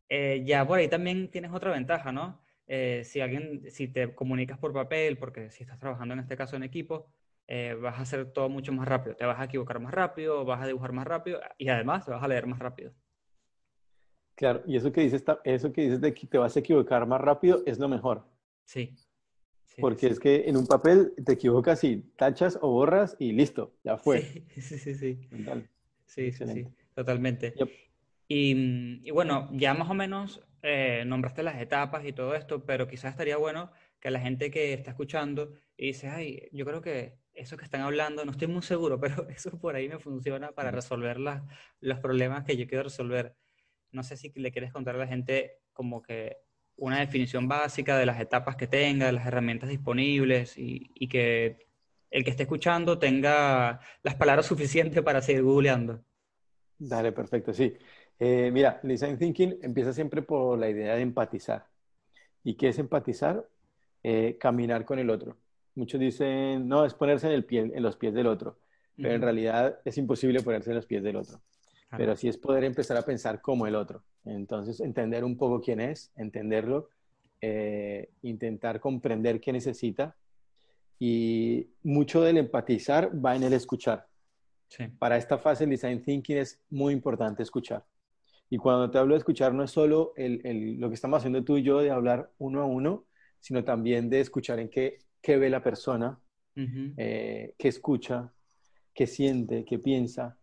eh, 0.09 0.43
ya 0.45 0.65
por 0.67 0.79
ahí 0.79 0.87
también 0.87 1.29
tienes 1.31 1.51
otra 1.51 1.71
ventaja, 1.71 2.11
¿no? 2.11 2.39
Eh, 2.67 3.01
si 3.03 3.19
alguien, 3.19 3.69
si 3.71 3.87
te 3.87 4.13
comunicas 4.13 4.59
por 4.59 4.73
papel, 4.73 5.17
porque 5.17 5.49
si 5.49 5.63
estás 5.63 5.79
trabajando 5.79 6.13
en 6.13 6.19
este 6.19 6.37
caso 6.37 6.55
en 6.55 6.63
equipo, 6.63 7.07
eh, 7.47 7.75
vas 7.79 7.99
a 7.99 8.01
hacer 8.03 8.31
todo 8.33 8.49
mucho 8.49 8.71
más 8.73 8.87
rápido. 8.87 9.15
Te 9.15 9.25
vas 9.25 9.39
a 9.39 9.45
equivocar 9.45 9.79
más 9.79 9.93
rápido, 9.93 10.45
vas 10.45 10.61
a 10.61 10.67
dibujar 10.67 10.91
más 10.93 11.05
rápido 11.07 11.39
y 11.57 11.69
además 11.69 12.05
te 12.05 12.11
vas 12.11 12.23
a 12.23 12.27
leer 12.27 12.47
más 12.47 12.59
rápido. 12.59 12.93
Claro, 14.35 14.61
y 14.67 14.75
eso 14.77 14.91
que 14.91 15.01
dices, 15.01 15.23
eso 15.43 15.71
que 15.73 15.81
dices 15.81 16.01
de 16.01 16.13
que 16.13 16.27
te 16.27 16.37
vas 16.37 16.55
a 16.55 16.59
equivocar 16.59 17.05
más 17.07 17.21
rápido 17.21 17.63
es 17.65 17.79
lo 17.79 17.87
mejor. 17.87 18.23
Sí. 18.65 18.95
Sí, 19.65 19.81
Porque 19.81 20.07
sí, 20.07 20.13
es 20.13 20.19
que 20.19 20.47
en 20.47 20.57
un 20.57 20.67
papel 20.67 21.13
te 21.25 21.33
equivocas 21.33 21.83
y 21.83 21.97
tachas 22.15 22.59
o 22.61 22.69
borras 22.69 23.15
y 23.19 23.31
listo, 23.31 23.73
ya 23.83 23.97
fue. 23.97 24.21
sí, 24.21 24.45
sí, 24.61 24.77
sí, 24.77 24.95
sí. 24.95 25.29
Total. 25.29 25.69
Sí, 26.05 26.31
sí, 26.31 26.67
totalmente. 26.93 27.53
Yep. 27.55 27.69
Y, 28.27 29.01
y 29.07 29.11
bueno, 29.11 29.49
ya 29.53 29.73
más 29.73 29.89
o 29.89 29.93
menos 29.93 30.41
eh, 30.61 31.03
nombraste 31.05 31.43
las 31.43 31.59
etapas 31.61 32.05
y 32.05 32.13
todo 32.13 32.35
esto, 32.35 32.65
pero 32.65 32.87
quizás 32.87 33.11
estaría 33.11 33.37
bueno 33.37 33.71
que 33.99 34.11
la 34.11 34.19
gente 34.19 34.51
que 34.51 34.73
está 34.73 34.91
escuchando 34.91 35.53
y 35.77 35.87
dice, 35.87 36.09
ay, 36.09 36.49
yo 36.51 36.65
creo 36.65 36.81
que 36.81 37.17
eso 37.35 37.57
que 37.57 37.65
están 37.65 37.81
hablando, 37.81 38.25
no 38.25 38.31
estoy 38.31 38.47
muy 38.47 38.61
seguro, 38.63 38.99
pero 39.01 39.27
eso 39.29 39.57
por 39.59 39.75
ahí 39.75 39.89
me 39.89 39.99
funciona 39.99 40.51
para 40.51 40.71
resolver 40.71 41.19
las- 41.19 41.43
los 41.79 41.99
problemas 41.99 42.43
que 42.45 42.57
yo 42.57 42.67
quiero 42.67 42.83
resolver. 42.85 43.35
No 43.91 44.03
sé 44.03 44.17
si 44.17 44.31
le 44.35 44.51
quieres 44.51 44.71
contar 44.73 44.95
a 44.95 44.99
la 44.99 45.07
gente 45.07 45.59
como 45.73 46.01
que 46.01 46.37
una 46.77 46.99
definición 46.99 47.47
básica 47.47 47.97
de 47.97 48.05
las 48.05 48.19
etapas 48.19 48.55
que 48.55 48.67
tenga, 48.67 49.07
de 49.07 49.11
las 49.13 49.27
herramientas 49.27 49.69
disponibles 49.69 50.57
y, 50.57 50.91
y 50.95 51.07
que 51.07 51.67
el 52.11 52.23
que 52.23 52.31
esté 52.31 52.43
escuchando 52.43 52.99
tenga 52.99 53.79
las 54.03 54.15
palabras 54.15 54.45
suficientes 54.47 55.01
para 55.03 55.21
seguir 55.21 55.43
googleando. 55.43 56.03
Dale, 56.77 57.11
perfecto, 57.13 57.53
sí. 57.53 57.73
Eh, 58.19 58.51
mira, 58.51 58.79
Design 58.83 59.17
Thinking 59.17 59.59
empieza 59.61 59.93
siempre 59.93 60.21
por 60.21 60.57
la 60.59 60.69
idea 60.69 60.95
de 60.95 61.01
empatizar. 61.01 61.67
¿Y 62.43 62.55
qué 62.55 62.69
es 62.69 62.79
empatizar? 62.79 63.49
Eh, 64.03 64.37
caminar 64.39 64.85
con 64.85 64.99
el 64.99 65.09
otro. 65.11 65.37
Muchos 65.75 65.99
dicen, 65.99 66.67
no, 66.67 66.85
es 66.85 66.93
ponerse 66.93 67.27
en 67.27 67.33
el 67.33 67.45
pie, 67.45 67.71
en 67.73 67.81
los 67.83 67.95
pies 67.97 68.13
del 68.13 68.27
otro, 68.27 68.57
pero 68.95 69.13
en 69.13 69.21
realidad 69.21 69.79
es 69.83 69.97
imposible 69.97 70.41
ponerse 70.41 70.69
en 70.69 70.75
los 70.75 70.85
pies 70.85 71.01
del 71.03 71.15
otro. 71.15 71.39
Claro. 71.89 72.03
Pero 72.03 72.15
sí 72.15 72.27
es 72.27 72.37
poder 72.37 72.63
empezar 72.63 72.97
a 72.97 73.01
pensar 73.01 73.41
como 73.41 73.65
el 73.67 73.75
otro. 73.75 74.03
Entonces, 74.25 74.79
entender 74.79 75.23
un 75.23 75.37
poco 75.37 75.61
quién 75.61 75.79
es, 75.79 76.11
entenderlo, 76.15 76.89
eh, 77.41 78.09
intentar 78.21 78.79
comprender 78.79 79.39
qué 79.39 79.51
necesita. 79.51 80.15
Y 80.99 81.67
mucho 81.83 82.21
del 82.21 82.37
empatizar 82.37 83.11
va 83.23 83.35
en 83.35 83.43
el 83.43 83.53
escuchar. 83.53 84.07
Sí. 84.67 84.87
Para 84.99 85.17
esta 85.17 85.37
fase, 85.37 85.65
el 85.65 85.71
design 85.71 86.01
thinking 86.01 86.37
es 86.37 86.59
muy 86.69 86.93
importante 86.93 87.43
escuchar. 87.43 87.83
Y 88.49 88.57
cuando 88.57 88.89
te 88.89 88.97
hablo 88.97 89.13
de 89.15 89.19
escuchar, 89.19 89.53
no 89.53 89.63
es 89.63 89.71
solo 89.71 90.13
el, 90.15 90.41
el- 90.45 90.79
lo 90.79 90.89
que 90.89 90.95
estamos 90.95 91.17
haciendo 91.17 91.43
tú 91.43 91.57
y 91.57 91.63
yo 91.63 91.79
de 91.79 91.91
hablar 91.91 92.29
uno 92.37 92.61
a 92.61 92.65
uno, 92.65 93.05
sino 93.39 93.63
también 93.63 94.09
de 94.09 94.21
escuchar 94.21 94.59
en 94.59 94.69
qué, 94.69 94.99
qué 95.23 95.37
ve 95.37 95.49
la 95.49 95.63
persona, 95.63 96.19
Ujú. 96.55 96.93
eh, 96.97 97.55
qué 97.57 97.67
escucha, 97.69 98.31
qué 98.93 99.07
siente, 99.07 99.65
qué 99.65 99.79
piensa, 99.79 100.37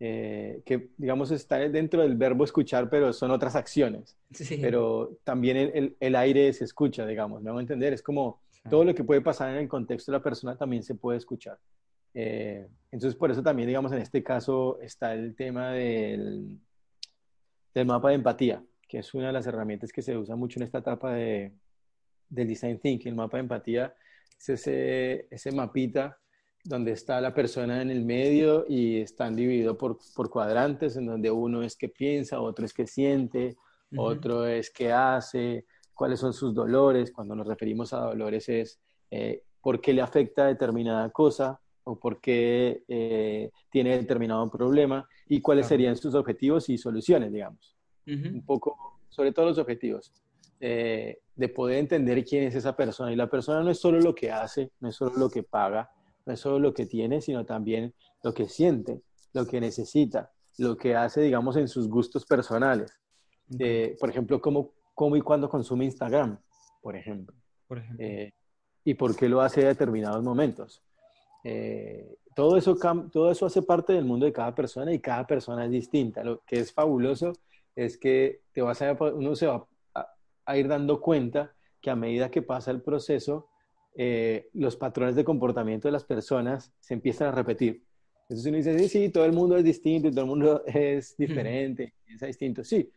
eh, 0.00 0.62
que 0.66 0.88
digamos 0.96 1.30
está 1.30 1.58
dentro 1.58 2.02
del 2.02 2.16
verbo 2.16 2.42
escuchar, 2.42 2.90
pero 2.90 3.12
son 3.12 3.30
otras 3.30 3.54
acciones. 3.54 4.16
Sí. 4.32 4.58
Pero 4.60 5.18
también 5.22 5.56
el, 5.56 5.70
el- 5.74 5.96
el 6.00 6.16
aire 6.16 6.52
se 6.52 6.64
escucha, 6.64 7.06
digamos, 7.06 7.40
me 7.42 7.50
hago 7.50 7.60
entender, 7.60 7.92
es 7.92 8.02
como 8.02 8.40
todo 8.68 8.82
lo 8.84 8.94
que 8.94 9.04
puede 9.04 9.20
pasar 9.20 9.50
en 9.50 9.58
el 9.58 9.68
contexto 9.68 10.10
de 10.10 10.18
la 10.18 10.24
persona 10.24 10.56
también 10.56 10.82
se 10.82 10.94
puede 10.94 11.18
escuchar. 11.18 11.58
Eh, 12.14 12.66
entonces, 12.90 13.14
por 13.16 13.30
eso 13.30 13.42
también, 13.42 13.68
digamos, 13.68 13.92
en 13.92 13.98
este 13.98 14.22
caso 14.22 14.78
está 14.80 15.12
el 15.14 15.34
tema 15.36 15.70
del, 15.72 16.58
del 17.74 17.86
mapa 17.86 18.08
de 18.08 18.14
empatía, 18.16 18.64
que 18.88 18.98
es 18.98 19.12
una 19.14 19.26
de 19.28 19.32
las 19.34 19.46
herramientas 19.46 19.92
que 19.92 20.00
se 20.02 20.16
usa 20.16 20.34
mucho 20.34 20.58
en 20.58 20.64
esta 20.64 20.78
etapa 20.78 21.12
de, 21.12 21.52
del 22.28 22.48
design 22.48 22.78
thinking. 22.78 23.10
El 23.10 23.16
mapa 23.16 23.36
de 23.36 23.42
empatía 23.42 23.94
es 24.38 24.48
ese, 24.48 25.26
ese 25.30 25.52
mapita 25.52 26.18
donde 26.64 26.92
está 26.92 27.20
la 27.20 27.34
persona 27.34 27.82
en 27.82 27.90
el 27.90 28.04
medio 28.04 28.64
y 28.68 29.00
están 29.00 29.36
divididos 29.36 29.76
por, 29.76 29.98
por 30.14 30.30
cuadrantes, 30.30 30.96
en 30.96 31.06
donde 31.06 31.30
uno 31.30 31.62
es 31.62 31.76
que 31.76 31.88
piensa, 31.90 32.40
otro 32.40 32.64
es 32.64 32.72
que 32.72 32.86
siente, 32.86 33.56
otro 33.96 34.46
es 34.46 34.70
que 34.70 34.90
hace, 34.90 35.66
cuáles 35.92 36.18
son 36.20 36.32
sus 36.32 36.54
dolores. 36.54 37.12
Cuando 37.12 37.34
nos 37.36 37.46
referimos 37.46 37.92
a 37.92 37.98
dolores 37.98 38.48
es 38.48 38.80
eh, 39.10 39.42
por 39.60 39.80
qué 39.80 39.92
le 39.92 40.00
afecta 40.02 40.46
determinada 40.46 41.10
cosa 41.10 41.60
o 41.84 41.98
por 41.98 42.20
qué 42.20 42.82
eh, 42.88 43.50
tiene 43.70 43.98
determinado 43.98 44.50
problema 44.50 45.06
y 45.28 45.40
cuáles 45.42 45.66
Claro. 45.66 45.74
serían 45.74 45.96
sus 45.96 46.14
objetivos 46.14 46.68
y 46.70 46.78
soluciones, 46.78 47.30
digamos. 47.30 47.76
Un 48.06 48.42
poco, 48.44 49.00
sobre 49.08 49.32
todo 49.32 49.46
los 49.46 49.58
objetivos, 49.58 50.12
eh, 50.60 51.18
de 51.36 51.48
poder 51.48 51.78
entender 51.78 52.24
quién 52.24 52.44
es 52.44 52.54
esa 52.54 52.76
persona. 52.76 53.12
Y 53.12 53.16
la 53.16 53.28
persona 53.28 53.62
no 53.62 53.70
es 53.70 53.78
solo 53.78 54.00
lo 54.00 54.14
que 54.14 54.30
hace, 54.30 54.70
no 54.80 54.88
es 54.88 54.96
solo 54.96 55.16
lo 55.16 55.28
que 55.30 55.42
paga, 55.42 55.90
no 56.26 56.32
es 56.32 56.40
solo 56.40 56.58
lo 56.58 56.72
que 56.72 56.86
tiene, 56.86 57.20
sino 57.20 57.44
también 57.44 57.94
lo 58.22 58.32
que 58.32 58.48
siente, 58.48 59.02
lo 59.32 59.46
que 59.46 59.60
necesita, 59.60 60.32
lo 60.58 60.76
que 60.76 60.94
hace, 60.94 61.22
digamos, 61.22 61.56
en 61.56 61.68
sus 61.68 61.88
gustos 61.88 62.24
personales. 62.24 62.92
Eh, 63.58 63.96
por 64.00 64.08
ejemplo, 64.10 64.40
cómo, 64.40 64.72
cómo 64.94 65.16
y 65.16 65.20
cuándo 65.20 65.48
consume 65.48 65.84
Instagram, 65.84 66.38
por 66.80 66.96
ejemplo, 66.96 67.34
Por 67.66 67.78
ejemplo. 67.78 68.04
eh, 68.04 68.32
y 68.84 68.94
por 68.94 69.16
qué 69.16 69.28
lo 69.28 69.40
hace 69.40 69.64
a 69.64 69.68
determinados 69.68 70.22
momentos. 70.22 70.82
Eh, 71.42 72.16
todo, 72.34 72.56
eso, 72.56 72.76
todo 73.12 73.30
eso 73.30 73.46
hace 73.46 73.62
parte 73.62 73.92
del 73.92 74.04
mundo 74.04 74.26
de 74.26 74.32
cada 74.32 74.54
persona 74.54 74.92
y 74.92 74.98
cada 75.00 75.26
persona 75.26 75.64
es 75.64 75.70
distinta. 75.70 76.22
Lo 76.22 76.40
que 76.46 76.60
es 76.60 76.72
fabuloso 76.72 77.32
es 77.74 77.98
que 77.98 78.42
te 78.52 78.62
vas 78.62 78.80
a, 78.82 78.92
uno 78.92 79.34
se 79.34 79.46
va 79.46 79.66
a, 80.44 80.56
ir 80.56 80.68
dando 80.68 81.00
cuenta 81.00 81.54
que 81.80 81.90
a 81.90 81.96
medida 81.96 82.30
que 82.30 82.42
pasa 82.42 82.70
el 82.70 82.82
proceso, 82.82 83.48
eh, 83.94 84.48
los 84.54 84.76
patrones 84.76 85.16
de 85.16 85.24
comportamiento 85.24 85.88
de 85.88 85.92
las 85.92 86.04
personas 86.04 86.72
se 86.80 86.94
empiezan 86.94 87.28
a 87.28 87.32
repetir. 87.32 87.84
Entonces 88.22 88.46
uno 88.46 88.56
dice, 88.56 88.78
sí, 88.78 88.88
sí, 88.88 89.08
todo 89.10 89.24
el 89.24 89.32
mundo 89.32 89.56
es 89.56 89.64
distinto 89.64 90.10
todo 90.10 90.22
el 90.22 90.26
mundo 90.26 90.62
es 90.66 91.16
diferente, 91.16 91.94
piensa 92.04 92.26
distinto, 92.26 92.64
sí, 92.64 92.90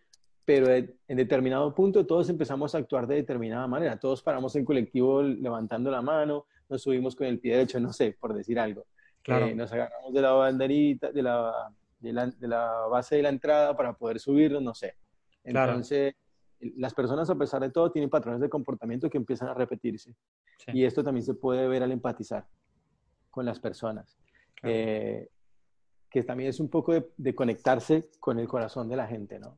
pero 0.46 0.74
en 0.74 1.18
determinado 1.18 1.76
punto 1.76 2.06
todos 2.06 2.30
empezamos 2.30 2.74
a 2.74 2.78
actuar 2.78 3.06
de 3.06 3.16
determinada 3.16 3.68
manera, 3.68 4.00
todos 4.00 4.24
paramos 4.24 4.56
en 4.56 4.64
colectivo 4.64 5.22
levantando 5.22 5.92
la 5.92 6.02
mano, 6.02 6.46
nos 6.70 6.82
subimos 6.82 7.16
con 7.16 7.28
el 7.28 7.40
pie 7.40 7.54
derecho, 7.54 7.80
no 7.80 7.92
sé, 7.92 8.16
por 8.18 8.34
decir 8.34 8.58
algo. 8.58 8.86
Claro. 9.22 9.48
Eh, 9.48 9.56
nos 9.56 9.72
agarramos 9.74 10.14
de 10.14 10.22
la 10.22 10.32
banderita, 10.32 11.12
de 11.12 11.22
la, 11.22 11.74
de, 12.00 12.14
la, 12.14 12.28
de 12.28 12.48
la 12.48 12.88
base 12.90 13.18
de 13.18 13.24
la 13.24 13.30
entrada 13.30 13.76
para 13.76 13.94
poder 13.94 14.20
subirnos, 14.20 14.62
no 14.62 14.74
sé. 14.74 14.96
Claro. 15.44 15.82
Las 16.60 16.94
personas 16.94 17.30
a 17.30 17.36
pesar 17.36 17.62
de 17.62 17.70
todo 17.70 17.92
tienen 17.92 18.10
patrones 18.10 18.42
de 18.42 18.50
comportamiento 18.50 19.10
que 19.10 19.18
empiezan 19.18 19.50
a 19.50 19.54
repetirse. 19.54 20.16
Sí. 20.58 20.72
Y 20.74 20.86
esto 20.86 21.04
también 21.04 21.24
se 21.24 21.34
puede 21.34 21.68
ver 21.68 21.84
al 21.84 21.92
empatizar 21.92 22.48
con 23.30 23.46
las 23.46 23.60
personas. 23.60 24.18
Claro. 24.56 24.76
Eh, 24.76 25.30
que 26.10 26.24
también 26.24 26.50
es 26.50 26.60
un 26.60 26.70
poco 26.70 26.94
de, 26.94 27.08
de, 27.18 27.36
conectarse 27.36 28.10
con 28.20 28.40
el 28.40 28.48
corazón 28.48 28.88
de 28.88 28.96
la 28.96 29.08
gente, 29.08 29.40
¿no? 29.40 29.58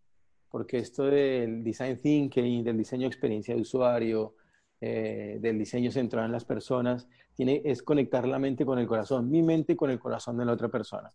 porque 0.49 0.79
esto 0.79 1.03
del 1.03 1.63
design 1.63 2.01
thinking, 2.01 2.63
del 2.63 2.77
diseño 2.77 3.01
de 3.01 3.07
experiencia 3.07 3.55
de 3.55 3.61
usuario, 3.61 4.35
eh, 4.81 5.37
del 5.39 5.59
diseño 5.59 5.91
centrado 5.91 6.25
en 6.25 6.31
las 6.31 6.45
personas, 6.45 7.07
tiene, 7.35 7.61
es 7.63 7.83
conectar 7.83 8.27
la 8.27 8.39
mente 8.39 8.65
con 8.65 8.79
el 8.79 8.87
corazón, 8.87 9.29
mi 9.29 9.43
mente 9.43 9.75
con 9.75 9.89
el 9.89 9.99
corazón 9.99 10.37
de 10.37 10.45
la 10.45 10.53
otra 10.53 10.69
persona, 10.69 11.09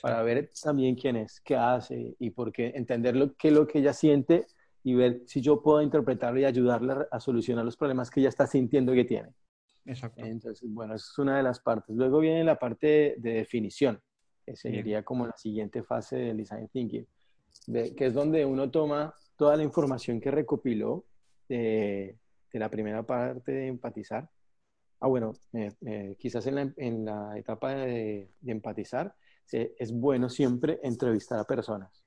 para 0.00 0.22
ver 0.22 0.50
también 0.62 0.94
quién 0.94 1.16
es, 1.16 1.40
qué 1.40 1.56
hace 1.56 2.16
y 2.18 2.30
por 2.30 2.50
qué, 2.50 2.72
entender 2.74 3.14
lo, 3.14 3.34
qué 3.36 3.48
es 3.48 3.54
lo 3.54 3.66
que 3.66 3.80
ella 3.80 3.92
siente 3.92 4.46
y 4.88 4.94
ver 4.94 5.20
si 5.26 5.42
yo 5.42 5.60
puedo 5.60 5.82
interpretarlo 5.82 6.40
y 6.40 6.44
ayudarla 6.46 7.06
a 7.10 7.20
solucionar 7.20 7.62
los 7.62 7.76
problemas 7.76 8.10
que 8.10 8.20
ella 8.20 8.30
está 8.30 8.46
sintiendo 8.46 8.92
que 8.94 9.04
tiene. 9.04 9.28
Exacto. 9.84 10.24
Entonces, 10.24 10.66
bueno, 10.72 10.94
esa 10.94 11.04
es 11.12 11.18
una 11.18 11.36
de 11.36 11.42
las 11.42 11.60
partes. 11.60 11.94
Luego 11.94 12.20
viene 12.20 12.42
la 12.42 12.58
parte 12.58 13.14
de 13.18 13.32
definición, 13.34 14.00
que 14.46 14.56
sería 14.56 15.02
como 15.02 15.26
la 15.26 15.36
siguiente 15.36 15.82
fase 15.82 16.16
del 16.16 16.38
design 16.38 16.68
thinking, 16.68 17.06
de- 17.66 17.94
que 17.94 18.06
es 18.06 18.14
donde 18.14 18.46
uno 18.46 18.70
toma 18.70 19.14
toda 19.36 19.56
la 19.58 19.62
información 19.62 20.20
que 20.22 20.30
recopiló 20.30 21.04
de, 21.48 22.16
de 22.50 22.58
la 22.58 22.70
primera 22.70 23.02
parte 23.02 23.52
de 23.52 23.66
empatizar. 23.66 24.30
Ah, 25.00 25.06
bueno, 25.08 25.32
eh, 25.52 25.70
eh, 25.84 26.16
quizás 26.18 26.46
en 26.46 26.54
la, 26.54 26.72
en 26.78 27.04
la 27.04 27.38
etapa 27.38 27.74
de, 27.74 28.30
de 28.40 28.52
empatizar 28.52 29.14
es 29.52 29.92
bueno 29.92 30.28
siempre 30.28 30.78
entrevistar 30.82 31.38
a 31.38 31.44
personas 31.44 32.04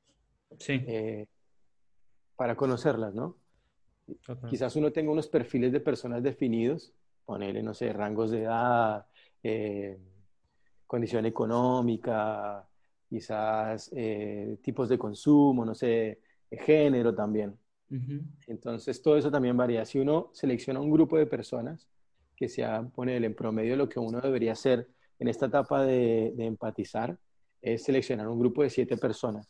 Sí, 0.60 0.74
eh, 0.86 1.26
para 2.42 2.56
conocerlas, 2.56 3.14
¿no? 3.14 3.38
total. 4.26 4.50
Quizás 4.50 4.76
uno 4.76 4.92
tenga 4.92 5.12
unos 5.12 5.28
perfiles 5.28 5.72
de 5.72 5.80
personas 5.80 6.24
definidos, 6.24 6.92
ponerle, 7.24 7.62
no 7.62 7.72
sé, 7.76 7.94
rangos 7.94 8.32
de 8.32 8.42
edad, 8.42 9.06
eh, 9.44 10.00
condición 10.88 11.28
económica, 11.28 12.68
quizás 13.08 13.92
eh, 13.96 14.58
tipos 14.64 14.90
de 14.90 14.98
consumo, 14.98 15.64
no 15.64 15.76
sé, 15.76 16.20
género 16.50 17.14
también. 17.14 17.56
Entonces, 18.48 19.04
todo 19.04 19.18
eso 19.18 19.30
también 19.30 19.56
varía. 19.56 19.86
Si 19.86 20.00
uno 20.00 20.32
selecciona 20.34 20.80
un 20.80 20.90
grupo 20.90 21.20
de 21.20 21.28
personas 21.28 21.88
que 22.36 22.50
sea, 22.50 22.82
ponerle 22.82 23.28
en 23.28 23.36
promedio 23.36 23.76
lo 23.76 23.88
que 23.88 24.00
uno 24.00 24.20
debería 24.20 24.54
hacer 24.54 24.88
en 25.20 25.28
esta 25.28 25.46
etapa 25.46 25.84
de, 25.84 26.34
de 26.36 26.46
empatizar, 26.48 27.16
es 27.62 27.84
seleccionar 27.84 28.28
un 28.28 28.40
grupo 28.40 28.64
de 28.64 28.72
siete 28.72 28.98
personas 28.98 29.48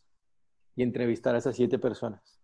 y 0.75 0.83
entrevistar 0.83 1.35
a 1.35 1.37
esas 1.37 1.55
siete 1.55 1.79
personas. 1.79 2.40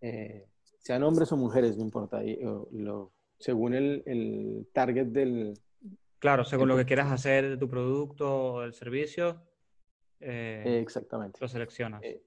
Eh, 0.00 0.46
sean 0.78 1.02
hombres 1.02 1.30
o 1.32 1.36
mujeres, 1.36 1.76
no 1.76 1.84
importa, 1.84 2.24
y, 2.24 2.42
o, 2.44 2.68
lo- 2.72 3.12
según 3.38 3.74
el, 3.74 4.02
el 4.06 4.68
target 4.72 5.06
del... 5.06 5.54
Claro, 6.18 6.44
según 6.44 6.68
lo 6.68 6.76
que 6.76 6.84
quieras 6.84 7.12
hacer 7.12 7.48
de 7.48 7.56
tu 7.56 7.68
producto 7.68 8.54
o 8.54 8.60
del 8.62 8.74
servicio, 8.74 9.40
eh, 10.20 10.80
exactamente. 10.82 11.38
lo 11.40 11.46
seleccionas. 11.46 12.02
Eh, 12.02 12.20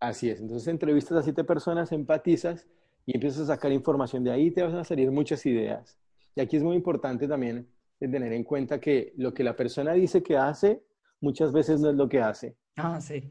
así 0.00 0.28
es. 0.30 0.40
Entonces 0.40 0.66
entrevistas 0.68 1.18
a 1.18 1.22
siete 1.22 1.44
personas, 1.44 1.92
empatizas 1.92 2.66
y 3.04 3.14
empiezas 3.14 3.42
a 3.42 3.54
sacar 3.54 3.70
información 3.70 4.24
de 4.24 4.32
ahí, 4.32 4.50
te 4.50 4.62
van 4.62 4.74
a 4.74 4.82
salir 4.84 5.10
muchas 5.12 5.46
ideas. 5.46 5.96
Y 6.34 6.40
aquí 6.40 6.56
es 6.56 6.62
muy 6.64 6.74
importante 6.74 7.28
también 7.28 7.68
tener 8.00 8.32
en 8.32 8.42
cuenta 8.42 8.80
que 8.80 9.12
lo 9.16 9.32
que 9.32 9.44
la 9.44 9.54
persona 9.54 9.92
dice 9.92 10.22
que 10.22 10.36
hace, 10.36 10.82
muchas 11.20 11.52
veces 11.52 11.80
no 11.80 11.90
es 11.90 11.96
lo 11.96 12.08
que 12.08 12.20
hace. 12.20 12.56
Ah, 12.76 13.00
sí. 13.00 13.22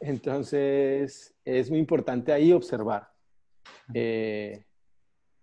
Entonces 0.00 1.34
es 1.44 1.70
muy 1.70 1.78
importante 1.78 2.32
ahí 2.32 2.52
observar. 2.52 3.08
Eh, 3.94 4.64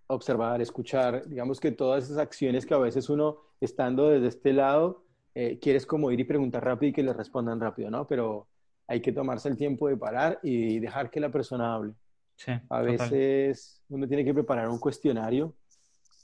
observar, 0.08 0.62
escuchar, 0.62 1.28
digamos 1.28 1.60
que 1.60 1.72
todas 1.72 2.06
esas 2.06 2.18
acciones 2.18 2.66
que 2.66 2.74
a 2.74 2.78
veces 2.80 3.10
uno, 3.10 3.38
estando 3.62 4.10
desde 4.10 4.28
este 4.28 4.54
lado, 4.54 5.04
eh, 5.36 5.60
quieres 5.60 5.86
como 5.86 6.12
ir 6.12 6.20
y 6.20 6.24
preguntar 6.24 6.64
rápido 6.64 6.90
y 6.90 6.94
que 6.94 7.04
le 7.04 7.14
respondan 7.14 7.60
rápido, 7.60 7.92
¿no? 7.92 8.08
Pero 8.08 8.48
hay 8.88 9.02
que 9.02 9.12
tomarse 9.12 9.50
el 9.50 9.58
tiempo 9.58 9.88
de 9.88 9.98
parar 9.98 10.40
y 10.42 10.80
dejar 10.80 11.12
que 11.12 11.20
la 11.20 11.30
persona 11.30 11.76
hable. 11.76 11.94
Sí, 12.38 12.52
A 12.52 12.60
total. 12.60 12.86
veces 12.86 13.84
uno 13.90 14.08
tiene 14.08 14.24
que 14.24 14.34
preparar 14.34 14.70
un 14.70 14.80
cuestionario 14.80 15.54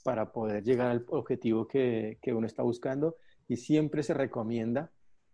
para 0.02 0.32
poder 0.32 0.62
llegar 0.64 0.90
al 0.90 1.04
objetivo 1.08 1.66
que, 1.66 2.18
que 2.22 2.32
uno 2.32 2.46
está 2.46 2.62
buscando 2.62 3.16
y 3.48 3.56
siempre 3.56 4.02
se 4.02 4.14
recomienda 4.14 4.90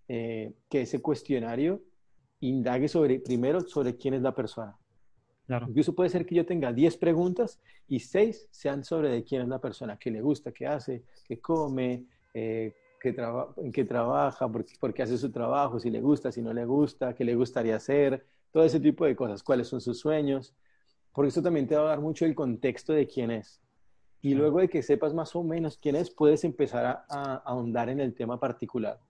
eh, 0.08 0.54
que 0.68 0.82
ese 0.82 1.00
cuestionario 1.00 1.82
indague 2.40 2.88
sobre, 2.88 3.20
primero 3.20 3.60
sobre 3.60 3.96
quién 3.96 4.14
es 4.14 4.22
la 4.22 4.34
persona. 4.34 4.76
Claro. 5.46 5.66
Incluso 5.68 5.94
puede 5.94 6.10
ser 6.10 6.24
que 6.26 6.34
yo 6.36 6.46
tenga 6.46 6.72
10 6.72 6.96
preguntas 6.96 7.60
y 7.88 8.00
6 8.00 8.48
sean 8.50 8.84
sobre 8.84 9.10
de 9.10 9.24
quién 9.24 9.42
es 9.42 9.48
la 9.48 9.60
persona, 9.60 9.98
qué 9.98 10.10
le 10.10 10.20
gusta, 10.20 10.52
qué 10.52 10.66
hace, 10.66 11.04
qué 11.26 11.40
come, 11.40 12.06
eh, 12.34 12.72
qué 13.00 13.14
en 13.56 13.72
qué 13.72 13.84
trabaja, 13.84 14.48
por, 14.48 14.64
qué- 14.64 14.74
por 14.78 14.94
qué 14.94 15.02
hace 15.02 15.18
su 15.18 15.30
trabajo, 15.32 15.80
si 15.80 15.90
le 15.90 16.00
gusta, 16.00 16.30
si 16.30 16.40
no 16.42 16.52
le 16.52 16.64
gusta, 16.66 17.14
qué 17.14 17.24
le 17.24 17.34
gustaría 17.34 17.76
hacer, 17.76 18.24
todo 18.52 18.62
ese 18.64 18.78
tipo 18.78 19.04
de 19.04 19.16
cosas, 19.16 19.42
cuáles 19.42 19.66
son 19.68 19.80
sus 19.80 19.98
sueños. 19.98 20.54
Porque 21.12 21.28
eso 21.30 21.42
también 21.42 21.66
te 21.66 21.74
va 21.74 21.82
a 21.82 21.88
dar 21.88 22.00
mucho 22.00 22.24
el 22.24 22.34
contexto 22.34 22.92
de 22.92 23.06
quién 23.08 23.32
es. 23.32 23.60
Y 24.22 24.34
luego 24.34 24.60
de 24.60 24.68
que 24.68 24.82
sepas 24.82 25.14
más 25.14 25.34
o 25.34 25.42
menos 25.42 25.78
quién 25.78 25.96
es, 25.96 26.10
puedes 26.10 26.44
empezar 26.44 26.84
a, 26.86 27.04
a 27.08 27.36
ahondar 27.36 27.88
en 27.88 28.00
el 28.00 28.14
tema 28.14 28.38
particular. 28.38 29.00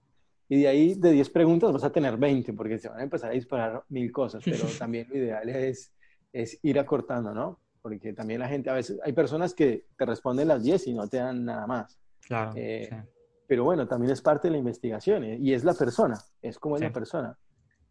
Y 0.52 0.62
de 0.62 0.66
ahí, 0.66 0.94
de 0.94 1.12
10 1.12 1.30
preguntas, 1.30 1.72
vas 1.72 1.84
a 1.84 1.92
tener 1.92 2.16
20, 2.16 2.54
porque 2.54 2.76
se 2.76 2.88
van 2.88 2.98
a 2.98 3.02
empezar 3.04 3.30
a 3.30 3.34
disparar 3.34 3.84
mil 3.88 4.10
cosas, 4.10 4.42
pero 4.44 4.58
también 4.80 5.06
lo 5.08 5.16
ideal 5.16 5.48
es, 5.48 5.94
es 6.32 6.58
ir 6.62 6.76
acortando, 6.80 7.32
¿no? 7.32 7.60
Porque 7.80 8.12
también 8.12 8.40
la 8.40 8.48
gente, 8.48 8.68
a 8.68 8.72
veces, 8.72 8.98
hay 9.04 9.12
personas 9.12 9.54
que 9.54 9.86
te 9.96 10.04
responden 10.04 10.48
las 10.48 10.64
10 10.64 10.88
y 10.88 10.94
no 10.94 11.06
te 11.06 11.18
dan 11.18 11.44
nada 11.44 11.68
más. 11.68 12.00
Claro. 12.26 12.52
Eh, 12.56 12.88
sí. 12.90 12.96
Pero 13.46 13.62
bueno, 13.62 13.86
también 13.86 14.12
es 14.12 14.20
parte 14.20 14.48
de 14.48 14.52
la 14.52 14.58
investigación 14.58 15.22
¿eh? 15.22 15.38
y 15.40 15.52
es 15.52 15.62
la 15.62 15.72
persona, 15.74 16.18
es 16.42 16.58
como 16.58 16.74
es 16.74 16.80
Sí. 16.80 16.86
la 16.86 16.92
persona. 16.92 17.38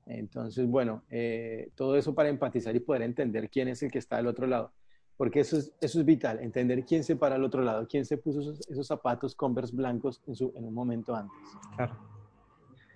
Entonces, 0.06 0.68
bueno, 0.68 1.04
eh, 1.10 1.72
todo 1.76 1.96
eso 1.96 2.14
para 2.14 2.28
empatizar 2.28 2.76
y 2.76 2.82
poder 2.82 3.04
entender 3.04 3.50
quién 3.50 3.70
es 3.70 3.82
el 3.84 3.92
que 3.92 4.00
está 4.00 4.18
del 4.18 4.28
otro 4.28 4.48
lado. 4.48 4.74
Porque 5.16 5.40
eso 5.40 5.58
es, 5.58 5.72
eso 5.80 6.00
es 6.00 6.06
vital, 6.06 6.40
entender 6.42 6.84
quién 6.84 7.06
se 7.06 7.16
para 7.16 7.36
al 7.36 7.44
otro 7.46 7.62
lado, 7.62 7.88
quién 7.88 8.04
se 8.04 8.18
puso 8.18 8.42
esos, 8.42 8.70
esos 8.70 8.86
zapatos 8.86 9.34
Converse 9.34 9.74
blancos 9.74 10.22
en, 10.28 10.36
su, 10.36 10.52
en 10.56 10.66
un 10.66 10.74
momento 10.74 11.16
antes. 11.16 11.38
Claro. 11.78 12.19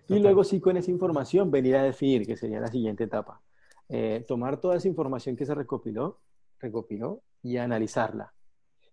Y 0.07 0.19
luego 0.19 0.43
sí 0.43 0.59
con 0.59 0.77
esa 0.77 0.91
información 0.91 1.49
venir 1.49 1.75
a 1.75 1.83
definir, 1.83 2.25
que 2.25 2.35
sería 2.35 2.59
la 2.59 2.67
siguiente 2.67 3.05
etapa. 3.05 3.41
Eh, 3.89 4.23
tomar 4.27 4.59
toda 4.59 4.75
esa 4.75 4.87
información 4.87 5.35
que 5.35 5.45
se 5.45 5.55
recopiló, 5.55 6.19
recopiló 6.59 7.21
y 7.41 7.57
analizarla. 7.57 8.33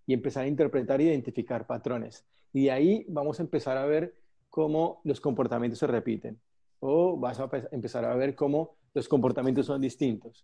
Y 0.07 0.15
empezar 0.15 0.45
a 0.45 0.49
interpretar 0.49 1.01
e 1.01 1.05
identificar 1.05 1.67
patrones. 1.67 2.25
Y 2.53 2.65
de 2.65 2.71
ahí 2.71 3.05
vamos 3.09 3.39
a 3.39 3.43
empezar 3.43 3.77
a 3.77 3.87
ver 3.87 4.15
cómo 4.49 5.01
los 5.05 5.21
comportamientos 5.21 5.79
se 5.79 5.87
repiten. 5.87 6.41
O 6.81 7.17
vas 7.17 7.39
a 7.39 7.49
pe- 7.49 7.69
empezar 7.73 8.05
a 8.05 8.15
ver 8.15 8.35
cómo 8.35 8.77
los 8.95 9.09
comportamientos 9.09 9.67
son 9.67 9.81
distintos. 9.81 10.43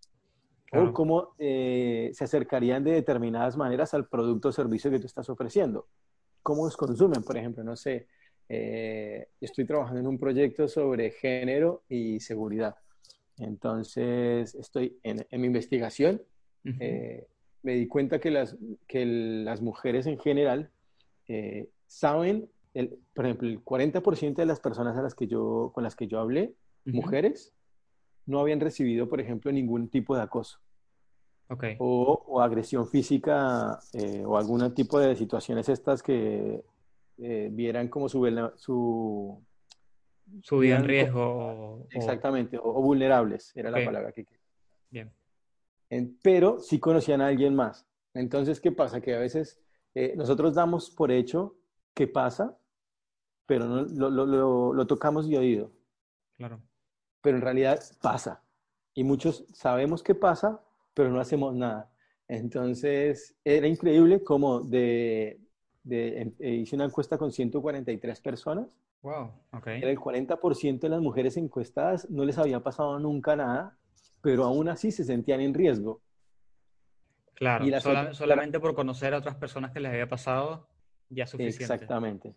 Claro. 0.65 0.89
O 0.89 0.93
cómo 0.93 1.33
eh, 1.39 2.11
se 2.13 2.23
acercarían 2.25 2.83
de 2.83 2.91
determinadas 2.91 3.57
maneras 3.57 3.93
al 3.93 4.07
producto 4.07 4.49
o 4.49 4.51
servicio 4.51 4.91
que 4.91 4.99
tú 4.99 5.07
estás 5.07 5.29
ofreciendo. 5.29 5.87
Cómo 6.43 6.65
los 6.65 6.77
consumen, 6.77 7.23
por 7.23 7.37
ejemplo, 7.37 7.63
no 7.63 7.75
sé, 7.75 8.07
eh, 8.49 9.27
estoy 9.41 9.65
trabajando 9.65 9.99
en 9.99 10.07
un 10.07 10.17
proyecto 10.17 10.67
sobre 10.67 11.11
género 11.11 11.83
y 11.89 12.19
seguridad. 12.19 12.75
Entonces, 13.37 14.55
estoy 14.55 14.97
en, 15.03 15.25
en 15.29 15.41
mi 15.41 15.47
investigación, 15.47 16.21
Ujú. 16.65 16.75
eh, 16.79 17.27
me 17.63 17.73
di 17.73 17.87
cuenta 17.87 18.19
que 18.19 18.31
las, 18.31 18.57
que 18.87 19.05
las 19.05 19.61
mujeres 19.61 20.05
en 20.07 20.17
general 20.19 20.71
eh, 21.27 21.69
saben, 21.85 22.49
el, 22.73 22.97
por 23.13 23.25
ejemplo, 23.25 23.47
el 23.47 23.63
40% 23.63 24.35
de 24.35 24.45
las 24.45 24.59
personas 24.59 24.97
a 24.97 25.01
las 25.01 25.15
que 25.15 25.27
yo, 25.27 25.71
con 25.73 25.83
las 25.83 25.95
que 25.95 26.07
yo 26.07 26.19
hablé, 26.19 26.53
Ujú. 26.85 26.95
mujeres, 26.97 27.53
no 28.25 28.39
habían 28.39 28.59
recibido, 28.59 29.07
por 29.07 29.19
ejemplo, 29.21 29.51
ningún 29.51 29.89
tipo 29.89 30.15
de 30.15 30.21
acoso 30.21 30.59
Ok. 31.49 31.63
o, 31.79 32.23
o 32.27 32.41
agresión 32.41 32.87
física 32.87 33.79
eh, 33.93 34.23
o 34.25 34.37
algún 34.37 34.73
tipo 34.73 34.99
de 34.99 35.15
situaciones 35.15 35.69
estas 35.69 36.03
que 36.03 36.61
eh, 37.17 37.49
vieran 37.51 37.87
como 37.87 38.07
su, 38.09 38.19
su 38.57 39.43
Su 40.43 40.57
vida 40.59 40.77
en 40.77 40.85
riesgo. 40.85 41.87
exactamente, 41.91 42.57
o, 42.57 42.63
o 42.63 42.81
vulnerables, 42.81 43.55
era 43.55 43.71
la 43.71 43.83
palabra 43.83 44.11
que 44.11 44.23
quería. 44.25 44.43
Bien. 44.89 45.11
En- 45.89 46.17
pero 46.21 46.59
sí 46.59 46.79
conocían 46.79 47.21
a 47.21 47.27
alguien 47.27 47.55
más. 47.55 47.85
Entonces, 48.13 48.59
¿qué 48.59 48.71
pasa? 48.71 48.99
Que 49.01 49.15
a 49.15 49.19
veces 49.19 49.59
eh, 49.95 50.13
nosotros 50.15 50.53
damos 50.53 50.89
por 50.91 51.11
hecho 51.11 51.55
que 51.93 52.07
pasa, 52.07 52.57
pero 53.45 53.65
no, 53.65 53.83
lo, 53.83 54.09
lo- 54.09 54.25
lo- 54.25 54.73
lo 54.73 54.87
tocamos 54.87 55.27
de 55.29 55.37
oído, 55.37 55.71
Claro. 56.37 56.61
pero 57.21 57.37
en 57.37 57.43
realidad 57.43 57.79
pasa. 58.01 58.43
Y 58.93 59.03
muchos 59.03 59.45
sabemos 59.53 60.03
que 60.03 60.13
pasa, 60.15 60.61
pero 60.93 61.09
no 61.09 61.19
hacemos 61.19 61.55
nada. 61.55 61.89
Entonces, 62.27 63.35
era 63.45 63.67
increíble 63.67 64.23
como 64.23 64.59
de, 64.59 65.39
de- 65.87 66.21
en- 66.21 66.35
eh, 66.39 66.51
hice 66.55 66.75
una 66.75 66.85
encuesta 66.85 67.17
con 67.17 67.31
143 67.31 68.19
personas, 68.21 68.67
Wow. 69.01 69.31
Ok. 69.53 69.67
era 69.67 69.89
el 69.89 69.97
40% 69.99 70.87
de 70.87 70.89
las 70.89 71.01
mujeres 71.01 71.37
encuestadas 71.37 72.09
no 72.09 72.25
les 72.25 72.37
había 72.37 72.59
pasado 72.61 72.99
nunca 72.99 73.35
nada, 73.35 73.77
pero 74.21 74.43
aún 74.43 74.67
así 74.69 74.91
se 74.91 75.03
sentían 75.03 75.41
en 75.41 75.53
riesgo. 75.53 76.01
Claro. 77.33 77.63
y 77.67 77.69
sola- 77.79 78.01
otras- 78.01 78.17
solamente 78.17 78.59
por 78.59 78.73
conocer 78.73 79.13
a 79.13 79.19
otras 79.19 79.35
personas 79.35 79.71
que 79.71 79.79
les 79.79 79.91
había 79.91 80.09
pasado, 80.09 80.67
ya 81.09 81.25
es 81.25 81.29
suficiente. 81.29 81.71
Exactamente. 81.71 82.33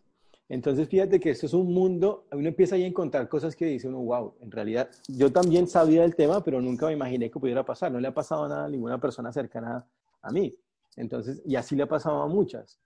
Entonces, 0.47 0.89
fíjate 0.91 1.19
que 1.19 1.31
esto 1.31 1.47
es 1.47 1.55
un 1.55 1.73
mundo, 1.73 2.27
uno 2.33 2.47
empieza 2.49 2.75
ahí 2.75 2.85
a 2.85 2.87
encontrar 2.87 3.27
cosas 3.27 3.57
que 3.57 3.65
dice 3.65 3.89
uno, 3.89 4.01
wow, 4.01 4.35
en 4.43 4.51
realidad 4.51 4.91
yo 5.09 5.33
también 5.33 5.67
sabía 5.69 6.03
del 6.03 6.15
tema, 6.15 6.45
pero 6.45 6.61
nunca 6.61 6.85
me 6.87 6.93
imaginé 6.93 7.31
que 7.31 7.41
pudiera 7.41 7.65
pasar. 7.65 7.91
No 7.91 7.99
le 7.99 8.09
ha 8.09 8.13
pasado 8.15 8.47
nada 8.47 8.67
a 8.67 8.69
ninguna 8.69 9.01
persona 9.01 9.33
cercana 9.33 9.87
a 10.21 10.31
mí. 10.33 10.55
Entonces, 10.97 11.41
y 11.47 11.57
así 11.57 11.75
le 11.77 11.85
ha 11.85 11.89
pasado 11.89 12.21
a 12.21 12.27
muchas. 12.29 12.79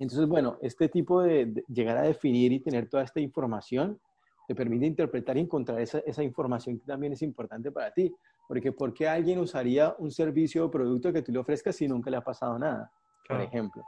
Entonces, 0.00 0.26
bueno, 0.26 0.58
este 0.62 0.88
tipo 0.88 1.22
de, 1.22 1.46
de 1.46 1.64
llegar 1.68 1.96
a 1.98 2.02
definir 2.02 2.52
y 2.52 2.60
tener 2.60 2.88
toda 2.88 3.04
esta 3.04 3.20
información 3.20 4.00
te 4.48 4.54
permite 4.56 4.86
interpretar 4.86 5.36
y 5.36 5.40
encontrar 5.40 5.80
esa, 5.80 6.00
esa 6.00 6.24
información 6.24 6.80
que 6.80 6.84
también 6.86 7.12
es 7.12 7.22
importante 7.22 7.70
para 7.70 7.92
ti. 7.92 8.12
Porque 8.48 8.72
¿por 8.72 8.92
qué 8.92 9.06
alguien 9.06 9.38
usaría 9.38 9.94
un 9.98 10.10
servicio 10.10 10.64
o 10.64 10.70
producto 10.70 11.12
que 11.12 11.22
tú 11.22 11.30
le 11.30 11.38
ofrezcas 11.38 11.76
si 11.76 11.86
nunca 11.86 12.10
le 12.10 12.16
ha 12.16 12.24
pasado 12.24 12.58
nada? 12.58 12.90
Por 13.28 13.36
Claro. 13.36 13.44
ejemplo. 13.44 13.84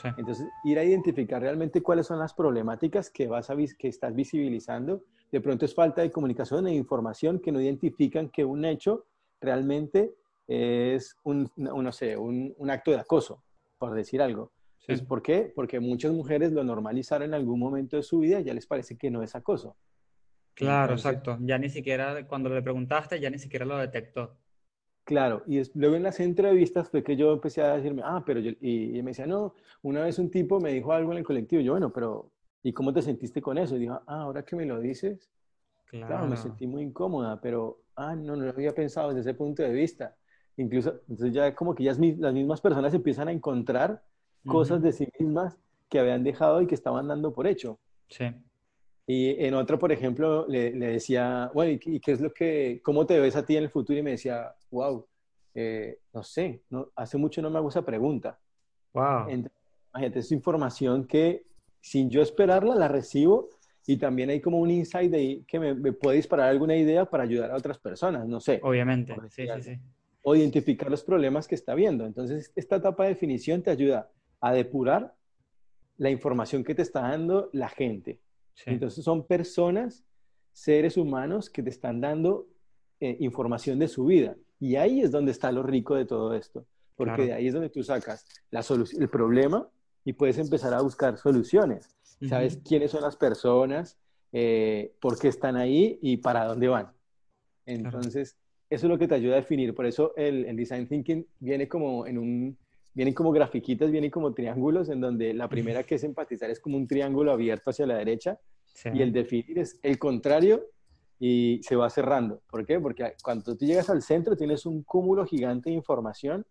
Sí. 0.00 0.08
Entonces, 0.16 0.46
ir 0.64 0.78
a 0.78 0.84
identificar 0.84 1.42
realmente 1.42 1.82
cuáles 1.82 2.06
son 2.06 2.18
las 2.18 2.32
problemáticas 2.32 3.10
que, 3.10 3.26
vas 3.26 3.50
a, 3.50 3.56
que 3.56 3.88
estás 3.88 4.14
visibilizando. 4.14 5.02
De 5.32 5.40
pronto 5.40 5.66
es 5.66 5.74
falta 5.74 6.00
de 6.00 6.10
comunicación 6.10 6.66
e 6.66 6.74
información 6.74 7.40
que 7.40 7.52
no 7.52 7.60
identifican 7.60 8.30
que 8.30 8.44
un 8.44 8.64
hecho 8.64 9.04
realmente 9.40 10.14
es 10.46 11.16
un, 11.24 11.50
no 11.56 11.82
no 11.82 11.92
sé, 11.92 12.16
un, 12.16 12.54
un 12.56 12.70
acto 12.70 12.90
de 12.92 13.00
acoso, 13.00 13.42
por 13.78 13.92
decir 13.94 14.22
algo. 14.22 14.52
Sí. 14.86 14.92
Entonces, 14.92 15.08
¿Por 15.08 15.20
qué? 15.22 15.52
Porque 15.54 15.80
muchas 15.80 16.12
mujeres 16.12 16.52
lo 16.52 16.62
normalizaron 16.62 17.28
en 17.28 17.34
algún 17.34 17.58
momento 17.58 17.96
de 17.96 18.02
su 18.04 18.20
vida 18.20 18.40
y 18.40 18.44
ya 18.44 18.54
les 18.54 18.66
parece 18.66 18.96
que 18.96 19.10
no 19.10 19.22
es 19.22 19.34
acoso. 19.34 19.76
Claro, 20.54 20.92
Entonces- 20.94 21.06
exacto. 21.12 21.38
Ya 21.44 21.58
ni 21.58 21.68
siquiera, 21.68 22.26
cuando 22.26 22.48
le 22.48 22.62
preguntaste, 22.62 23.18
ya 23.20 23.28
ni 23.28 23.38
siquiera 23.38 23.66
lo 23.66 23.76
detectó. 23.78 24.36
Claro, 25.04 25.42
y 25.46 25.58
es- 25.58 25.74
luego 25.74 25.96
en 25.96 26.02
las 26.04 26.18
entrevistas 26.20 26.88
fue 26.88 27.02
que 27.02 27.16
yo 27.16 27.32
empecé 27.32 27.62
a 27.62 27.76
decirme, 27.76 28.02
ah, 28.04 28.22
pero 28.24 28.40
yo, 28.40 28.52
y, 28.60 28.96
y 28.98 29.02
me 29.02 29.10
decía, 29.10 29.26
no, 29.26 29.54
una 29.82 30.02
vez 30.02 30.18
un 30.18 30.30
tipo 30.30 30.58
me 30.60 30.72
dijo 30.72 30.92
algo 30.92 31.12
en 31.12 31.18
el 31.18 31.24
colectivo, 31.24 31.62
yo, 31.62 31.72
bueno, 31.72 31.92
pero, 31.92 32.30
¿y 32.62 32.72
cómo 32.72 32.92
te 32.92 33.02
sentiste 33.02 33.40
con 33.42 33.58
eso? 33.58 33.76
Y 33.76 33.80
dijo, 33.80 33.94
ah, 34.06 34.22
ahora 34.22 34.44
que 34.44 34.56
me 34.56 34.66
lo 34.66 34.80
dices, 34.80 35.30
claro, 35.86 36.22
me 36.26 36.34
Claro. 36.34 36.36
sentí 36.42 36.66
muy 36.66 36.82
incómoda, 36.82 37.40
pero, 37.40 37.82
ah, 37.96 38.14
no, 38.16 38.34
no 38.36 38.44
lo 38.44 38.50
había 38.50 38.72
pensado 38.74 39.08
desde 39.12 39.30
ese 39.30 39.34
punto 39.38 39.62
de 39.62 39.72
vista. 39.72 40.16
Incluso, 40.56 41.00
entonces 41.08 41.32
ya 41.32 41.54
como 41.54 41.74
que 41.74 41.84
ya 41.84 41.90
es 41.92 41.98
mi- 41.98 42.16
las 42.16 42.32
mismas 42.34 42.60
personas 42.60 42.92
empiezan 42.94 43.28
a 43.28 43.32
encontrar 43.32 44.02
cosas 44.46 44.82
de 44.82 44.92
sí 44.92 45.08
mismas 45.18 45.58
que 45.88 45.98
habían 45.98 46.24
dejado 46.24 46.60
y 46.62 46.66
que 46.66 46.74
estaban 46.74 47.08
dando 47.08 47.32
por 47.32 47.46
hecho. 47.46 47.78
Sí. 48.08 48.24
Y 49.06 49.44
en 49.44 49.54
otro, 49.54 49.78
por 49.78 49.92
ejemplo, 49.92 50.46
le, 50.48 50.72
le 50.72 50.86
decía, 50.92 51.50
bueno, 51.54 51.72
¿y, 51.72 52.00
qué- 52.00 52.12
es 52.12 52.20
lo 52.20 52.32
que, 52.32 52.80
cómo 52.82 53.06
te 53.06 53.20
ves 53.20 53.36
a 53.36 53.44
ti 53.46 53.56
en 53.56 53.62
el 53.64 53.70
futuro? 53.70 53.98
Y 53.98 54.02
me 54.02 54.10
decía, 54.12 54.52
wow, 54.70 55.06
eh, 55.54 55.98
no 56.12 56.22
sé, 56.24 56.62
no, 56.70 56.90
hace 56.96 57.16
mucho 57.16 57.40
no 57.40 57.48
me 57.50 57.58
hago 57.58 57.68
esa 57.68 57.84
pregunta. 57.84 58.38
Wow. 58.92 59.28
Entonces, 59.28 59.52
imagínate, 59.94 60.18
es 60.18 60.32
información 60.32 61.06
que 61.06 61.44
sin 61.80 62.10
yo 62.10 62.20
esperarla 62.20 62.74
la 62.74 62.88
recibo 62.88 63.48
y 63.86 63.96
también 63.96 64.30
hay 64.30 64.40
como 64.40 64.58
un 64.58 64.70
insight 64.72 65.10
de 65.12 65.16
ahí 65.18 65.44
que 65.46 65.60
me, 65.60 65.72
me 65.74 65.92
puede 65.92 66.16
disparar 66.16 66.48
alguna 66.48 66.74
idea 66.76 67.04
para 67.04 67.22
ayudar 67.22 67.52
a 67.52 67.56
otras 67.56 67.78
personas, 67.78 68.26
no 68.26 68.40
sé, 68.40 68.58
Obviamente. 68.64 69.14
Sí, 69.30 69.46
sí, 69.54 69.62
sí. 69.62 69.78
o 70.22 70.34
identificar 70.34 70.90
los 70.90 71.04
problemas 71.04 71.46
que 71.46 71.54
está 71.54 71.76
viendo. 71.76 72.04
Entonces, 72.04 72.52
esta 72.56 72.76
etapa 72.76 73.04
de 73.04 73.10
definición 73.10 73.62
te 73.62 73.70
ayuda 73.70 74.10
a 74.40 74.52
depurar 74.52 75.14
la 75.98 76.10
información 76.10 76.64
que 76.64 76.74
te 76.74 76.82
está 76.82 77.02
dando 77.02 77.48
la 77.52 77.68
gente. 77.68 78.20
Sí. 78.54 78.70
Entonces 78.70 79.04
son 79.04 79.26
personas, 79.26 80.04
seres 80.52 80.96
humanos 80.96 81.50
que 81.50 81.62
te 81.62 81.70
están 81.70 82.00
dando 82.00 82.46
eh, 83.00 83.16
información 83.20 83.78
de 83.78 83.88
su 83.88 84.06
vida. 84.06 84.36
Y 84.58 84.76
ahí 84.76 85.00
es 85.00 85.10
donde 85.10 85.32
está 85.32 85.52
lo 85.52 85.62
rico 85.62 85.94
de 85.94 86.06
todo 86.06 86.34
esto. 86.34 86.66
Porque 86.96 87.14
Claro. 87.14 87.24
de 87.24 87.32
ahí 87.34 87.46
es 87.48 87.52
donde 87.52 87.68
tú 87.68 87.82
sacas 87.82 88.24
la 88.50 88.64
el 88.98 89.08
problema 89.08 89.68
y 90.04 90.14
puedes 90.14 90.38
empezar 90.38 90.72
a 90.72 90.80
buscar 90.80 91.18
soluciones. 91.18 91.94
Sabes 92.26 92.58
quiénes 92.64 92.90
son 92.90 93.02
las 93.02 93.16
personas, 93.16 93.98
eh, 94.32 94.94
por 95.00 95.18
qué 95.18 95.28
están 95.28 95.56
ahí 95.56 95.98
y 96.00 96.16
para 96.18 96.46
dónde 96.46 96.68
van. 96.68 96.90
Entonces, 97.66 98.36
eso 98.70 98.86
es 98.86 98.90
lo 98.90 98.98
que 98.98 99.08
te 99.08 99.14
ayuda 99.14 99.34
a 99.34 99.40
definir. 99.40 99.74
Por 99.74 99.84
eso 99.84 100.14
el, 100.16 100.46
el 100.46 100.56
design 100.56 100.88
thinking 100.88 101.26
viene 101.38 101.68
como 101.68 102.06
en 102.06 102.16
un, 102.18 102.58
vienen 102.96 103.12
como 103.14 103.30
grafiquitas, 103.30 103.90
vienen 103.90 104.10
como 104.10 104.32
triángulos, 104.32 104.88
en 104.88 105.00
donde 105.02 105.34
la 105.34 105.48
primera 105.48 105.82
que 105.84 105.96
es 105.96 106.02
empatizar 106.02 106.50
es 106.50 106.58
como 106.58 106.78
un 106.78 106.88
triángulo 106.88 107.30
abierto 107.30 107.68
hacia 107.70 107.86
la 107.86 107.96
derecha 107.98 108.40
Sí. 108.64 108.88
y 108.92 109.00
el 109.02 109.12
definir 109.12 109.58
es 109.58 109.78
el 109.82 109.98
contrario 109.98 110.64
y 111.18 111.60
se 111.62 111.76
va 111.76 111.88
cerrando. 111.90 112.42
¿Por 112.50 112.66
qué? 112.66 112.80
Porque 112.80 113.14
cuando 113.22 113.56
tú 113.56 113.64
llegas 113.64 113.88
al 113.90 114.02
centro 114.02 114.36
tienes 114.36 114.66
un 114.66 114.82
cúmulo 114.82 115.24
gigante 115.26 115.70
de 115.70 115.76
información 115.76 116.44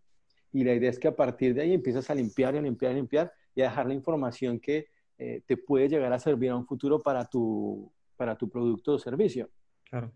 y 0.53 0.63
la 0.63 0.73
idea 0.73 0.89
es 0.89 0.97
que 0.99 1.07
a 1.07 1.15
partir 1.15 1.53
de 1.53 1.61
ahí 1.63 1.73
empiezas 1.73 2.09
a 2.09 2.15
limpiar 2.15 2.55
y 2.55 2.57
a 2.59 2.61
limpiar 2.61 2.91
y 2.91 2.93
a 2.93 2.97
limpiar 2.97 3.33
y 3.55 3.61
a 3.61 3.65
dejar 3.65 3.87
la 3.87 3.93
información 3.93 4.59
que 4.59 4.87
eh, 5.17 5.41
te 5.45 5.57
puede 5.57 5.87
llegar 5.89 6.13
a 6.13 6.19
servir 6.19 6.49
a 6.51 6.55
un 6.55 6.65
futuro 6.65 7.01
para 7.01 7.25
tu, 7.25 7.91
para 8.15 8.35
tu 8.37 8.49
producto 8.49 8.93
o 8.93 8.99
servicio. 8.99 9.49
Claro. 9.83 10.11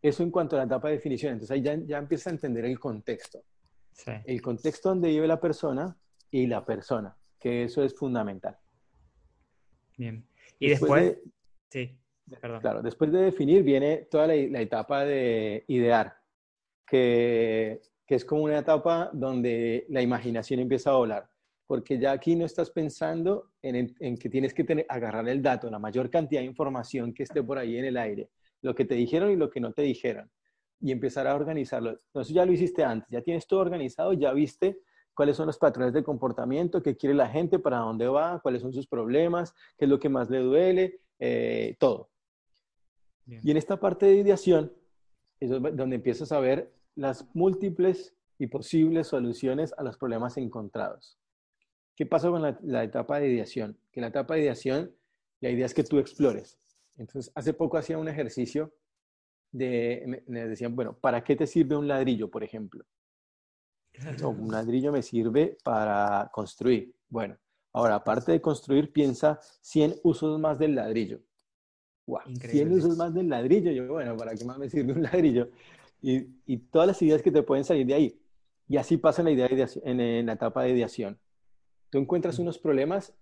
Eso 0.00 0.22
en 0.22 0.30
cuanto 0.30 0.56
a 0.56 0.60
la 0.60 0.64
etapa 0.64 0.88
de 0.88 0.94
definición. 0.94 1.32
Entonces 1.34 1.50
ahí 1.52 1.62
ya, 1.62 1.74
ya 1.76 1.98
empiezas 1.98 2.28
a 2.28 2.30
entender 2.30 2.64
el 2.64 2.78
contexto. 2.78 3.42
Sí. 3.92 4.12
El 4.24 4.40
contexto 4.42 4.88
donde 4.88 5.08
vive 5.08 5.26
la 5.26 5.40
persona 5.40 5.96
y 6.30 6.46
la 6.46 6.64
persona, 6.64 7.16
que 7.38 7.64
eso 7.64 7.82
es 7.84 7.94
fundamental. 7.94 8.56
Bien. 9.96 10.26
Y 10.58 10.70
después, 10.70 11.02
de- 11.04 11.22
sí, 11.68 11.98
perdón. 12.40 12.60
Claro, 12.60 12.82
después 12.82 13.12
de 13.12 13.20
definir 13.20 13.62
viene 13.62 14.08
toda 14.10 14.26
la, 14.26 14.34
la 14.34 14.60
etapa 14.60 15.04
de 15.04 15.64
idear, 15.68 16.16
que, 16.86 17.80
que 18.06 18.14
es 18.14 18.24
como 18.24 18.42
una 18.44 18.58
etapa 18.58 19.10
donde 19.12 19.86
la 19.88 20.02
imaginación 20.02 20.60
empieza 20.60 20.90
a 20.90 20.94
volar, 20.96 21.28
porque 21.66 21.98
ya 21.98 22.12
aquí 22.12 22.34
no 22.36 22.44
estás 22.46 22.70
pensando 22.70 23.50
en, 23.62 23.76
en- 23.76 23.94
en 24.00 24.16
que 24.16 24.28
tienes 24.28 24.52
que 24.54 24.64
tener, 24.64 24.86
agarrar 24.88 25.28
el 25.28 25.42
dato, 25.42 25.70
la 25.70 25.78
mayor 25.78 26.10
cantidad 26.10 26.40
de 26.40 26.46
información 26.46 27.12
que 27.12 27.22
esté 27.24 27.42
por 27.42 27.58
ahí 27.58 27.76
en 27.76 27.84
el 27.84 27.96
aire, 27.96 28.30
lo 28.62 28.74
que 28.74 28.84
te 28.84 28.94
dijeron 28.94 29.30
y 29.30 29.36
lo 29.36 29.50
que 29.50 29.60
no 29.60 29.72
te 29.72 29.82
dijeron, 29.82 30.30
y 30.82 30.90
empezar 30.90 31.26
a 31.26 31.34
organizarlo. 31.34 31.90
Entonces 31.90 32.34
ya 32.34 32.44
lo 32.44 32.52
hiciste 32.52 32.84
antes, 32.84 33.08
ya 33.08 33.22
tienes 33.22 33.46
todo 33.46 33.60
organizado, 33.60 34.12
ya 34.12 34.32
viste 34.32 34.80
cuáles 35.14 35.36
son 35.36 35.46
los 35.46 35.58
patrones 35.58 35.92
de 35.94 36.02
comportamiento, 36.02 36.82
qué 36.82 36.96
quiere 36.96 37.14
la 37.14 37.28
gente, 37.28 37.58
para 37.58 37.78
dónde 37.78 38.08
va, 38.08 38.40
cuáles 38.40 38.62
son 38.62 38.72
sus 38.72 38.86
problemas, 38.86 39.54
qué 39.78 39.84
es 39.84 39.88
lo 39.88 39.98
que 39.98 40.08
más 40.08 40.28
le 40.28 40.38
duele, 40.38 41.00
eh, 41.18 41.76
todo. 41.78 42.10
Bien. 43.24 43.40
Y 43.44 43.52
en 43.52 43.56
esta 43.56 43.78
parte 43.78 44.06
de 44.06 44.16
ideación 44.16 44.72
es 45.38 45.50
donde 45.50 45.96
empiezas 45.96 46.32
a 46.32 46.40
ver 46.40 46.72
las 46.96 47.26
múltiples 47.34 48.14
y 48.38 48.48
posibles 48.48 49.06
soluciones 49.06 49.72
a 49.78 49.84
los 49.84 49.96
problemas 49.96 50.36
encontrados. 50.36 51.18
¿Qué 51.94 52.06
pasa 52.06 52.28
con 52.30 52.42
la, 52.42 52.58
la 52.62 52.82
etapa 52.82 53.20
de 53.20 53.28
ideación? 53.28 53.78
Que 53.92 54.00
la 54.00 54.08
etapa 54.08 54.34
de 54.34 54.40
ideación, 54.40 54.92
la 55.40 55.50
idea 55.50 55.66
es 55.66 55.74
que 55.74 55.84
tú 55.84 55.98
explores. 55.98 56.58
Entonces, 56.96 57.30
hace 57.34 57.52
poco 57.52 57.76
hacía 57.76 57.98
un 57.98 58.08
ejercicio 58.08 58.72
de, 59.52 60.24
me, 60.26 60.48
decían, 60.48 60.74
bueno, 60.74 60.94
¿para 60.94 61.22
qué 61.22 61.36
te 61.36 61.46
sirve 61.46 61.76
un 61.76 61.86
ladrillo, 61.86 62.30
por 62.30 62.42
ejemplo? 62.42 62.84
No, 64.20 64.30
un 64.30 64.50
ladrillo 64.50 64.90
me 64.90 65.02
sirve 65.02 65.58
para 65.62 66.30
construir. 66.32 66.94
Bueno, 67.08 67.36
ahora, 67.72 67.96
aparte 67.96 68.32
de 68.32 68.40
construir, 68.40 68.92
piensa 68.92 69.38
100 69.60 69.94
usos 70.02 70.40
más 70.40 70.58
del 70.58 70.74
ladrillo. 70.74 71.20
Wow, 72.06 72.20
100 72.24 72.32
Increíble. 72.32 72.74
usos 72.76 72.96
más 72.96 73.14
del 73.14 73.28
ladrillo. 73.28 73.70
Yo, 73.70 73.86
bueno, 73.88 74.16
¿para 74.16 74.34
qué 74.34 74.44
más 74.44 74.58
me 74.58 74.68
sirve 74.68 74.92
un 74.92 75.02
ladrillo? 75.02 75.50
Y, 76.00 76.26
y 76.46 76.58
todas 76.58 76.88
las 76.88 77.00
ideas 77.02 77.22
que 77.22 77.30
te 77.30 77.42
pueden 77.42 77.64
salir 77.64 77.86
de 77.86 77.94
ahí. 77.94 78.18
Y 78.68 78.76
así 78.76 78.96
pasa 78.96 79.20
en 79.22 79.26
la, 79.26 79.30
idea 79.32 79.48
de 79.48 79.54
ideación- 79.54 79.82
en, 79.84 80.00
en 80.00 80.26
la 80.26 80.32
etapa 80.32 80.62
de 80.64 80.70
ideación. 80.70 81.18
Tú 81.90 81.98
encuentras 81.98 82.38
unos 82.38 82.58
problemas 82.58 83.14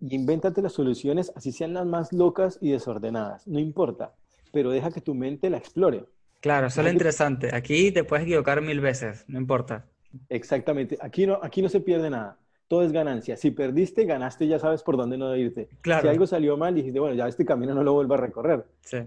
y 0.00 0.14
invéntate 0.14 0.62
las 0.62 0.72
soluciones, 0.72 1.32
así 1.34 1.52
sean 1.52 1.74
las 1.74 1.86
más 1.86 2.12
locas 2.12 2.58
y 2.60 2.70
desordenadas. 2.70 3.46
No 3.46 3.58
importa, 3.58 4.14
pero 4.52 4.70
deja 4.70 4.90
que 4.90 5.00
tu 5.00 5.14
mente 5.14 5.50
la 5.50 5.56
explore. 5.56 6.04
Claro, 6.40 6.68
eso 6.68 6.80
es 6.80 6.84
lo 6.84 6.92
interesante. 6.92 7.54
Aquí 7.54 7.90
te 7.90 8.04
puedes 8.04 8.24
equivocar 8.24 8.60
mil 8.60 8.80
veces, 8.80 9.24
no 9.28 9.38
importa. 9.38 9.86
Exactamente. 10.28 10.98
Aquí 11.00 11.26
no, 11.26 11.38
aquí 11.42 11.62
no 11.62 11.68
se 11.68 11.80
pierde 11.80 12.10
nada. 12.10 12.38
Todo 12.68 12.82
es 12.82 12.92
ganancia. 12.92 13.36
Si 13.36 13.50
perdiste, 13.50 14.04
ganaste, 14.04 14.46
ya 14.46 14.58
sabes 14.58 14.82
por 14.82 14.96
dónde 14.96 15.18
no 15.18 15.34
irte. 15.36 15.68
Claro. 15.80 16.02
Si 16.02 16.08
algo 16.08 16.26
salió 16.26 16.56
mal, 16.56 16.74
dijiste, 16.74 17.00
bueno, 17.00 17.14
ya 17.14 17.28
este 17.28 17.44
camino 17.44 17.74
no 17.74 17.82
lo 17.82 17.92
vuelvo 17.92 18.14
a 18.14 18.18
recorrer. 18.18 18.64
Sí. 18.82 18.98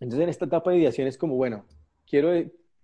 Entonces, 0.00 0.24
en 0.24 0.28
esta 0.28 0.44
etapa 0.44 0.70
de 0.70 0.78
ideación 0.78 1.06
es 1.06 1.16
como, 1.16 1.36
bueno, 1.36 1.64
quiero, 2.06 2.30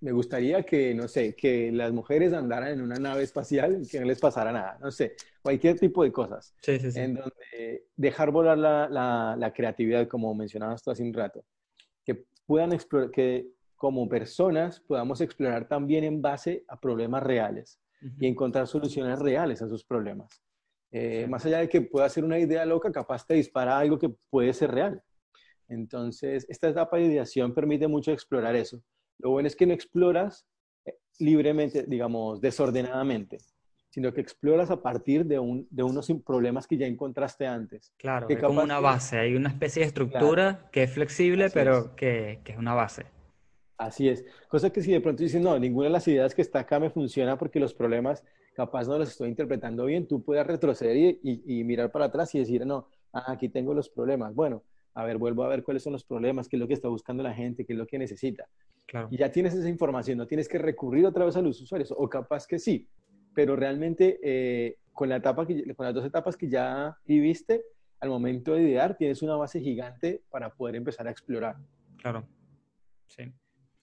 me 0.00 0.12
gustaría 0.12 0.62
que, 0.62 0.94
no 0.94 1.08
sé, 1.08 1.34
que 1.34 1.70
las 1.72 1.92
mujeres 1.92 2.32
andaran 2.32 2.68
en 2.68 2.80
una 2.80 2.96
nave 2.96 3.22
espacial 3.22 3.80
y 3.82 3.88
que 3.88 4.00
no 4.00 4.06
les 4.06 4.18
pasara 4.18 4.52
nada. 4.52 4.78
No 4.80 4.90
sé, 4.90 5.16
cualquier 5.42 5.78
tipo 5.78 6.02
de 6.02 6.12
cosas. 6.12 6.54
Sí, 6.62 6.78
sí, 6.78 6.92
sí. 6.92 7.00
En 7.00 7.14
donde 7.14 7.84
dejar 7.96 8.30
volar 8.30 8.58
la, 8.58 8.88
la, 8.88 9.36
la 9.38 9.52
creatividad, 9.52 10.06
como 10.08 10.34
mencionabas 10.34 10.82
tú 10.82 10.90
hace 10.90 11.02
un 11.02 11.12
rato. 11.12 11.44
Que 12.04 12.24
puedan 12.46 12.72
explorar, 12.72 13.10
que 13.10 13.48
como 13.76 14.08
personas 14.08 14.80
podamos 14.80 15.20
explorar 15.20 15.66
también 15.66 16.04
en 16.04 16.20
base 16.20 16.64
a 16.68 16.78
problemas 16.78 17.22
reales 17.22 17.80
y 18.18 18.26
encontrar 18.26 18.66
soluciones 18.66 19.18
reales 19.18 19.62
a 19.62 19.68
sus 19.68 19.84
problemas. 19.84 20.42
Eh. 20.90 21.26
Más 21.28 21.44
allá 21.46 21.58
de 21.58 21.68
que 21.68 21.80
pueda 21.80 22.08
ser 22.08 22.24
una 22.24 22.38
idea 22.38 22.64
loca, 22.64 22.90
capaz 22.90 23.26
te 23.26 23.34
dispara 23.34 23.78
algo 23.78 23.98
que 23.98 24.10
puede 24.30 24.52
ser 24.52 24.70
real. 24.72 25.02
Entonces, 25.68 26.46
esta 26.48 26.68
etapa 26.68 26.96
de 26.96 27.04
ideación 27.04 27.54
permite 27.54 27.86
mucho 27.86 28.12
explorar 28.12 28.56
eso. 28.56 28.82
Lo 29.18 29.30
bueno 29.30 29.46
es 29.46 29.54
que 29.54 29.66
no 29.66 29.72
exploras 29.72 30.46
eh, 30.84 30.98
libremente, 31.18 31.84
digamos, 31.86 32.40
desordenadamente. 32.40 33.38
Sino 33.90 34.12
que 34.12 34.20
exploras 34.20 34.70
a 34.70 34.80
partir 34.82 35.24
de, 35.26 35.38
un, 35.38 35.66
de 35.70 35.82
unos 35.82 36.10
problemas 36.24 36.66
que 36.66 36.76
ya 36.76 36.86
encontraste 36.86 37.46
antes. 37.46 37.92
Claro, 37.98 38.26
que 38.26 38.34
es 38.34 38.40
como 38.42 38.62
una 38.62 38.80
base, 38.80 39.18
hay 39.18 39.34
una 39.34 39.48
especie 39.50 39.82
de 39.82 39.88
estructura 39.88 40.68
que 40.72 40.84
es 40.84 40.92
flexible, 40.92 41.44
Así 41.46 41.54
pero 41.54 41.78
es. 41.78 41.88
que, 41.96 42.40
que 42.44 42.52
es 42.52 42.58
una 42.58 42.74
base. 42.74 43.04
Así 43.76 44.08
es. 44.08 44.24
Cosa 44.48 44.70
que 44.70 44.82
si 44.82 44.92
de 44.92 45.00
pronto 45.00 45.22
dices, 45.22 45.40
no, 45.40 45.58
ninguna 45.58 45.86
de 45.88 45.92
las 45.92 46.06
ideas 46.06 46.34
que 46.34 46.42
está 46.42 46.60
acá 46.60 46.78
me 46.78 46.90
funciona 46.90 47.36
porque 47.38 47.58
los 47.60 47.74
problemas 47.74 48.22
capaz 48.54 48.86
no 48.86 48.98
los 48.98 49.08
estoy 49.10 49.28
interpretando 49.30 49.86
bien, 49.86 50.06
tú 50.06 50.22
puedes 50.22 50.46
retroceder 50.46 50.96
y, 50.96 51.18
y- 51.22 51.60
y 51.60 51.64
mirar 51.64 51.90
para 51.90 52.06
atrás 52.06 52.34
y 52.34 52.40
decir, 52.40 52.66
no, 52.66 52.88
ah, 53.12 53.24
aquí 53.32 53.48
tengo 53.48 53.72
los 53.72 53.88
problemas. 53.88 54.34
Bueno, 54.34 54.62
a 54.94 55.04
ver, 55.04 55.16
vuelvo 55.18 55.44
a 55.44 55.48
ver 55.48 55.62
cuáles 55.62 55.82
son 55.82 55.94
los 55.94 56.04
problemas, 56.04 56.48
qué 56.48 56.56
es 56.56 56.60
lo 56.60 56.68
que 56.68 56.74
está 56.74 56.88
buscando 56.88 57.22
la 57.22 57.32
gente, 57.32 57.64
qué 57.64 57.72
es 57.72 57.78
lo 57.78 57.86
que 57.86 57.98
necesita. 57.98 58.46
Claro. 58.86 59.08
Y 59.10 59.16
ya 59.16 59.30
tienes 59.32 59.54
esa 59.54 59.68
información, 59.68 60.18
no 60.18 60.26
tienes 60.26 60.48
que 60.48 60.58
recurrir 60.58 61.06
otra 61.06 61.24
vez 61.24 61.36
a 61.36 61.40
los 61.42 61.60
usuarios, 61.62 61.94
o 61.96 62.08
capaz 62.08 62.46
que 62.46 62.58
sí, 62.58 62.86
pero 63.34 63.56
realmente 63.56 64.18
eh, 64.22 64.78
con, 64.92 65.08
la 65.08 65.16
etapa 65.16 65.46
que, 65.46 65.74
con 65.74 65.86
las 65.86 65.94
dos 65.94 66.04
etapas 66.04 66.36
que 66.36 66.48
ya 66.48 66.96
viviste, 67.04 67.64
al 68.00 68.08
momento 68.08 68.54
de 68.54 68.62
idear 68.62 68.96
tienes 68.96 69.22
una 69.22 69.36
base 69.36 69.60
gigante 69.60 70.22
para 70.30 70.50
poder 70.50 70.76
empezar 70.76 71.06
a 71.06 71.10
explorar. 71.10 71.56
Claro. 71.98 72.26
Sí. 73.06 73.32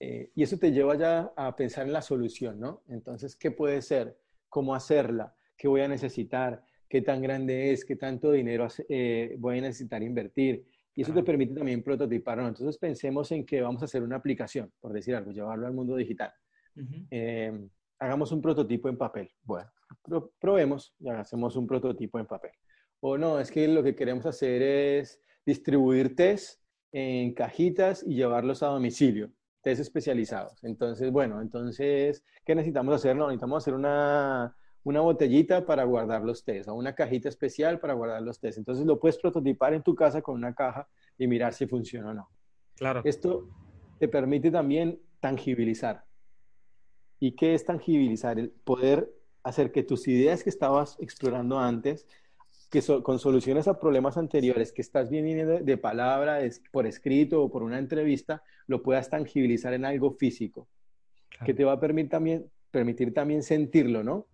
Eh, 0.00 0.30
y 0.34 0.42
eso 0.42 0.58
te 0.58 0.72
lleva 0.72 0.96
ya 0.96 1.32
a 1.36 1.54
pensar 1.56 1.86
en 1.86 1.92
la 1.92 2.02
solución, 2.02 2.60
¿no? 2.60 2.82
Entonces, 2.88 3.36
¿qué 3.36 3.50
puede 3.50 3.82
ser? 3.82 4.16
¿Cómo 4.48 4.74
hacerla? 4.74 5.34
¿Qué 5.56 5.68
voy 5.68 5.80
a 5.80 5.88
necesitar? 5.88 6.62
¿Qué 6.88 7.02
tan 7.02 7.20
grande 7.20 7.72
es? 7.72 7.84
¿Qué 7.84 7.96
tanto 7.96 8.32
dinero 8.32 8.68
eh, 8.88 9.36
voy 9.38 9.58
a 9.58 9.62
necesitar 9.62 10.02
invertir? 10.02 10.64
Y 10.94 11.02
eso 11.02 11.10
te 11.10 11.14
Claro. 11.14 11.26
permite 11.26 11.54
también 11.54 11.82
prototipar, 11.82 12.38
¿no? 12.38 12.48
Entonces, 12.48 12.78
pensemos 12.78 13.30
en 13.32 13.44
que 13.44 13.60
vamos 13.60 13.82
a 13.82 13.84
hacer 13.84 14.02
una 14.02 14.16
aplicación, 14.16 14.72
por 14.80 14.92
decir 14.92 15.14
algo, 15.14 15.30
llevarlo 15.30 15.66
al 15.66 15.74
mundo 15.74 15.94
digital. 15.96 16.32
Ujú. 16.76 17.06
Eh, 17.10 17.68
hagamos 17.98 18.32
un 18.32 18.40
prototipo 18.40 18.88
en 18.88 18.96
papel. 18.96 19.30
Bueno, 19.42 19.70
pro- 20.02 20.32
probemos 20.38 20.94
y 20.98 21.08
hacemos 21.08 21.56
un 21.56 21.66
prototipo 21.66 22.18
en 22.18 22.26
papel. 22.26 22.52
O 23.00 23.16
no, 23.16 23.38
es 23.38 23.50
que 23.50 23.68
lo 23.68 23.82
que 23.82 23.94
queremos 23.94 24.26
hacer 24.26 24.62
es 24.62 25.20
distribuir 25.46 26.16
test 26.16 26.60
en 26.92 27.34
cajitas 27.34 28.02
y 28.06 28.14
llevarlos 28.14 28.62
a 28.62 28.68
domicilio, 28.68 29.30
test 29.62 29.80
especializados. 29.80 30.62
Entonces, 30.64 31.12
bueno, 31.12 31.40
entonces, 31.40 32.24
¿qué 32.44 32.54
necesitamos 32.54 32.94
hacer? 32.94 33.14
No, 33.14 33.26
necesitamos 33.26 33.62
hacer 33.62 33.74
una, 33.74 34.56
una 34.82 35.00
botellita 35.00 35.64
para 35.64 35.84
guardar 35.84 36.22
los 36.24 36.44
test 36.44 36.68
o 36.68 36.74
una 36.74 36.94
cajita 36.94 37.28
especial 37.28 37.78
para 37.78 37.94
guardar 37.94 38.22
los 38.22 38.40
test. 38.40 38.58
Entonces, 38.58 38.84
lo 38.86 38.98
puedes 38.98 39.18
prototipar 39.18 39.74
en 39.74 39.82
tu 39.82 39.94
casa 39.94 40.20
con 40.22 40.34
una 40.34 40.54
caja 40.54 40.88
y 41.16 41.26
mirar 41.26 41.52
si 41.52 41.66
funciona 41.66 42.10
o 42.10 42.14
no. 42.14 42.28
Claro. 42.76 43.02
Esto 43.04 43.48
te 43.98 44.08
permite 44.08 44.50
también 44.50 45.00
tangibilizar. 45.20 46.04
¿Y 47.20 47.32
qué 47.32 47.54
es 47.54 47.64
tangibilizar? 47.64 48.38
El 48.38 48.50
poder 48.50 49.12
hacer 49.42 49.72
que 49.72 49.82
tus 49.82 50.06
ideas 50.08 50.42
que 50.44 50.50
estabas 50.50 50.96
explorando 51.00 51.58
antes, 51.58 52.06
que 52.70 52.82
so- 52.82 53.02
con 53.02 53.18
soluciones 53.18 53.66
a 53.66 53.78
problemas 53.80 54.16
anteriores 54.18 54.72
que 54.72 54.82
estás 54.82 55.08
viendo 55.10 55.46
de, 55.52 55.60
de 55.62 55.76
palabra, 55.78 56.42
es- 56.42 56.62
por 56.70 56.86
escrito 56.86 57.42
o 57.42 57.50
por 57.50 57.62
una 57.62 57.78
entrevista, 57.78 58.42
lo 58.66 58.82
puedas 58.82 59.08
tangibilizar 59.08 59.72
en 59.72 59.84
algo 59.84 60.12
físico, 60.12 60.68
claro. 61.30 61.46
que 61.46 61.54
te 61.54 61.64
va 61.64 61.72
a 61.72 61.80
permitir 61.80 62.10
también, 62.10 62.46
permitir 62.70 63.14
también 63.14 63.42
sentirlo, 63.42 64.02
¿no? 64.04 64.26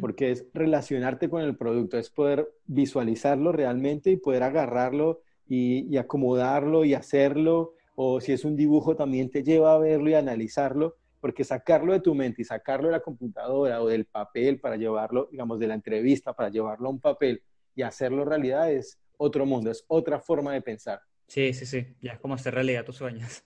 Porque 0.00 0.30
es 0.30 0.46
relacionarte 0.54 1.28
con 1.28 1.42
el 1.42 1.54
producto, 1.54 1.98
es 1.98 2.08
poder 2.08 2.48
visualizarlo 2.66 3.52
realmente 3.52 4.10
y 4.10 4.16
poder 4.16 4.42
agarrarlo 4.42 5.20
y, 5.46 5.86
y 5.94 5.98
acomodarlo 5.98 6.84
y 6.86 6.94
hacerlo, 6.94 7.74
o 7.94 8.20
si 8.22 8.32
es 8.32 8.44
un 8.46 8.56
dibujo 8.56 8.96
también 8.96 9.30
te 9.30 9.42
lleva 9.42 9.74
a 9.74 9.78
verlo 9.78 10.08
y 10.08 10.14
analizarlo, 10.14 10.96
porque 11.26 11.42
sacarlo 11.42 11.92
de 11.92 11.98
tu 11.98 12.14
mente 12.14 12.42
y 12.42 12.44
sacarlo 12.44 12.86
de 12.86 12.92
la 12.92 13.00
computadora 13.00 13.82
o 13.82 13.88
del 13.88 14.04
papel 14.04 14.60
para 14.60 14.76
llevarlo, 14.76 15.28
digamos, 15.32 15.58
de 15.58 15.66
la 15.66 15.74
entrevista, 15.74 16.32
para 16.32 16.50
llevarlo 16.50 16.86
a 16.86 16.92
un 16.92 17.00
papel 17.00 17.42
y 17.74 17.82
hacerlo 17.82 18.24
realidad 18.24 18.70
es 18.70 18.96
otro 19.16 19.44
mundo, 19.44 19.72
es 19.72 19.84
otra 19.88 20.20
forma 20.20 20.52
de 20.52 20.62
pensar. 20.62 21.00
Sí, 21.26 21.52
sí, 21.52 21.66
sí. 21.66 21.84
Ya 22.00 22.12
es 22.12 22.20
como 22.20 22.34
hacer 22.34 22.54
realidad 22.54 22.84
tus 22.84 22.94
sueños. 22.94 23.42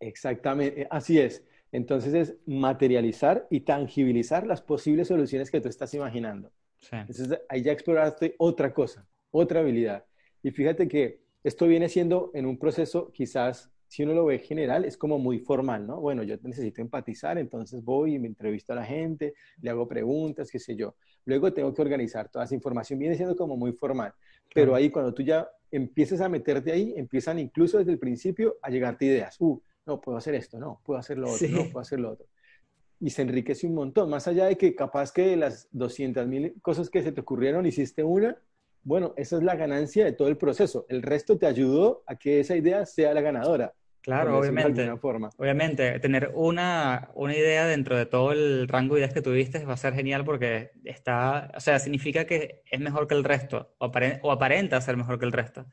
Exactamente, 0.00 0.88
así 0.90 1.20
es. 1.20 1.44
Entonces 1.70 2.14
es 2.14 2.36
materializar 2.46 3.46
y 3.48 3.60
tangibilizar 3.60 4.44
las 4.44 4.60
posibles 4.60 5.06
soluciones 5.06 5.52
que 5.52 5.60
tú 5.60 5.68
estás 5.68 5.94
imaginando. 5.94 6.50
Sí. 6.80 6.96
Entonces 6.96 7.38
ahí 7.48 7.62
ya 7.62 7.70
exploraste 7.70 8.34
otra 8.38 8.74
cosa, 8.74 9.06
otra 9.30 9.60
habilidad. 9.60 10.04
Y 10.42 10.50
fíjate 10.50 10.88
que 10.88 11.20
esto 11.44 11.68
viene 11.68 11.88
siendo 11.88 12.32
en 12.34 12.44
un 12.44 12.58
proceso 12.58 13.12
quizás, 13.12 13.70
si 13.90 14.04
uno 14.04 14.14
lo 14.14 14.24
ve 14.24 14.38
general, 14.38 14.84
es 14.84 14.96
como 14.96 15.18
muy 15.18 15.40
formal, 15.40 15.84
¿no? 15.84 16.00
Bueno, 16.00 16.22
yo 16.22 16.36
necesito 16.44 16.80
empatizar, 16.80 17.38
entonces 17.38 17.82
voy 17.82 18.14
y 18.14 18.18
me 18.20 18.28
entrevisto 18.28 18.72
a 18.72 18.76
la 18.76 18.84
gente, 18.84 19.34
le 19.60 19.68
hago 19.68 19.88
preguntas, 19.88 20.48
qué 20.48 20.60
sé 20.60 20.76
yo. 20.76 20.94
Luego 21.24 21.52
tengo 21.52 21.74
que 21.74 21.82
organizar 21.82 22.28
toda 22.28 22.44
esa 22.44 22.54
información, 22.54 23.00
viene 23.00 23.16
siendo 23.16 23.34
como 23.34 23.56
muy 23.56 23.72
formal. 23.72 24.14
Pero 24.54 24.76
ahí 24.76 24.90
cuando 24.90 25.12
tú 25.12 25.24
ya 25.24 25.48
empiezas 25.72 26.20
a 26.20 26.28
meterte 26.28 26.70
ahí, 26.70 26.94
empiezan 26.96 27.40
incluso 27.40 27.78
desde 27.78 27.90
el 27.90 27.98
principio 27.98 28.58
a 28.62 28.70
llegarte 28.70 29.06
ideas. 29.06 29.34
Uh, 29.40 29.60
no, 29.86 30.00
puedo 30.00 30.16
hacer 30.18 30.36
esto, 30.36 30.60
no, 30.60 30.80
puedo 30.84 31.00
hacer 31.00 31.18
lo 31.18 31.26
otro, 31.26 31.48
Sí. 31.48 31.52
no, 31.52 31.64
puedo 31.64 31.80
hacer 31.80 31.98
lo 31.98 32.12
otro 32.12 32.26
y 33.00 33.10
se 33.10 33.22
enriquece 33.22 33.66
un 33.66 33.74
montón. 33.74 34.10
Más 34.10 34.28
allá 34.28 34.44
de 34.44 34.56
que 34.56 34.74
capaz 34.74 35.10
que 35.10 35.22
de 35.22 35.36
las 35.36 35.68
200 35.72 36.26
mil 36.26 36.54
cosas 36.60 36.90
que 36.90 37.02
se 37.02 37.12
te 37.12 37.22
ocurrieron 37.22 37.64
hiciste 37.66 38.04
una, 38.04 38.36
bueno, 38.82 39.12
esa 39.16 39.36
es 39.36 39.42
la 39.42 39.56
ganancia 39.56 40.04
de 40.04 40.12
todo 40.12 40.28
el 40.28 40.36
proceso. 40.36 40.86
El 40.88 41.02
resto 41.02 41.38
te 41.38 41.46
ayudó 41.46 42.02
a 42.06 42.16
que 42.16 42.40
esa 42.40 42.56
idea 42.56 42.86
sea 42.86 43.12
la 43.14 43.20
ganadora. 43.20 43.74
Claro, 44.02 44.32
de 44.32 44.38
obviamente. 44.38 44.96
forma. 44.96 45.28
Obviamente, 45.36 45.98
tener 46.00 46.30
una, 46.34 47.10
una 47.14 47.36
idea 47.36 47.66
dentro 47.66 47.96
de 47.98 48.06
todo 48.06 48.32
el 48.32 48.66
rango 48.66 48.94
de 48.94 49.00
ideas 49.02 49.12
que 49.12 49.20
tuviste 49.20 49.64
va 49.66 49.74
a 49.74 49.76
ser 49.76 49.92
genial 49.94 50.24
porque 50.24 50.70
está, 50.84 51.52
o 51.54 51.60
sea, 51.60 51.78
significa 51.78 52.24
que 52.24 52.62
es 52.70 52.80
mejor 52.80 53.06
que 53.06 53.14
el 53.14 53.24
resto 53.24 53.74
o, 53.78 53.86
apare- 53.92 54.18
o 54.22 54.32
aparenta 54.32 54.80
ser 54.80 54.96
mejor 54.96 55.18
que 55.18 55.26
el 55.26 55.32
resto. 55.32 55.66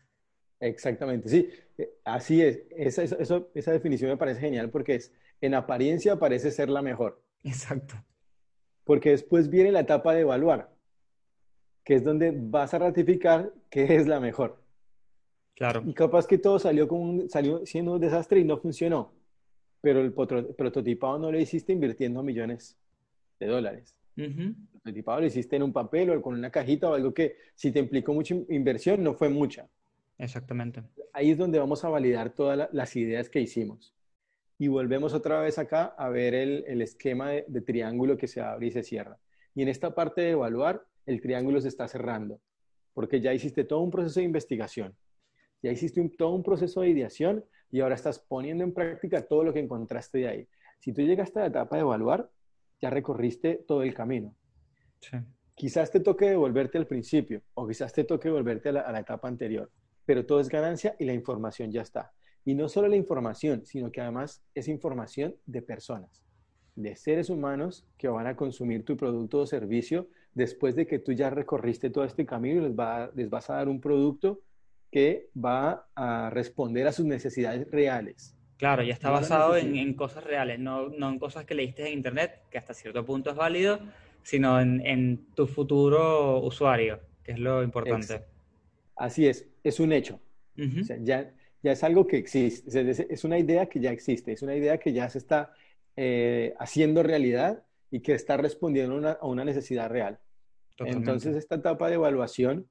Exactamente, 0.59 1.29
sí, 1.29 1.49
eh, 1.77 1.89
así 2.03 2.41
es. 2.41 2.61
Esa, 2.75 3.03
esa, 3.03 3.43
esa 3.53 3.71
definición 3.71 4.09
me 4.11 4.17
parece 4.17 4.41
genial 4.41 4.69
porque 4.71 4.95
es, 4.95 5.13
en 5.39 5.53
apariencia 5.53 6.17
parece 6.17 6.51
ser 6.51 6.67
la 6.69 6.81
mejor, 6.81 7.23
Exacto. 7.43 7.95
porque 8.83 9.11
después 9.11 9.49
viene 9.49 9.71
la 9.71 9.81
etapa 9.81 10.13
de 10.13 10.21
evaluar, 10.21 10.73
que 11.85 11.93
es 11.95 12.03
donde 12.03 12.33
vas 12.35 12.73
a 12.73 12.79
ratificar 12.79 13.53
que 13.69 13.95
es 13.95 14.07
la 14.07 14.19
mejor. 14.19 14.61
Claro. 15.57 15.81
Y 15.85 15.93
capaz 15.93 16.27
que 16.27 16.37
todo 16.37 16.59
salió, 16.59 16.87
como 16.87 17.01
un- 17.09 17.29
salió 17.29 17.65
siendo 17.65 17.93
un 17.93 17.99
desastre 17.99 18.39
y 18.39 18.43
no 18.43 18.57
funcionó, 18.57 19.11
pero 19.81 20.01
el 20.01 20.13
potro- 20.13 20.55
prototipado 20.55 21.17
no 21.17 21.31
lo 21.31 21.39
hiciste 21.39 21.73
invirtiendo 21.73 22.21
millones 22.21 22.77
de 23.39 23.47
dólares. 23.47 23.95
El 24.15 24.55
prototipado 24.71 25.19
lo 25.21 25.25
hiciste 25.27 25.55
en 25.55 25.63
un 25.63 25.73
papel 25.73 26.11
o 26.11 26.21
con 26.21 26.35
una 26.35 26.49
cajita 26.51 26.89
o 26.89 26.93
algo 26.93 27.13
que 27.13 27.35
si 27.55 27.71
te 27.71 27.79
implicó 27.79 28.13
mucha 28.13 28.35
in- 28.35 28.45
inversión 28.49 29.03
no 29.03 29.13
fue 29.15 29.29
mucha. 29.29 29.67
Exactamente. 30.19 30.83
Ahí 31.13 31.31
es 31.31 31.37
donde 31.37 31.59
vamos 31.59 31.83
a 31.83 31.89
validar 31.89 32.31
todas 32.31 32.57
la- 32.57 32.69
las 32.71 32.95
ideas 32.95 33.29
que 33.29 33.41
hicimos. 33.41 33.93
Y 34.59 34.67
volvemos 34.67 35.13
otra 35.13 35.39
vez 35.41 35.57
acá 35.59 35.85
a 35.97 36.09
ver 36.09 36.33
el, 36.35 36.63
el 36.67 36.81
esquema 36.81 37.29
de, 37.29 37.45
de 37.47 37.61
triángulo 37.61 38.17
que 38.17 38.27
se 38.27 38.41
abre 38.41 38.67
y 38.67 38.71
se 38.71 38.83
cierra. 38.83 39.17
Y 39.55 39.61
en 39.63 39.67
esta 39.69 39.93
parte 39.93 40.21
de 40.21 40.31
evaluar, 40.31 40.83
el 41.05 41.21
triángulo 41.21 41.61
se 41.61 41.67
está 41.67 41.87
cerrando, 41.87 42.39
porque 42.93 43.21
ya 43.21 43.33
hiciste 43.33 43.63
todo 43.63 43.81
un 43.81 43.91
proceso 43.91 44.19
de 44.19 44.25
investigación, 44.25 44.95
ya 45.61 45.71
hiciste 45.71 45.99
un- 46.01 46.15
todo 46.15 46.31
un 46.33 46.43
proceso 46.43 46.81
de 46.81 46.89
ideación 46.89 47.43
y 47.71 47.81
ahora 47.81 47.95
estás 47.95 48.19
poniendo 48.19 48.63
en 48.63 48.73
práctica 48.73 49.21
todo 49.27 49.43
lo 49.43 49.53
que 49.53 49.59
encontraste 49.59 50.19
de 50.19 50.27
ahí. 50.27 50.47
Si 50.79 50.93
tú 50.93 51.01
llegaste 51.01 51.39
a 51.39 51.43
la 51.43 51.47
etapa 51.49 51.75
de 51.75 51.81
evaluar, 51.81 52.29
ya 52.81 52.89
recorriste 52.89 53.63
todo 53.67 53.81
el 53.83 53.93
camino. 53.93 54.33
Sí. 54.99 55.17
Quizás 55.55 55.91
te 55.91 55.99
toque 55.99 56.29
devolverte 56.29 56.77
al 56.77 56.85
principio 56.85 57.41
o 57.55 57.67
quizás 57.67 57.91
te 57.91 58.03
toque 58.03 58.29
devolverte 58.29 58.69
a 58.69 58.71
la, 58.73 58.81
a 58.81 58.91
la 58.91 58.99
etapa 58.99 59.27
anterior, 59.27 59.71
pero 60.05 60.25
todo 60.25 60.39
es 60.39 60.49
ganancia 60.49 60.95
y 60.99 61.05
la 61.05 61.13
información 61.13 61.71
ya 61.71 61.81
está. 61.81 62.11
Y 62.45 62.53
no 62.53 62.69
solo 62.69 62.87
la 62.87 62.95
información, 62.95 63.65
sino 63.65 63.91
que 63.91 63.99
además 63.99 64.43
es 64.53 64.67
información 64.67 65.35
de 65.47 65.61
personas, 65.63 66.23
de 66.75 66.95
seres 66.95 67.29
humanos 67.29 67.85
que 67.97 68.07
van 68.07 68.27
a 68.27 68.35
consumir 68.35 68.85
tu 68.85 68.95
producto 68.95 69.39
o 69.39 69.47
servicio 69.47 70.07
después 70.33 70.75
de 70.75 70.85
que 70.85 70.99
tú 70.99 71.11
ya 71.11 71.29
recorriste 71.31 71.89
todo 71.89 72.03
este 72.05 72.25
camino 72.25 72.61
y 72.61 72.65
les, 72.69 72.73
va- 72.77 73.11
les 73.15 73.29
vas 73.29 73.49
a 73.49 73.55
dar 73.55 73.67
un 73.67 73.81
producto 73.81 74.41
que 74.91 75.29
va 75.35 75.87
a 75.95 76.29
responder 76.29 76.87
a 76.87 76.91
sus 76.91 77.05
necesidades 77.05 77.69
reales. 77.71 78.35
Claro, 78.57 78.81
ya 78.83 78.93
está 78.93 79.09
No 79.09 79.13
basado 79.15 79.55
en, 79.55 79.75
en 79.75 79.93
cosas 79.93 80.23
reales, 80.23 80.59
no, 80.59 80.89
no 80.89 81.09
en 81.09 81.19
cosas 81.19 81.45
que 81.45 81.53
leíste 81.53 81.87
en 81.87 81.93
internet, 81.93 82.41
que 82.49 82.57
hasta 82.57 82.73
cierto 82.73 83.05
punto 83.05 83.29
es 83.29 83.35
válido, 83.35 83.79
sino 84.23 84.59
en, 84.59 84.83
en 84.85 85.25
tu 85.35 85.45
futuro 85.45 86.39
usuario, 86.39 86.99
que 87.23 87.33
es 87.33 87.39
lo 87.39 87.61
importante. 87.61 88.25
Así 88.95 89.27
es, 89.27 89.47
es 89.63 89.79
un 89.79 89.91
hecho. 89.91 90.19
Ujú. 90.57 90.81
O 90.81 90.83
sea, 90.83 90.97
ya, 90.99 91.31
ya 91.61 91.71
es 91.71 91.83
algo 91.83 92.07
que 92.07 92.17
existe, 92.17 92.89
es- 93.09 93.23
una 93.23 93.37
idea 93.37 93.67
que 93.67 93.79
ya 93.79 93.91
existe, 93.91 94.31
es 94.31 94.41
una 94.41 94.55
idea 94.55 94.79
que 94.79 94.91
ya 94.91 95.07
se 95.09 95.19
está 95.19 95.53
eh, 95.95 96.55
haciendo 96.59 97.03
realidad 97.03 97.63
y 97.91 97.99
que 97.99 98.13
está 98.13 98.37
respondiendo 98.37 98.95
a 98.95 98.97
una, 98.97 99.11
a 99.11 99.27
una 99.27 99.45
necesidad 99.45 99.89
real. 99.89 100.19
Totalmente. 100.75 101.09
Entonces, 101.11 101.35
esta 101.35 101.55
etapa 101.55 101.89
de 101.89 101.95
evaluación 101.95 102.67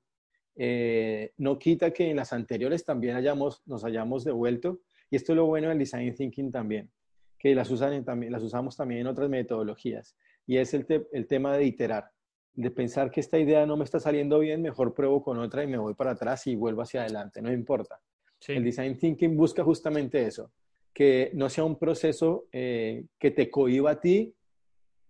eh, 0.56 1.32
no 1.38 1.58
quita 1.58 1.92
que 1.92 2.10
en 2.10 2.16
las 2.16 2.32
anteriores 2.32 2.84
también 2.84 3.16
hayamos, 3.16 3.62
nos 3.66 3.84
hayamos 3.84 4.24
devuelto, 4.24 4.80
y 5.10 5.16
esto 5.16 5.32
es 5.32 5.36
lo 5.36 5.46
bueno 5.46 5.68
del 5.68 5.78
design 5.78 6.14
thinking 6.14 6.50
también, 6.50 6.90
que 7.38 7.54
las, 7.54 7.70
usan 7.70 8.04
también, 8.04 8.32
las 8.32 8.42
usamos 8.42 8.76
también 8.76 9.02
en 9.02 9.06
otras 9.06 9.28
metodologías, 9.28 10.16
y 10.46 10.56
es 10.56 10.72
el, 10.74 10.86
te- 10.86 11.06
el 11.12 11.26
tema 11.26 11.56
de 11.56 11.64
iterar. 11.64 12.10
de 12.54 12.70
pensar 12.70 13.10
que 13.10 13.20
esta 13.20 13.38
idea 13.38 13.66
no 13.66 13.76
me 13.76 13.84
está 13.84 14.00
saliendo 14.00 14.38
bien, 14.38 14.62
mejor 14.62 14.94
pruebo 14.94 15.22
con 15.22 15.38
otra 15.38 15.62
y 15.62 15.66
me 15.66 15.76
voy 15.76 15.92
para 15.92 16.12
atrás 16.12 16.46
y 16.46 16.56
vuelvo 16.56 16.80
hacia 16.80 17.02
adelante, 17.02 17.42
no 17.42 17.52
importa. 17.52 18.00
Sí, 18.38 18.52
El 18.54 18.64
design 18.64 18.96
thinking 18.98 19.36
busca 19.36 19.62
justamente 19.62 20.22
eso, 20.26 20.50
que 20.94 21.30
no 21.34 21.50
sea 21.50 21.64
un 21.64 21.78
proceso 21.78 22.46
eh, 22.52 23.04
que 23.18 23.30
te 23.30 23.50
cohiba 23.50 23.90
a 23.90 24.00
ti 24.00 24.34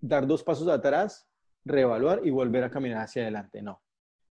dar 0.01 0.27
dos 0.27 0.43
pasos 0.43 0.67
atrás, 0.67 1.29
reevaluar 1.65 2.21
y 2.25 2.31
volver 2.31 2.65
a 2.65 2.71
caminar 2.71 3.03
hacia 3.05 3.23
adelante. 3.23 3.63
No, 3.63 3.81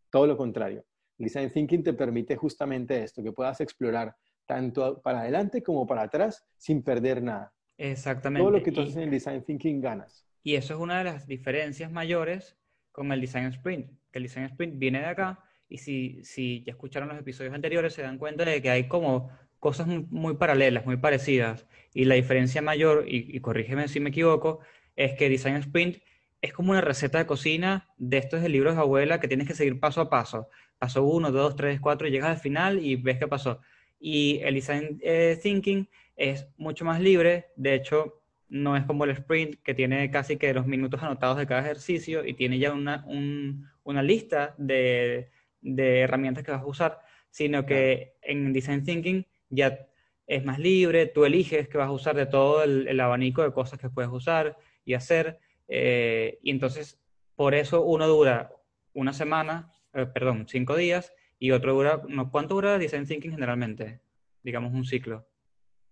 todo 0.09 0.27
lo 0.27 0.35
contrario. 0.35 0.83
El 1.17 1.25
design 1.25 1.51
thinking 1.51 1.83
te 1.83 1.93
permite 1.93 2.35
justamente 2.35 3.03
esto, 3.03 3.23
que 3.23 3.31
puedas 3.31 3.59
explorar 3.61 4.15
tanto 4.45 5.01
para 5.01 5.21
adelante 5.21 5.61
como 5.61 5.85
para 5.85 6.03
atrás 6.03 6.45
sin 6.57 6.83
perder 6.83 7.21
nada. 7.21 7.53
exactamente. 7.77 8.43
Todo 8.43 8.57
lo 8.57 8.63
que 8.63 8.71
tú 8.71 8.81
haces 8.81 8.95
en 8.95 9.03
el 9.03 9.11
design 9.11 9.43
thinking 9.43 9.81
ganas. 9.81 10.25
Y 10.43 10.55
eso 10.55 10.75
es 10.75 10.79
una 10.79 10.99
de 10.99 11.03
las 11.03 11.27
diferencias 11.27 11.91
mayores 11.91 12.57
con 12.91 13.11
el 13.11 13.19
Design 13.19 13.47
Sprint, 13.47 13.91
que 14.11 14.19
el 14.19 14.23
Design 14.23 14.45
Sprint 14.45 14.79
viene 14.79 14.99
de 14.99 15.05
acá 15.05 15.43
y 15.69 15.79
si, 15.79 16.23
si 16.23 16.63
ya 16.63 16.71
escucharon 16.71 17.09
los 17.09 17.19
episodios 17.19 17.53
anteriores 17.53 17.93
se 17.93 18.01
dan 18.01 18.17
cuenta 18.17 18.45
de 18.45 18.61
que 18.61 18.69
hay 18.69 18.87
como 18.87 19.29
cosas 19.59 19.87
muy, 19.87 20.05
muy 20.09 20.35
paralelas, 20.35 20.85
muy 20.85 20.97
parecidas. 20.97 21.67
Y 21.93 22.05
la 22.05 22.15
diferencia 22.15 22.61
mayor, 22.61 23.05
y, 23.07 23.35
y 23.35 23.39
corrígeme 23.41 23.87
si 23.87 23.99
me 23.99 24.09
equivoco, 24.09 24.59
es 24.95 25.13
que 25.13 25.29
Design 25.29 25.57
Sprint 25.57 25.97
es 26.41 26.53
como 26.53 26.71
una 26.71 26.81
receta 26.81 27.17
de 27.17 27.25
cocina 27.25 27.89
de 27.97 28.17
estos 28.17 28.41
de 28.41 28.49
libros 28.49 28.75
de 28.75 28.81
abuela 28.81 29.19
que 29.19 29.27
tienes 29.27 29.47
que 29.47 29.53
seguir 29.53 29.79
paso 29.79 30.01
a 30.01 30.09
paso. 30.09 30.49
Paso 30.79 31.03
uno, 31.03 31.31
dos, 31.31 31.55
tres, 31.55 31.79
cuatro, 31.79 32.07
y 32.07 32.11
llegas 32.11 32.29
al 32.31 32.37
final 32.41 32.79
y 32.83 32.95
ves 32.95 33.17
qué 33.17 33.27
pasó. 33.27 33.59
Y 33.99 34.39
el 34.43 34.55
Design 34.55 34.99
eh, 35.01 35.37
Thinking 35.41 35.89
es 36.15 36.47
mucho 36.57 36.85
más 36.85 36.99
libre, 37.01 37.47
de 37.55 37.73
hecho 37.75 38.21
no 38.49 38.77
es 38.77 38.85
como 38.85 39.03
el 39.03 39.09
sprint 39.11 39.61
que 39.61 39.73
tiene 39.73 40.09
casi 40.09 40.37
que 40.37 40.53
los 40.53 40.65
minutos 40.67 41.01
anotados 41.03 41.37
de 41.37 41.47
cada 41.47 41.61
ejercicio 41.61 42.25
y 42.25 42.33
tiene 42.33 42.59
ya 42.59 42.71
una, 42.73 43.03
un- 43.07 43.67
una 43.83 44.01
lista 44.03 44.55
de, 44.57 45.29
de 45.61 45.99
herramientas 46.01 46.43
que 46.43 46.51
vas 46.51 46.61
a 46.61 46.65
usar, 46.65 46.99
sino 47.29 47.65
que 47.65 48.13
en 48.21 48.53
Design 48.53 48.83
Thinking 48.83 49.25
ya 49.49 49.87
es 50.27 50.43
más 50.45 50.59
libre, 50.59 51.07
tú 51.07 51.25
eliges 51.25 51.67
que 51.67 51.77
vas 51.77 51.87
a 51.87 51.91
usar 51.91 52.15
de 52.15 52.25
todo 52.25 52.63
el, 52.63 52.87
el 52.87 52.99
abanico 52.99 53.41
de 53.43 53.51
cosas 53.51 53.79
que 53.79 53.89
puedes 53.89 54.11
usar 54.11 54.57
y 54.85 54.93
hacer, 54.93 55.39
eh, 55.67 56.39
y 56.41 56.51
entonces 56.51 56.99
por 57.35 57.53
eso 57.53 57.83
uno 57.83 58.07
dura 58.07 58.51
una 58.93 59.13
semana, 59.13 59.71
eh, 59.97 60.05
perdón, 60.05 60.45
cinco 60.47 60.75
días, 60.75 61.13
y 61.39 61.51
otro 61.51 61.73
dura, 61.73 62.01
no, 62.07 62.31
¿cuánto 62.31 62.55
dura 62.55 62.77
Design 62.77 63.05
Thinking 63.05 63.31
generalmente? 63.31 63.99
Digamos 64.43 64.73
un 64.73 64.85
ciclo. 64.85 65.27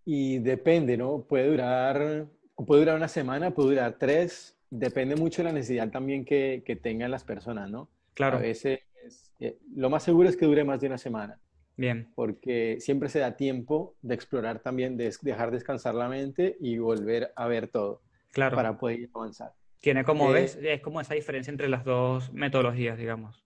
Y 0.05 0.39
depende, 0.39 0.97
¿no? 0.97 1.25
Puede 1.27 1.47
durar, 1.49 2.27
puede 2.55 2.81
durar 2.81 2.95
una 2.97 3.07
semana, 3.07 3.51
puede 3.51 3.69
durar 3.69 3.97
tres, 3.99 4.57
depende 4.69 5.15
mucho 5.15 5.41
de 5.41 5.49
la 5.49 5.53
necesidad 5.53 5.89
también 5.89 6.25
que, 6.25 6.63
que 6.65 6.75
tengan 6.75 7.11
las 7.11 7.23
personas, 7.23 7.69
¿no? 7.69 7.89
Claro, 8.13 8.37
A 8.37 8.41
veces, 8.41 8.79
eh, 9.39 9.57
lo 9.75 9.89
más 9.89 10.03
seguro 10.03 10.29
es 10.29 10.37
que 10.37 10.45
dure 10.45 10.63
más 10.63 10.79
de 10.81 10.87
una 10.87 10.97
semana, 10.97 11.39
bien. 11.75 12.11
porque 12.15 12.77
siempre 12.79 13.09
se 13.09 13.19
da 13.19 13.35
tiempo 13.35 13.95
de 14.01 14.15
explorar 14.15 14.59
también, 14.59 14.95
de 14.97 15.11
dejar 15.21 15.51
descansar 15.51 15.95
la 15.95 16.07
mente 16.07 16.55
y 16.59 16.77
volver 16.77 17.31
a 17.35 17.47
ver 17.47 17.67
todo 17.67 18.01
Claro. 18.31 18.55
para 18.55 18.77
poder 18.77 19.09
avanzar. 19.13 19.53
Tiene 19.81 20.03
como, 20.03 20.29
Eh, 20.31 20.33
ves, 20.33 20.59
es 20.61 20.81
como 20.81 20.99
esa 21.01 21.13
diferencia 21.13 21.51
entre 21.51 21.67
las 21.69 21.83
dos 21.83 22.31
metodologías, 22.33 22.97
digamos. 22.97 23.44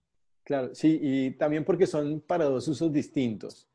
Claro, 0.50 0.74
sí, 0.74 0.98
y 1.00 1.30
también 1.36 1.64
porque 1.64 1.86
son 1.86 2.20
para 2.22 2.46
dos 2.46 2.66
usos 2.66 2.92
distintos, 2.92 3.68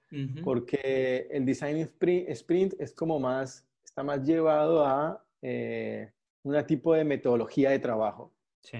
porque 0.43 1.25
el 1.31 1.45
design 1.45 1.77
sprint, 1.77 2.27
sprint 2.31 2.73
es 2.77 2.91
como 2.91 3.17
más, 3.17 3.65
está 3.81 4.03
más 4.03 4.27
llevado 4.27 4.85
a 4.85 5.25
eh, 5.41 6.11
un 6.43 6.61
tipo 6.67 6.93
de 6.93 7.05
metodología 7.05 7.69
de 7.69 7.79
trabajo. 7.79 8.33
Sí, 8.59 8.79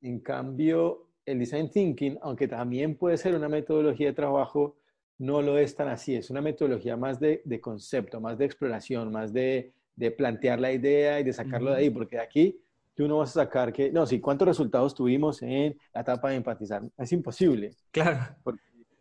En 0.00 0.20
cambio, 0.20 1.10
el 1.26 1.38
design 1.38 1.70
thinking, 1.70 2.16
aunque 2.22 2.48
también 2.48 2.96
puede 2.96 3.18
ser 3.18 3.34
una 3.34 3.50
metodología 3.50 4.06
de 4.06 4.14
trabajo, 4.14 4.78
no 5.18 5.42
lo 5.42 5.58
es 5.58 5.76
tan 5.76 5.88
así. 5.88 6.14
Es 6.14 6.30
una 6.30 6.40
metodología 6.40 6.96
más 6.96 7.20
de, 7.20 7.42
de 7.44 7.60
concepto, 7.60 8.22
más 8.22 8.38
de 8.38 8.46
exploración, 8.46 9.12
más 9.12 9.34
de, 9.34 9.74
de 9.96 10.10
plantear 10.12 10.60
la 10.60 10.72
idea 10.72 11.20
y 11.20 11.24
de 11.24 11.34
sacarlo 11.34 11.72
de 11.72 11.76
ahí, 11.76 11.90
porque 11.90 12.16
de 12.16 12.22
aquí 12.22 12.58
tú 12.98 13.06
no 13.06 13.18
vas 13.18 13.30
a 13.30 13.44
sacar 13.44 13.72
que, 13.72 13.92
no, 13.92 14.04
sí, 14.06 14.18
¿cuántos 14.18 14.48
resultados 14.48 14.92
tuvimos 14.92 15.40
en 15.42 15.78
la 15.94 16.00
etapa 16.00 16.30
de 16.30 16.34
empatizar? 16.34 16.82
Es 16.98 17.12
imposible. 17.12 17.70
claro, 17.92 18.34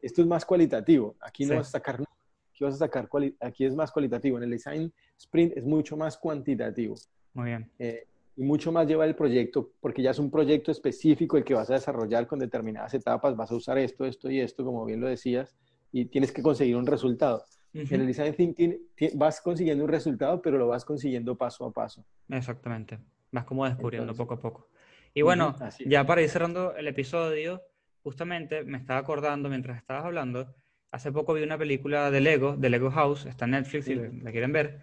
Esto 0.03 0.21
es 0.21 0.27
más 0.27 0.45
cualitativo. 0.45 1.15
Aquí 1.19 1.45
no 1.45 1.53
Sí. 1.53 1.57
vas 1.57 1.67
a 1.69 1.71
sacar, 1.71 1.95
nada. 1.95 2.11
aquí 2.53 2.63
vas 2.63 2.75
a 2.75 2.77
sacar, 2.77 3.09
cuali- 3.09 3.35
aquí 3.39 3.65
es 3.65 3.73
más 3.73 3.91
cualitativo. 3.91 4.37
En 4.37 4.43
el 4.43 4.51
design 4.51 4.93
sprint 5.17 5.57
es 5.57 5.63
mucho 5.65 5.97
más 5.97 6.15
cuantitativo 6.15 6.93
muy 7.33 7.45
bien. 7.47 7.71
eh, 7.79 8.05
y 8.35 8.43
mucho 8.43 8.71
más 8.71 8.85
lleva 8.87 9.03
el 9.05 9.15
proyecto, 9.15 9.71
porque 9.81 10.03
ya 10.03 10.11
es 10.11 10.19
un 10.19 10.29
proyecto 10.29 10.69
específico 10.71 11.35
el 11.37 11.43
que 11.43 11.55
vas 11.55 11.71
a 11.71 11.73
desarrollar 11.73 12.27
con 12.27 12.37
determinadas 12.37 12.93
etapas, 12.93 13.35
vas 13.35 13.49
a 13.51 13.55
usar 13.55 13.79
esto, 13.79 14.05
esto 14.05 14.29
y 14.29 14.39
esto, 14.41 14.63
como 14.63 14.85
bien 14.85 15.01
lo 15.01 15.07
decías, 15.07 15.55
y 15.91 16.05
tienes 16.05 16.31
que 16.31 16.43
conseguir 16.43 16.75
un 16.75 16.85
resultado. 16.85 17.43
Ujú. 17.73 17.95
En 17.95 18.01
el 18.01 18.05
design 18.05 18.35
thinking 18.35 18.77
vas 19.15 19.41
consiguiendo 19.41 19.83
un 19.83 19.89
resultado, 19.89 20.39
pero 20.39 20.59
lo 20.59 20.67
vas 20.67 20.85
consiguiendo 20.85 21.35
paso 21.35 21.65
a 21.65 21.71
paso. 21.71 22.05
Exactamente. 22.29 22.99
Vas 23.31 23.45
como 23.45 23.65
descubriendo 23.65 24.11
Entonces- 24.11 24.17
poco 24.25 24.33
a 24.35 24.39
poco. 24.39 24.69
Y 25.13 25.21
bueno, 25.23 25.55
ya 25.85 26.05
para 26.05 26.21
ir 26.21 26.29
cerrando 26.29 26.75
el 26.75 26.87
episodio, 26.87 27.63
justamente 28.03 28.63
me 28.63 28.77
estaba 28.77 28.99
acordando 28.99 29.49
mientras 29.49 29.77
estabas 29.77 30.05
hablando, 30.05 30.53
hace 30.91 31.11
poco 31.11 31.33
vi 31.33 31.41
una 31.43 31.57
película 31.57 32.11
de 32.11 32.21
Lego, 32.21 32.55
de 32.55 32.69
Lego 32.69 32.91
House, 32.91 33.25
está 33.25 33.45
en 33.45 33.51
Netflix 33.51 33.85
si 33.85 33.95
la 33.95 34.31
quieren 34.31 34.53
ver, 34.53 34.79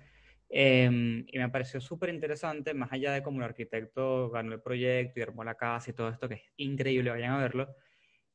em, 0.49 1.25
y 1.29 1.39
me 1.39 1.49
pareció 1.51 1.81
súper 1.81 2.11
interesante, 2.11 2.75
más 2.75 2.93
allá 2.93 3.13
de 3.13 3.23
cómo 3.23 3.39
el 3.39 3.45
arquitecto 3.45 4.29
ganó 4.31 4.53
el 4.55 4.61
proyecto 4.61 5.21
y 5.21 5.23
armó 5.23 5.45
la 5.45 5.55
casa 5.55 5.91
y 5.91 5.95
todo 5.95 6.09
esto, 6.09 6.29
que 6.29 6.35
es 6.35 6.43
increíble, 6.57 7.11
vayan 7.11 7.33
a 7.33 7.39
verlo. 7.39 7.75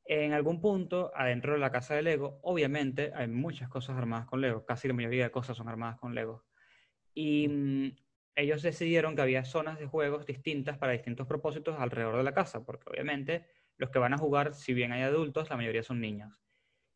En 0.05 0.33
algún 0.33 0.59
punto, 0.61 1.11
adentro 1.15 1.53
de 1.53 1.59
la 1.59 1.71
casa 1.71 1.95
de 1.95 2.01
Lego, 2.01 2.39
obviamente 2.43 3.11
hay 3.13 3.27
muchas 3.27 3.69
cosas 3.69 3.97
armadas 3.97 4.25
con 4.25 4.41
Lego, 4.41 4.65
casi 4.65 4.87
la 4.87 4.93
mayoría 4.93 5.25
de 5.25 5.31
cosas 5.31 5.55
son 5.57 5.67
armadas 5.67 5.97
con 5.99 6.15
Lego. 6.15 6.45
Y 7.13 7.95
ellos 8.35 8.61
decidieron 8.61 9.15
que 9.15 9.21
había 9.21 9.43
zonas 9.45 9.79
de 9.79 9.85
juegos 9.87 10.25
distintas 10.25 10.77
para 10.77 10.93
distintos 10.93 11.27
propósitos 11.27 11.79
alrededor 11.79 12.17
de 12.17 12.23
la 12.23 12.33
casa, 12.33 12.63
porque 12.63 12.89
obviamente 12.89 13.45
los 13.77 13.89
que 13.89 13.99
van 13.99 14.13
a 14.13 14.17
jugar, 14.17 14.53
si 14.53 14.73
bien 14.73 14.91
hay 14.91 15.01
adultos, 15.03 15.49
la 15.49 15.57
mayoría 15.57 15.83
son 15.83 15.99
niños. 16.01 16.41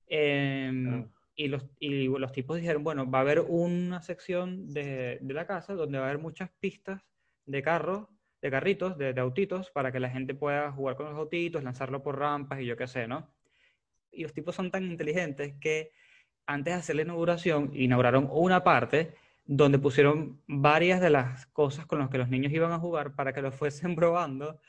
Em, 0.08 0.84
Claro. 0.84 1.10
y, 1.36 1.48
los, 1.48 1.66
y 1.80 2.08
los 2.08 2.32
tipos 2.32 2.58
dijeron, 2.58 2.84
bueno, 2.84 3.10
va 3.10 3.20
a 3.20 3.22
haber 3.22 3.40
una 3.42 4.02
sección 4.02 4.68
de, 4.74 5.18
de 5.22 5.34
la 5.34 5.48
casa 5.48 5.74
donde 5.74 5.98
va 5.98 6.06
a 6.06 6.10
haber 6.10 6.22
muchas 6.22 6.50
pistas 6.60 7.02
de 7.46 7.62
carros, 7.62 8.08
de 8.42 8.52
carritos, 8.52 8.98
de, 8.98 9.14
de 9.14 9.22
autitos, 9.22 9.72
para 9.72 9.92
que 9.92 10.00
la 10.00 10.10
gente 10.10 10.36
pueda 10.36 10.72
jugar 10.72 10.96
con 10.96 11.08
los 11.08 11.16
autitos, 11.16 11.64
lanzarlo 11.64 12.04
por 12.04 12.20
rampas 12.20 12.60
y 12.60 12.66
yo 12.66 12.76
qué 12.78 12.88
sé, 12.88 13.08
¿no? 13.08 13.34
Y 14.12 14.24
los 14.24 14.34
tipos 14.34 14.56
son 14.56 14.70
tan 14.70 14.84
inteligentes 14.84 15.56
que 15.60 15.92
antes 16.46 16.74
de 16.74 16.80
hacer 16.80 16.96
la 16.98 17.04
inauguración, 17.04 17.72
inauguraron 17.74 18.28
una 18.32 18.64
parte 18.64 19.14
donde 19.46 19.80
pusieron 19.80 20.42
varias 20.48 21.02
de 21.02 21.10
las 21.10 21.46
cosas 21.48 21.86
con 21.86 22.00
las 22.00 22.10
que 22.10 22.18
los 22.18 22.30
niños 22.30 22.54
iban 22.54 22.72
a 22.72 22.80
jugar 22.80 23.16
para 23.16 23.34
que 23.34 23.42
lo 23.42 23.52
fuesen 23.52 23.96
probando 23.96 24.60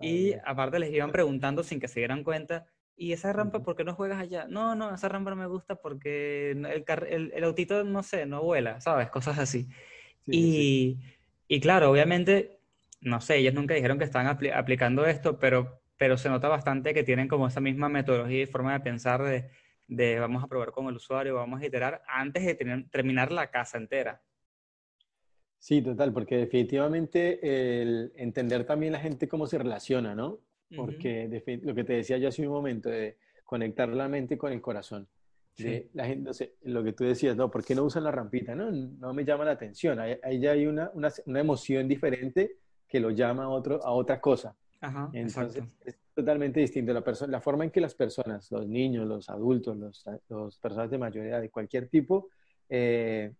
y 0.00 0.34
aparte 0.44 0.78
les 0.78 0.92
iban 0.92 1.12
preguntando 1.12 1.62
sin 1.64 1.80
que 1.80 1.88
se 1.88 2.00
dieran 2.00 2.24
cuenta, 2.24 2.66
¿y 2.96 3.12
esa 3.12 3.32
rampa 3.32 3.62
por 3.62 3.76
qué 3.76 3.84
no 3.84 3.94
juegas 3.94 4.20
allá? 4.20 4.46
No, 4.48 4.74
no, 4.74 4.94
esa 4.94 5.08
rampa 5.08 5.30
no 5.30 5.36
me 5.36 5.46
gusta 5.46 5.76
porque 5.76 6.52
el, 6.52 6.66
el, 6.66 7.32
el 7.34 7.44
autito, 7.44 7.84
no 7.84 8.02
sé, 8.02 8.26
no 8.26 8.42
vuela, 8.42 8.80
¿sabes? 8.80 9.10
Cosas 9.10 9.38
así. 9.38 9.68
sí, 10.20 10.36
sí, 10.36 10.48
sí. 10.50 10.68
Y, 10.70 11.00
y 11.48 11.60
claro, 11.60 11.90
obviamente, 11.90 12.60
no 13.00 13.20
sé, 13.20 13.38
ellos 13.38 13.54
nunca 13.54 13.74
dijeron 13.74 13.98
que 13.98 14.04
estaban 14.04 14.26
apli- 14.28 14.54
aplicando 14.54 15.06
esto, 15.06 15.38
pero, 15.38 15.82
pero 15.96 16.16
se 16.18 16.28
nota 16.28 16.48
bastante 16.48 16.94
que 16.94 17.04
tienen 17.04 17.28
como 17.28 17.46
esa 17.48 17.60
misma 17.60 17.88
metodología 17.88 18.42
y 18.42 18.46
forma 18.46 18.72
de 18.74 18.80
pensar 18.80 19.22
de, 19.22 19.50
de 19.88 20.20
vamos 20.20 20.44
a 20.44 20.48
probar 20.48 20.72
con 20.72 20.86
el 20.88 20.96
usuario, 20.96 21.34
vamos 21.36 21.60
a 21.62 21.66
iterar 21.66 22.02
antes 22.08 22.44
de 22.46 22.54
tener- 22.54 22.88
terminar 22.90 23.32
la 23.32 23.50
casa 23.50 23.78
entera. 23.78 24.22
Sí, 25.58 25.82
total, 25.82 26.12
porque 26.12 26.36
definitivamente 26.36 27.80
el 27.82 28.12
entender 28.16 28.64
también 28.64 28.92
la 28.92 29.00
gente 29.00 29.28
cómo 29.28 29.46
se 29.46 29.58
relaciona, 29.58 30.14
¿no? 30.14 30.38
Porque 30.74 31.28
defi- 31.28 31.60
lo 31.62 31.74
que 31.74 31.82
te 31.84 31.94
decía 31.94 32.18
yo 32.18 32.28
hace 32.28 32.46
un 32.46 32.52
momento, 32.52 32.88
de 32.88 33.18
conectar 33.44 33.88
la 33.88 34.08
mente 34.08 34.38
con 34.38 34.52
el 34.52 34.60
corazón. 34.60 35.08
sí, 35.54 35.64
De 35.64 35.90
la 35.94 36.06
gente, 36.06 36.22
no 36.24 36.32
sé, 36.32 36.54
lo 36.62 36.84
que 36.84 36.92
tú 36.92 37.02
decías, 37.04 37.36
no, 37.36 37.50
¿por 37.50 37.64
qué 37.64 37.74
no 37.74 37.82
usan 37.84 38.04
la 38.04 38.12
rampita? 38.12 38.54
No, 38.54 38.70
no 38.70 39.12
me 39.12 39.24
llama 39.24 39.44
la 39.44 39.52
atención. 39.52 39.98
Ahí, 39.98 40.16
ahí 40.22 40.38
ya 40.40 40.52
hay 40.52 40.66
una, 40.66 40.90
una, 40.94 41.10
una 41.26 41.40
emoción 41.40 41.88
diferente 41.88 42.58
que 42.86 43.00
lo 43.00 43.10
llama 43.10 43.44
a, 43.44 43.48
otro, 43.48 43.82
a 43.84 43.90
otra 43.90 44.20
cosa. 44.20 44.56
ajá, 44.80 45.08
Entonces, 45.12 45.64
exacto. 45.64 45.72
Totalmente 46.18 46.58
distinto. 46.60 46.92
La, 46.92 47.02
la 47.28 47.40
forma 47.40 47.64
en 47.64 47.70
que 47.70 47.80
las 47.80 47.94
personas, 47.94 48.50
los 48.50 48.66
niños, 48.66 49.06
los 49.06 49.30
adultos, 49.30 49.76
los, 49.76 50.04
los 50.28 50.58
personas 50.58 50.90
de 50.90 50.98
mayor 50.98 51.26
edad, 51.26 51.40
de 51.40 51.48
cualquier 51.50 51.88
tipo, 51.88 52.28
eh, 52.68 53.32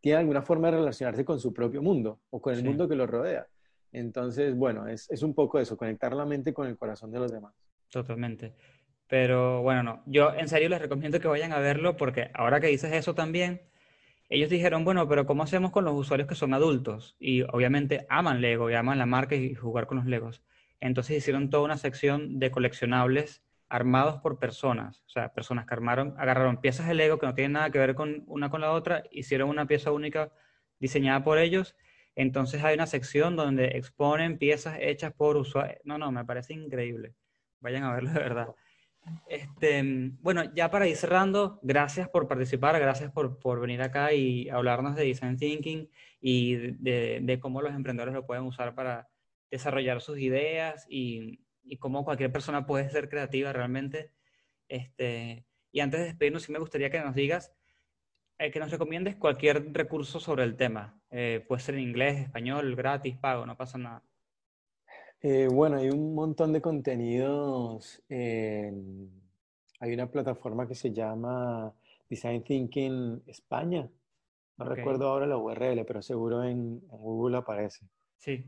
tienen 0.00 0.20
alguna 0.20 0.40
forma 0.42 0.70
de 0.70 0.78
relacionarse 0.78 1.24
con 1.24 1.38
su 1.38 1.52
propio 1.52 1.82
mundo 1.82 2.20
o 2.30 2.40
con 2.40 2.54
el 2.54 2.60
Sí. 2.60 2.64
mundo 2.64 2.88
que 2.88 2.96
los 2.96 3.08
rodea. 3.08 3.46
Entonces, 3.92 4.56
bueno, 4.56 4.88
es, 4.88 5.10
es 5.10 5.22
un 5.22 5.34
poco 5.34 5.58
eso, 5.58 5.76
conectar 5.76 6.14
la 6.14 6.24
mente 6.24 6.54
con 6.54 6.66
el 6.66 6.76
corazón 6.78 7.10
de 7.12 7.18
los 7.18 7.30
demás. 7.30 7.52
Totalmente. 7.90 8.54
Pero 9.08 9.60
bueno, 9.60 9.82
no, 9.82 10.02
yo 10.06 10.32
en 10.32 10.48
serio 10.48 10.70
les 10.70 10.80
recomiendo 10.80 11.20
que 11.20 11.28
vayan 11.28 11.52
a 11.52 11.58
verlo 11.58 11.98
porque 11.98 12.30
ahora 12.32 12.60
que 12.60 12.68
dices 12.68 12.92
eso 12.94 13.14
también, 13.14 13.60
ellos 14.30 14.48
dijeron, 14.48 14.84
bueno, 14.86 15.06
pero 15.06 15.26
¿cómo 15.26 15.42
hacemos 15.42 15.70
con 15.70 15.84
los 15.84 15.92
usuarios 15.94 16.26
que 16.26 16.34
son 16.34 16.54
adultos? 16.54 17.14
Y 17.20 17.42
obviamente 17.42 18.06
aman 18.08 18.40
Lego 18.40 18.70
y 18.70 18.74
aman 18.74 18.96
la 18.98 19.04
marca 19.04 19.34
y 19.34 19.54
jugar 19.54 19.86
con 19.86 19.98
los 19.98 20.06
Legos. 20.06 20.42
Entonces 20.82 21.16
hicieron 21.16 21.48
toda 21.48 21.62
una 21.62 21.78
sección 21.78 22.40
de 22.40 22.50
coleccionables 22.50 23.40
armados 23.68 24.20
por 24.20 24.40
personas, 24.40 25.04
o 25.06 25.10
sea, 25.10 25.32
personas 25.32 25.64
que 25.64 25.74
armaron, 25.74 26.14
agarraron 26.18 26.60
piezas 26.60 26.88
de 26.88 26.94
Lego 26.94 27.20
que 27.20 27.26
no 27.26 27.34
tienen 27.34 27.52
nada 27.52 27.70
que 27.70 27.78
ver 27.78 27.94
con 27.94 28.24
una 28.26 28.50
con 28.50 28.60
la 28.60 28.72
otra, 28.72 29.04
hicieron 29.12 29.48
una 29.48 29.66
pieza 29.66 29.92
única 29.92 30.32
diseñada 30.80 31.22
por 31.22 31.38
ellos. 31.38 31.76
Entonces 32.16 32.64
hay 32.64 32.74
una 32.74 32.88
sección 32.88 33.36
donde 33.36 33.76
exponen 33.76 34.38
piezas 34.38 34.76
hechas 34.80 35.12
por 35.12 35.36
usuarios. 35.36 35.78
No, 35.84 35.98
no, 35.98 36.10
me 36.10 36.24
parece 36.24 36.52
increíble. 36.52 37.14
Vayan 37.60 37.84
a 37.84 37.94
verlo 37.94 38.10
de 38.10 38.18
verdad. 38.18 38.48
Este, 39.28 39.82
bueno, 40.20 40.52
ya 40.52 40.68
para 40.68 40.88
ir 40.88 40.96
cerrando, 40.96 41.60
gracias 41.62 42.08
por 42.08 42.26
participar, 42.26 42.78
gracias 42.80 43.12
por, 43.12 43.38
por 43.38 43.60
venir 43.60 43.82
acá 43.82 44.12
y 44.12 44.48
hablarnos 44.48 44.96
de 44.96 45.04
Design 45.04 45.36
Thinking 45.36 45.88
y 46.20 46.56
de, 46.56 47.20
de 47.22 47.38
cómo 47.38 47.62
los 47.62 47.72
emprendedores 47.72 48.14
lo 48.14 48.26
pueden 48.26 48.44
usar 48.44 48.74
para 48.74 49.08
desarrollar 49.52 50.00
sus 50.00 50.18
ideas 50.18 50.86
y, 50.88 51.44
y 51.62 51.76
cómo 51.76 52.04
cualquier 52.04 52.32
persona 52.32 52.66
puede 52.66 52.90
ser 52.90 53.08
creativa 53.08 53.52
realmente. 53.52 54.10
Este, 54.68 55.44
y 55.70 55.80
antes 55.80 56.00
de 56.00 56.06
despedirnos, 56.06 56.42
sí 56.42 56.50
me 56.52 56.58
gustaría 56.58 56.90
que 56.90 57.00
nos 57.00 57.14
digas, 57.14 57.52
eh, 58.38 58.50
que 58.50 58.58
nos 58.58 58.70
recomiendes 58.70 59.14
cualquier 59.16 59.72
recurso 59.72 60.18
sobre 60.18 60.42
el 60.44 60.56
tema. 60.56 60.98
Eh, 61.10 61.44
puede 61.46 61.60
ser 61.60 61.74
en 61.76 61.82
inglés, 61.82 62.18
español, 62.18 62.74
gratis, 62.74 63.16
pago, 63.18 63.46
no 63.46 63.56
pasa 63.56 63.78
nada. 63.78 64.02
Eh, 65.20 65.46
bueno, 65.52 65.76
hay 65.76 65.90
un 65.90 66.14
montón 66.14 66.52
de 66.52 66.60
contenidos. 66.60 68.02
en- 68.08 69.22
hay 69.80 69.92
una 69.94 70.10
plataforma 70.10 70.66
que 70.66 70.74
se 70.76 70.92
llama 70.92 71.72
Design 72.08 72.42
Thinking 72.42 73.22
España. 73.26 73.88
No 74.56 74.64
recuerdo 74.64 75.08
ahora 75.08 75.26
la 75.26 75.36
URL, 75.36 75.84
pero 75.84 76.00
seguro 76.02 76.42
en, 76.44 76.80
en 76.90 76.98
Google 76.98 77.36
aparece. 77.38 77.86
Sí, 78.16 78.44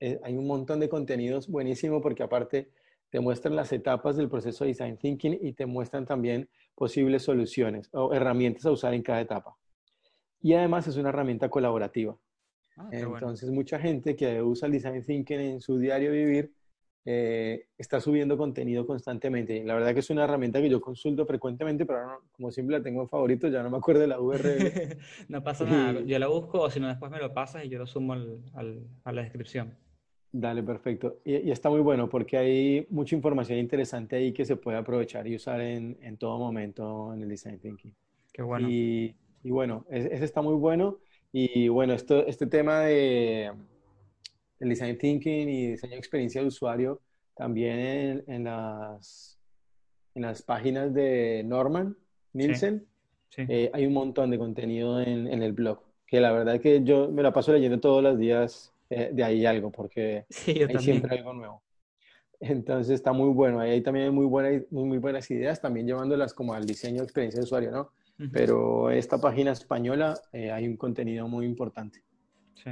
Eh, 0.00 0.18
hay 0.22 0.36
un 0.36 0.46
montón 0.46 0.80
de 0.80 0.88
contenidos 0.88 1.48
buenísimo 1.48 2.00
porque 2.00 2.22
aparte 2.22 2.70
te 3.10 3.20
muestran 3.20 3.56
las 3.56 3.72
etapas 3.72 4.16
del 4.16 4.28
proceso 4.28 4.64
de 4.64 4.68
Design 4.68 4.96
Thinking 4.98 5.38
y 5.40 5.52
te 5.54 5.66
muestran 5.66 6.04
también 6.06 6.48
posibles 6.74 7.22
soluciones 7.22 7.88
o 7.92 8.12
herramientas 8.14 8.66
a 8.66 8.70
usar 8.70 8.94
en 8.94 9.02
cada 9.02 9.20
etapa. 9.20 9.56
Y 10.40 10.52
además 10.54 10.86
es 10.86 10.96
una 10.96 11.08
herramienta 11.08 11.48
colaborativa. 11.48 12.16
Ah, 12.76 12.86
qué 12.90 12.98
bueno. 12.98 13.16
Entonces, 13.16 13.50
mucha 13.50 13.78
gente 13.80 14.14
que 14.14 14.40
usa 14.42 14.66
el 14.66 14.72
design 14.72 15.02
thinking 15.04 15.40
en 15.40 15.60
su 15.60 15.78
diario 15.78 16.12
vivir 16.12 16.52
eh, 17.04 17.66
está 17.78 18.00
subiendo 18.00 18.36
contenido 18.36 18.86
constantemente. 18.86 19.64
La 19.64 19.74
verdad 19.74 19.94
que 19.94 20.00
es 20.00 20.10
una 20.10 20.24
herramienta 20.24 20.60
que 20.60 20.68
yo 20.68 20.78
consulto 20.80 21.24
frecuentemente, 21.26 21.86
pero 21.86 22.06
no- 22.06 22.18
como 22.32 22.50
siempre 22.52 22.76
la 22.76 22.82
tengo 22.84 23.00
en 23.02 23.08
favorito, 23.08 23.48
ya 23.48 23.62
no 23.62 23.70
me 23.70 23.78
acuerdo 23.78 24.02
de 24.02 24.06
la 24.08 24.20
URL. 24.20 24.98
No 25.28 25.42
pasa 25.42 25.64
nada, 25.64 26.00
yo 26.02 26.18
la 26.18 26.28
busco 26.28 26.60
o 26.60 26.70
si 26.70 26.78
no 26.80 26.86
después 26.88 27.10
me 27.10 27.18
lo 27.18 27.32
pasas 27.32 27.64
y 27.64 27.68
yo 27.70 27.78
lo 27.78 27.86
sumo 27.86 28.12
al- 28.12 28.38
al- 28.54 28.86
a 29.04 29.12
la 29.12 29.22
descripción. 29.22 29.74
Dale, 30.30 30.62
perfecto. 30.62 31.20
Y, 31.24 31.36
y 31.36 31.50
está 31.50 31.70
muy 31.70 31.80
bueno 31.80 32.08
porque 32.08 32.36
hay 32.36 32.86
mucha 32.90 33.16
información 33.16 33.58
interesante 33.58 34.16
ahí 34.16 34.32
que 34.32 34.44
se 34.44 34.56
puede 34.56 34.76
aprovechar 34.76 35.26
y 35.26 35.36
usar 35.36 35.60
en, 35.60 35.96
en 36.02 36.16
todo 36.16 36.38
momento 36.38 37.12
en 37.14 37.22
el 37.22 37.28
design 37.28 37.58
thinking. 37.58 37.94
Qué 38.32 38.42
bueno. 38.42 38.68
Y, 38.68 39.14
y 39.42 39.50
bueno, 39.50 39.86
ese, 39.90 40.14
ese 40.14 40.24
está 40.24 40.42
muy 40.42 40.54
bueno. 40.54 40.98
Y 41.32 41.68
bueno, 41.68 41.94
esto, 41.94 42.26
este 42.26 42.46
tema 42.46 42.80
de 42.80 43.52
el 44.60 44.68
design 44.68 44.98
thinking 44.98 45.48
y 45.48 45.66
diseño 45.68 45.92
de 45.92 45.98
experiencia 45.98 46.40
de 46.40 46.48
usuario 46.48 47.00
también 47.34 47.78
en, 47.78 48.24
en 48.26 48.44
las, 48.44 49.38
en 50.14 50.22
las 50.22 50.42
páginas 50.42 50.92
de 50.92 51.42
Norman 51.44 51.96
Nielsen 52.32 52.86
Sí. 53.30 53.42
eh, 53.46 53.70
hay 53.74 53.84
un 53.84 53.92
montón 53.92 54.30
de 54.30 54.38
contenido 54.38 55.02
en, 55.02 55.28
en 55.28 55.42
el 55.42 55.52
blog, 55.52 55.82
que 56.06 56.18
la 56.18 56.32
verdad 56.32 56.58
que 56.60 56.82
yo 56.82 57.10
me 57.10 57.22
la 57.22 57.30
paso 57.30 57.52
leyendo 57.52 57.78
todos 57.78 58.02
los 58.02 58.18
días 58.18 58.72
eh, 58.90 59.10
de 59.12 59.24
ahí 59.24 59.44
algo, 59.46 59.70
porque 59.70 60.24
Sí, 60.30 60.52
hay 60.52 60.58
también. 60.58 60.82
siempre 60.82 61.18
algo 61.18 61.32
nuevo. 61.32 61.62
Entonces 62.40 62.94
está 62.94 63.12
muy 63.12 63.30
bueno, 63.30 63.58
ahí 63.58 63.80
también 63.82 64.06
hay 64.06 64.12
muy, 64.12 64.26
buena, 64.26 64.62
muy, 64.70 64.84
muy 64.84 64.98
buenas 64.98 65.28
ideas, 65.30 65.60
también 65.60 65.86
llevándolas 65.86 66.32
como 66.32 66.54
al 66.54 66.66
diseño 66.66 66.98
de 66.98 67.04
experiencia 67.04 67.40
de 67.40 67.44
usuario, 67.44 67.70
¿no? 67.72 67.80
Ujú. 68.18 68.30
Pero 68.32 68.90
esta 68.90 69.20
página 69.20 69.52
española 69.52 70.14
eh, 70.32 70.52
hay 70.52 70.68
un 70.68 70.76
contenido 70.76 71.26
muy 71.26 71.46
importante. 71.46 72.04
Sí. 72.54 72.70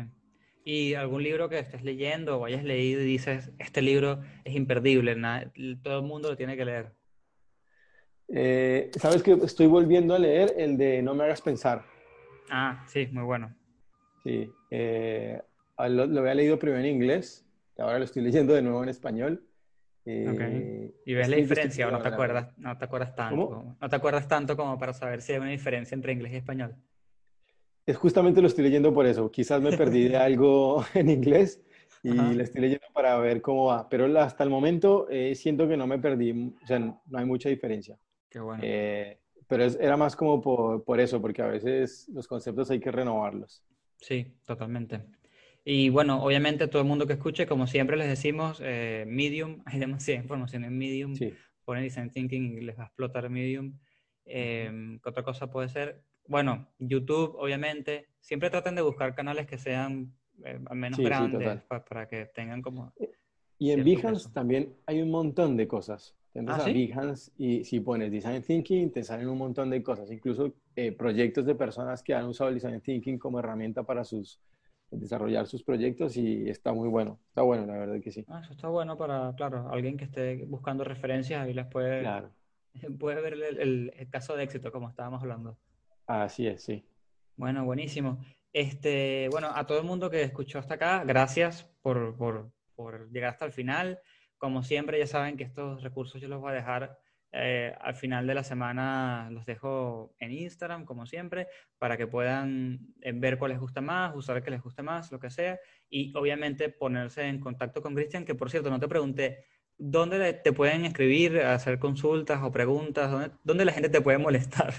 ¿Y 0.64 0.94
algún 0.94 1.22
libro 1.22 1.48
que 1.48 1.58
estés 1.58 1.82
leyendo 1.84 2.38
o 2.38 2.44
hayas 2.44 2.64
leído 2.64 3.00
y 3.00 3.04
dices, 3.04 3.52
este 3.58 3.82
libro 3.82 4.20
es 4.44 4.54
imperdible, 4.54 5.16
todo 5.82 5.98
el 5.98 6.04
mundo 6.04 6.30
lo 6.30 6.36
tiene 6.36 6.56
que 6.56 6.64
leer? 6.64 6.92
Eh, 8.28 8.90
¿sabes 8.96 9.22
que 9.22 9.32
estoy 9.32 9.66
volviendo 9.68 10.14
a 10.14 10.18
leer 10.18 10.54
el 10.56 10.76
de 10.76 11.02
No 11.02 11.14
me 11.14 11.24
hagas 11.24 11.40
pensar? 11.40 11.84
Ah, 12.50 12.84
sí, 12.88 13.06
muy 13.12 13.22
bueno. 13.22 13.54
Sí, 14.24 14.50
eh, 14.70 15.40
lo, 15.78 16.06
lo 16.06 16.20
había 16.20 16.34
leído 16.34 16.58
primero 16.58 16.80
en 16.82 16.94
inglés, 16.94 17.46
y 17.76 17.82
ahora 17.82 17.98
lo 17.98 18.04
estoy 18.04 18.22
leyendo 18.22 18.54
de 18.54 18.62
nuevo 18.62 18.82
en 18.82 18.88
español. 18.88 19.42
Eh, 20.08 20.94
¿Y 21.04 21.14
ves 21.14 21.28
la 21.28 21.36
diferencia 21.36 21.88
o 21.88 21.90
no 21.90 21.98
te 21.98 22.08
la 22.10 22.14
acuerdas? 22.14 22.56
No 22.58 22.78
te 22.78 22.84
acuerdas 22.84 23.14
tanto. 23.14 23.48
Como- 23.48 23.76
no 23.80 23.88
te 23.88 23.96
acuerdas 23.96 24.28
tanto 24.28 24.56
como 24.56 24.78
para 24.78 24.92
saber 24.92 25.20
si 25.20 25.32
hay 25.32 25.38
una 25.38 25.50
diferencia 25.50 25.94
entre 25.94 26.12
inglés 26.12 26.32
y 26.32 26.36
español. 26.36 26.76
Es 27.84 27.96
justamente 27.96 28.40
lo 28.40 28.46
estoy 28.48 28.64
leyendo 28.64 28.92
por 28.94 29.06
eso. 29.06 29.30
Quizás 29.30 29.60
me 29.60 29.76
perdí 29.76 30.08
de 30.08 30.16
algo 30.16 30.84
en 30.94 31.10
inglés 31.10 31.60
y 32.04 32.10
Ajá. 32.16 32.32
lo 32.32 32.42
estoy 32.42 32.60
leyendo 32.60 32.86
para 32.94 33.18
ver 33.18 33.42
cómo 33.42 33.66
va. 33.66 33.88
Pero 33.88 34.06
la- 34.06 34.24
hasta 34.24 34.44
el 34.44 34.50
momento 34.50 35.08
eh, 35.10 35.34
siento 35.34 35.66
que 35.68 35.76
no 35.76 35.86
me 35.88 35.98
perdí, 35.98 36.54
o 36.62 36.66
sea, 36.66 36.78
no 36.78 37.00
hay 37.18 37.24
mucha 37.24 37.48
diferencia. 37.48 37.98
Qué 38.30 38.38
bueno. 38.38 38.62
Eh, 38.64 39.18
pero 39.48 39.64
es- 39.64 39.78
era 39.80 39.96
más 39.96 40.14
como 40.14 40.40
por, 40.40 40.84
por 40.84 41.00
eso, 41.00 41.20
porque 41.20 41.42
a 41.42 41.46
veces 41.48 42.08
los 42.12 42.28
conceptos 42.28 42.70
hay 42.70 42.78
que 42.78 42.92
renovarlos. 42.92 43.64
Sí, 44.00 44.36
totalmente. 44.44 45.02
Y 45.68 45.88
bueno, 45.88 46.22
obviamente 46.22 46.68
todo 46.68 46.80
el 46.80 46.86
mundo 46.86 47.08
que 47.08 47.14
escuche, 47.14 47.44
como 47.44 47.66
siempre 47.66 47.96
les 47.96 48.08
decimos, 48.08 48.60
eh, 48.62 49.04
Medium, 49.08 49.62
hay 49.66 49.80
demasiada 49.80 50.22
información 50.22 50.62
en 50.64 50.78
Medium. 50.78 51.14
Sí. 51.16 51.34
Ponen 51.64 51.82
Design 51.82 52.10
Thinking 52.10 52.56
y 52.58 52.60
les 52.60 52.78
va 52.78 52.84
a 52.84 52.86
explotar 52.86 53.28
Medium. 53.28 53.76
Eh, 54.24 54.98
¿qué 55.02 55.08
otra 55.08 55.24
cosa 55.24 55.50
puede 55.50 55.68
ser? 55.68 56.04
Bueno, 56.28 56.68
YouTube, 56.78 57.34
obviamente. 57.36 58.06
Siempre 58.20 58.48
traten 58.50 58.76
de 58.76 58.82
buscar 58.82 59.14
canales 59.16 59.46
que 59.48 59.58
sean 59.58 60.12
eh, 60.44 60.60
al 60.66 60.76
menos 60.76 60.98
Sí, 60.98 61.02
sí, 61.02 61.08
grandes 61.08 61.62
pa- 61.64 61.84
para 61.84 62.08
que 62.08 62.26
tengan 62.26 62.62
como... 62.62 62.92
Y 63.58 63.70
en 63.72 63.82
Behance 63.84 64.24
peso. 64.26 64.30
también 64.32 64.74
hay 64.86 65.00
un 65.02 65.10
montón 65.10 65.56
de 65.56 65.66
cosas. 65.66 66.14
Te 66.32 66.40
entras 66.40 66.60
¿Ah, 66.60 66.62
a 66.62 66.66
sí? 66.66 66.72
Behance 66.86 67.32
y 67.38 67.64
si 67.64 67.80
pones 67.80 68.12
Design 68.12 68.42
Thinking, 68.42 68.92
te 68.92 69.02
salen 69.02 69.28
un 69.28 69.38
montón 69.38 69.70
de 69.70 69.82
cosas. 69.82 70.12
Incluso 70.12 70.54
eh, 70.76 70.92
proyectos 70.92 71.44
de 71.46 71.54
personas 71.56 72.02
que 72.04 72.14
han 72.14 72.26
usado 72.26 72.50
el 72.50 72.56
Design 72.56 72.80
Thinking 72.82 73.18
como 73.18 73.38
herramienta 73.40 73.82
para 73.82 74.04
sus, 74.04 74.40
desarrollar 74.90 75.46
sus 75.46 75.62
proyectos 75.62 76.16
y 76.16 76.48
está 76.48 76.72
muy 76.72 76.88
bueno. 76.88 77.20
Está 77.28 77.42
bueno, 77.42 77.66
la 77.66 77.76
verdad 77.78 78.00
que 78.02 78.10
sí. 78.12 78.24
Ah, 78.28 78.40
eso 78.42 78.52
está 78.52 78.68
bueno 78.68 78.96
para, 78.96 79.34
claro, 79.36 79.68
alguien 79.70 79.96
que 79.96 80.04
esté 80.04 80.44
buscando 80.46 80.84
referencias 80.84 81.42
ahí 81.42 81.52
les 81.54 81.66
puede, 81.66 82.00
Claro. 82.00 82.32
puede 82.98 83.20
ver 83.20 83.34
el, 83.34 83.42
el- 83.42 83.92
el 83.96 84.10
caso 84.10 84.36
de 84.36 84.44
éxito, 84.44 84.70
como 84.72 84.88
estábamos 84.88 85.22
hablando. 85.22 85.58
Así 86.06 86.46
es, 86.46 86.62
sí. 86.64 86.84
Bueno, 87.36 87.64
buenísimo. 87.64 88.24
Este, 88.52 89.28
bueno, 89.30 89.48
a 89.54 89.66
todo 89.66 89.78
el 89.78 89.84
mundo 89.84 90.08
que 90.08 90.22
escuchó 90.22 90.58
hasta 90.58 90.74
acá, 90.74 91.04
gracias 91.04 91.64
por, 91.82 92.16
por, 92.16 92.50
por 92.74 93.10
llegar 93.10 93.30
hasta 93.30 93.44
el 93.44 93.52
final. 93.52 93.98
Como 94.38 94.62
siempre, 94.62 94.98
ya 94.98 95.06
saben 95.06 95.36
que 95.36 95.44
estos 95.44 95.82
recursos 95.82 96.20
yo 96.20 96.28
los 96.28 96.40
voy 96.40 96.52
a 96.52 96.54
dejar 96.56 96.98
eh, 97.36 97.74
al 97.80 97.94
final 97.96 98.26
de 98.26 98.34
la 98.34 98.44
semana, 98.44 99.28
los 99.30 99.46
dejo 99.46 100.14
en 100.18 100.32
Instagram, 100.32 100.84
como 100.84 101.06
siempre, 101.06 101.48
para 101.78 101.96
que 101.96 102.06
puedan 102.06 102.94
eh, 103.02 103.12
ver 103.14 103.38
cuál 103.38 103.52
les 103.52 103.60
gusta 103.60 103.80
más, 103.80 104.14
usar 104.16 104.36
el 104.38 104.42
que 104.42 104.50
les 104.50 104.62
guste 104.62 104.82
más, 104.82 105.12
lo 105.12 105.20
que 105.20 105.30
sea. 105.30 105.58
Y 105.90 106.12
obviamente 106.16 106.68
ponerse 106.70 107.22
en 107.28 107.40
contacto 107.40 107.82
con 107.82 107.94
Cristian, 107.94 108.24
que 108.24 108.34
por 108.34 108.50
cierto, 108.50 108.70
no 108.70 108.80
te 108.80 108.88
pregunté, 108.88 109.44
¿dónde 109.78 110.32
te 110.34 110.52
pueden 110.52 110.84
escribir, 110.84 111.40
hacer 111.40 111.78
consultas 111.78 112.40
o 112.42 112.52
preguntas? 112.52 113.10
¿Dónde, 113.10 113.30
dónde 113.44 113.64
la 113.64 113.72
gente 113.72 113.88
te 113.90 114.00
puede 114.00 114.18
molestar? 114.18 114.74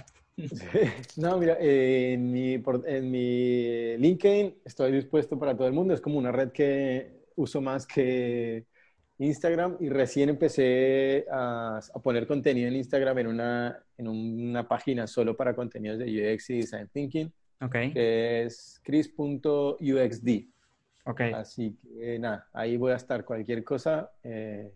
No, 1.16 1.38
mira, 1.40 1.58
eh, 1.60 2.14
en 2.14 2.32
mi, 2.32 2.58
por- 2.60 2.88
en 2.88 3.12
mi 3.12 3.98
LinkedIn 3.98 4.62
estoy 4.66 4.92
dispuesto 4.92 5.38
para 5.38 5.56
todo 5.56 5.68
el 5.68 5.74
mundo. 5.74 5.94
Es 5.94 6.02
como 6.02 6.18
una 6.18 6.32
red 6.32 6.52
que 6.52 7.26
uso 7.36 7.62
más 7.62 7.86
que 7.88 8.66
Instagram 9.20 9.78
y 9.80 9.90
recién 9.90 10.30
empecé 10.30 11.26
a, 11.32 11.80
a 11.94 12.00
poner 12.00 12.28
contenido 12.28 12.68
en 12.68 12.76
Instagram 12.76 13.18
en 13.20 13.28
una, 13.28 13.84
en 13.98 14.08
una 14.08 14.68
página 14.68 15.08
solo 15.08 15.36
para 15.36 15.56
contenidos 15.56 15.98
de 16.00 16.06
UX 16.34 16.50
y 16.52 16.58
Design 16.58 16.88
Thinking, 16.94 17.32
Ok, 17.62 17.74
que 17.94 18.44
es 18.44 18.80
chris.uxd. 18.84 20.30
ok. 21.06 21.22
Así 21.34 21.76
que 21.82 22.20
nada, 22.20 22.48
ahí 22.54 22.78
voy 22.78 22.92
a 22.92 22.96
estar. 22.98 23.26
Cualquier 23.26 23.64
cosa, 23.64 24.12
eh, 24.24 24.72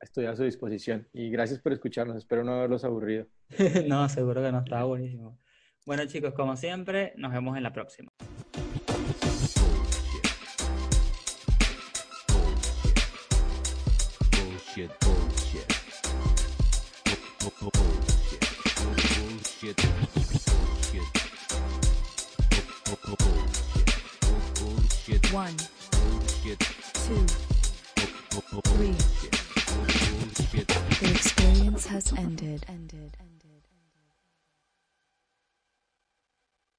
estoy 0.00 0.26
a 0.26 0.36
su 0.36 0.44
disposición. 0.44 1.08
Y 1.12 1.30
gracias 1.30 1.58
por 1.58 1.72
escucharnos. 1.72 2.16
Espero 2.16 2.44
no 2.44 2.52
haberlos 2.54 2.84
aburrido. 2.84 3.26
No, 3.88 4.08
seguro 4.08 4.40
que 4.42 4.52
no, 4.52 4.60
estaba 4.60 4.84
buenísimo. 4.84 5.36
Bueno, 5.84 6.06
chicos, 6.06 6.34
como 6.34 6.56
siempre, 6.56 7.12
nos 7.16 7.32
vemos 7.32 7.56
en 7.56 7.64
la 7.64 7.72
próxima. 7.72 8.10
Bullshit, 14.80 15.00
bullshit. 15.00 15.68
Bu- 17.40 17.52
bu- 17.60 17.70
Bullshit. 17.70 18.42
Bullshit. 18.80 19.78
Bullshit. 20.46 21.08
Bu- 22.86 23.00
bu- 23.04 23.16
Bullshit. 23.20 23.88
Bullshit. 24.56 25.24
One, 25.34 25.56
Bullshit. 25.92 26.60
two. 27.04 27.24
Bullshit. 28.64 29.34
The 31.00 31.08
experience 31.10 31.84
has 31.86 32.06
ended. 32.16 32.64
ended. 32.66 33.16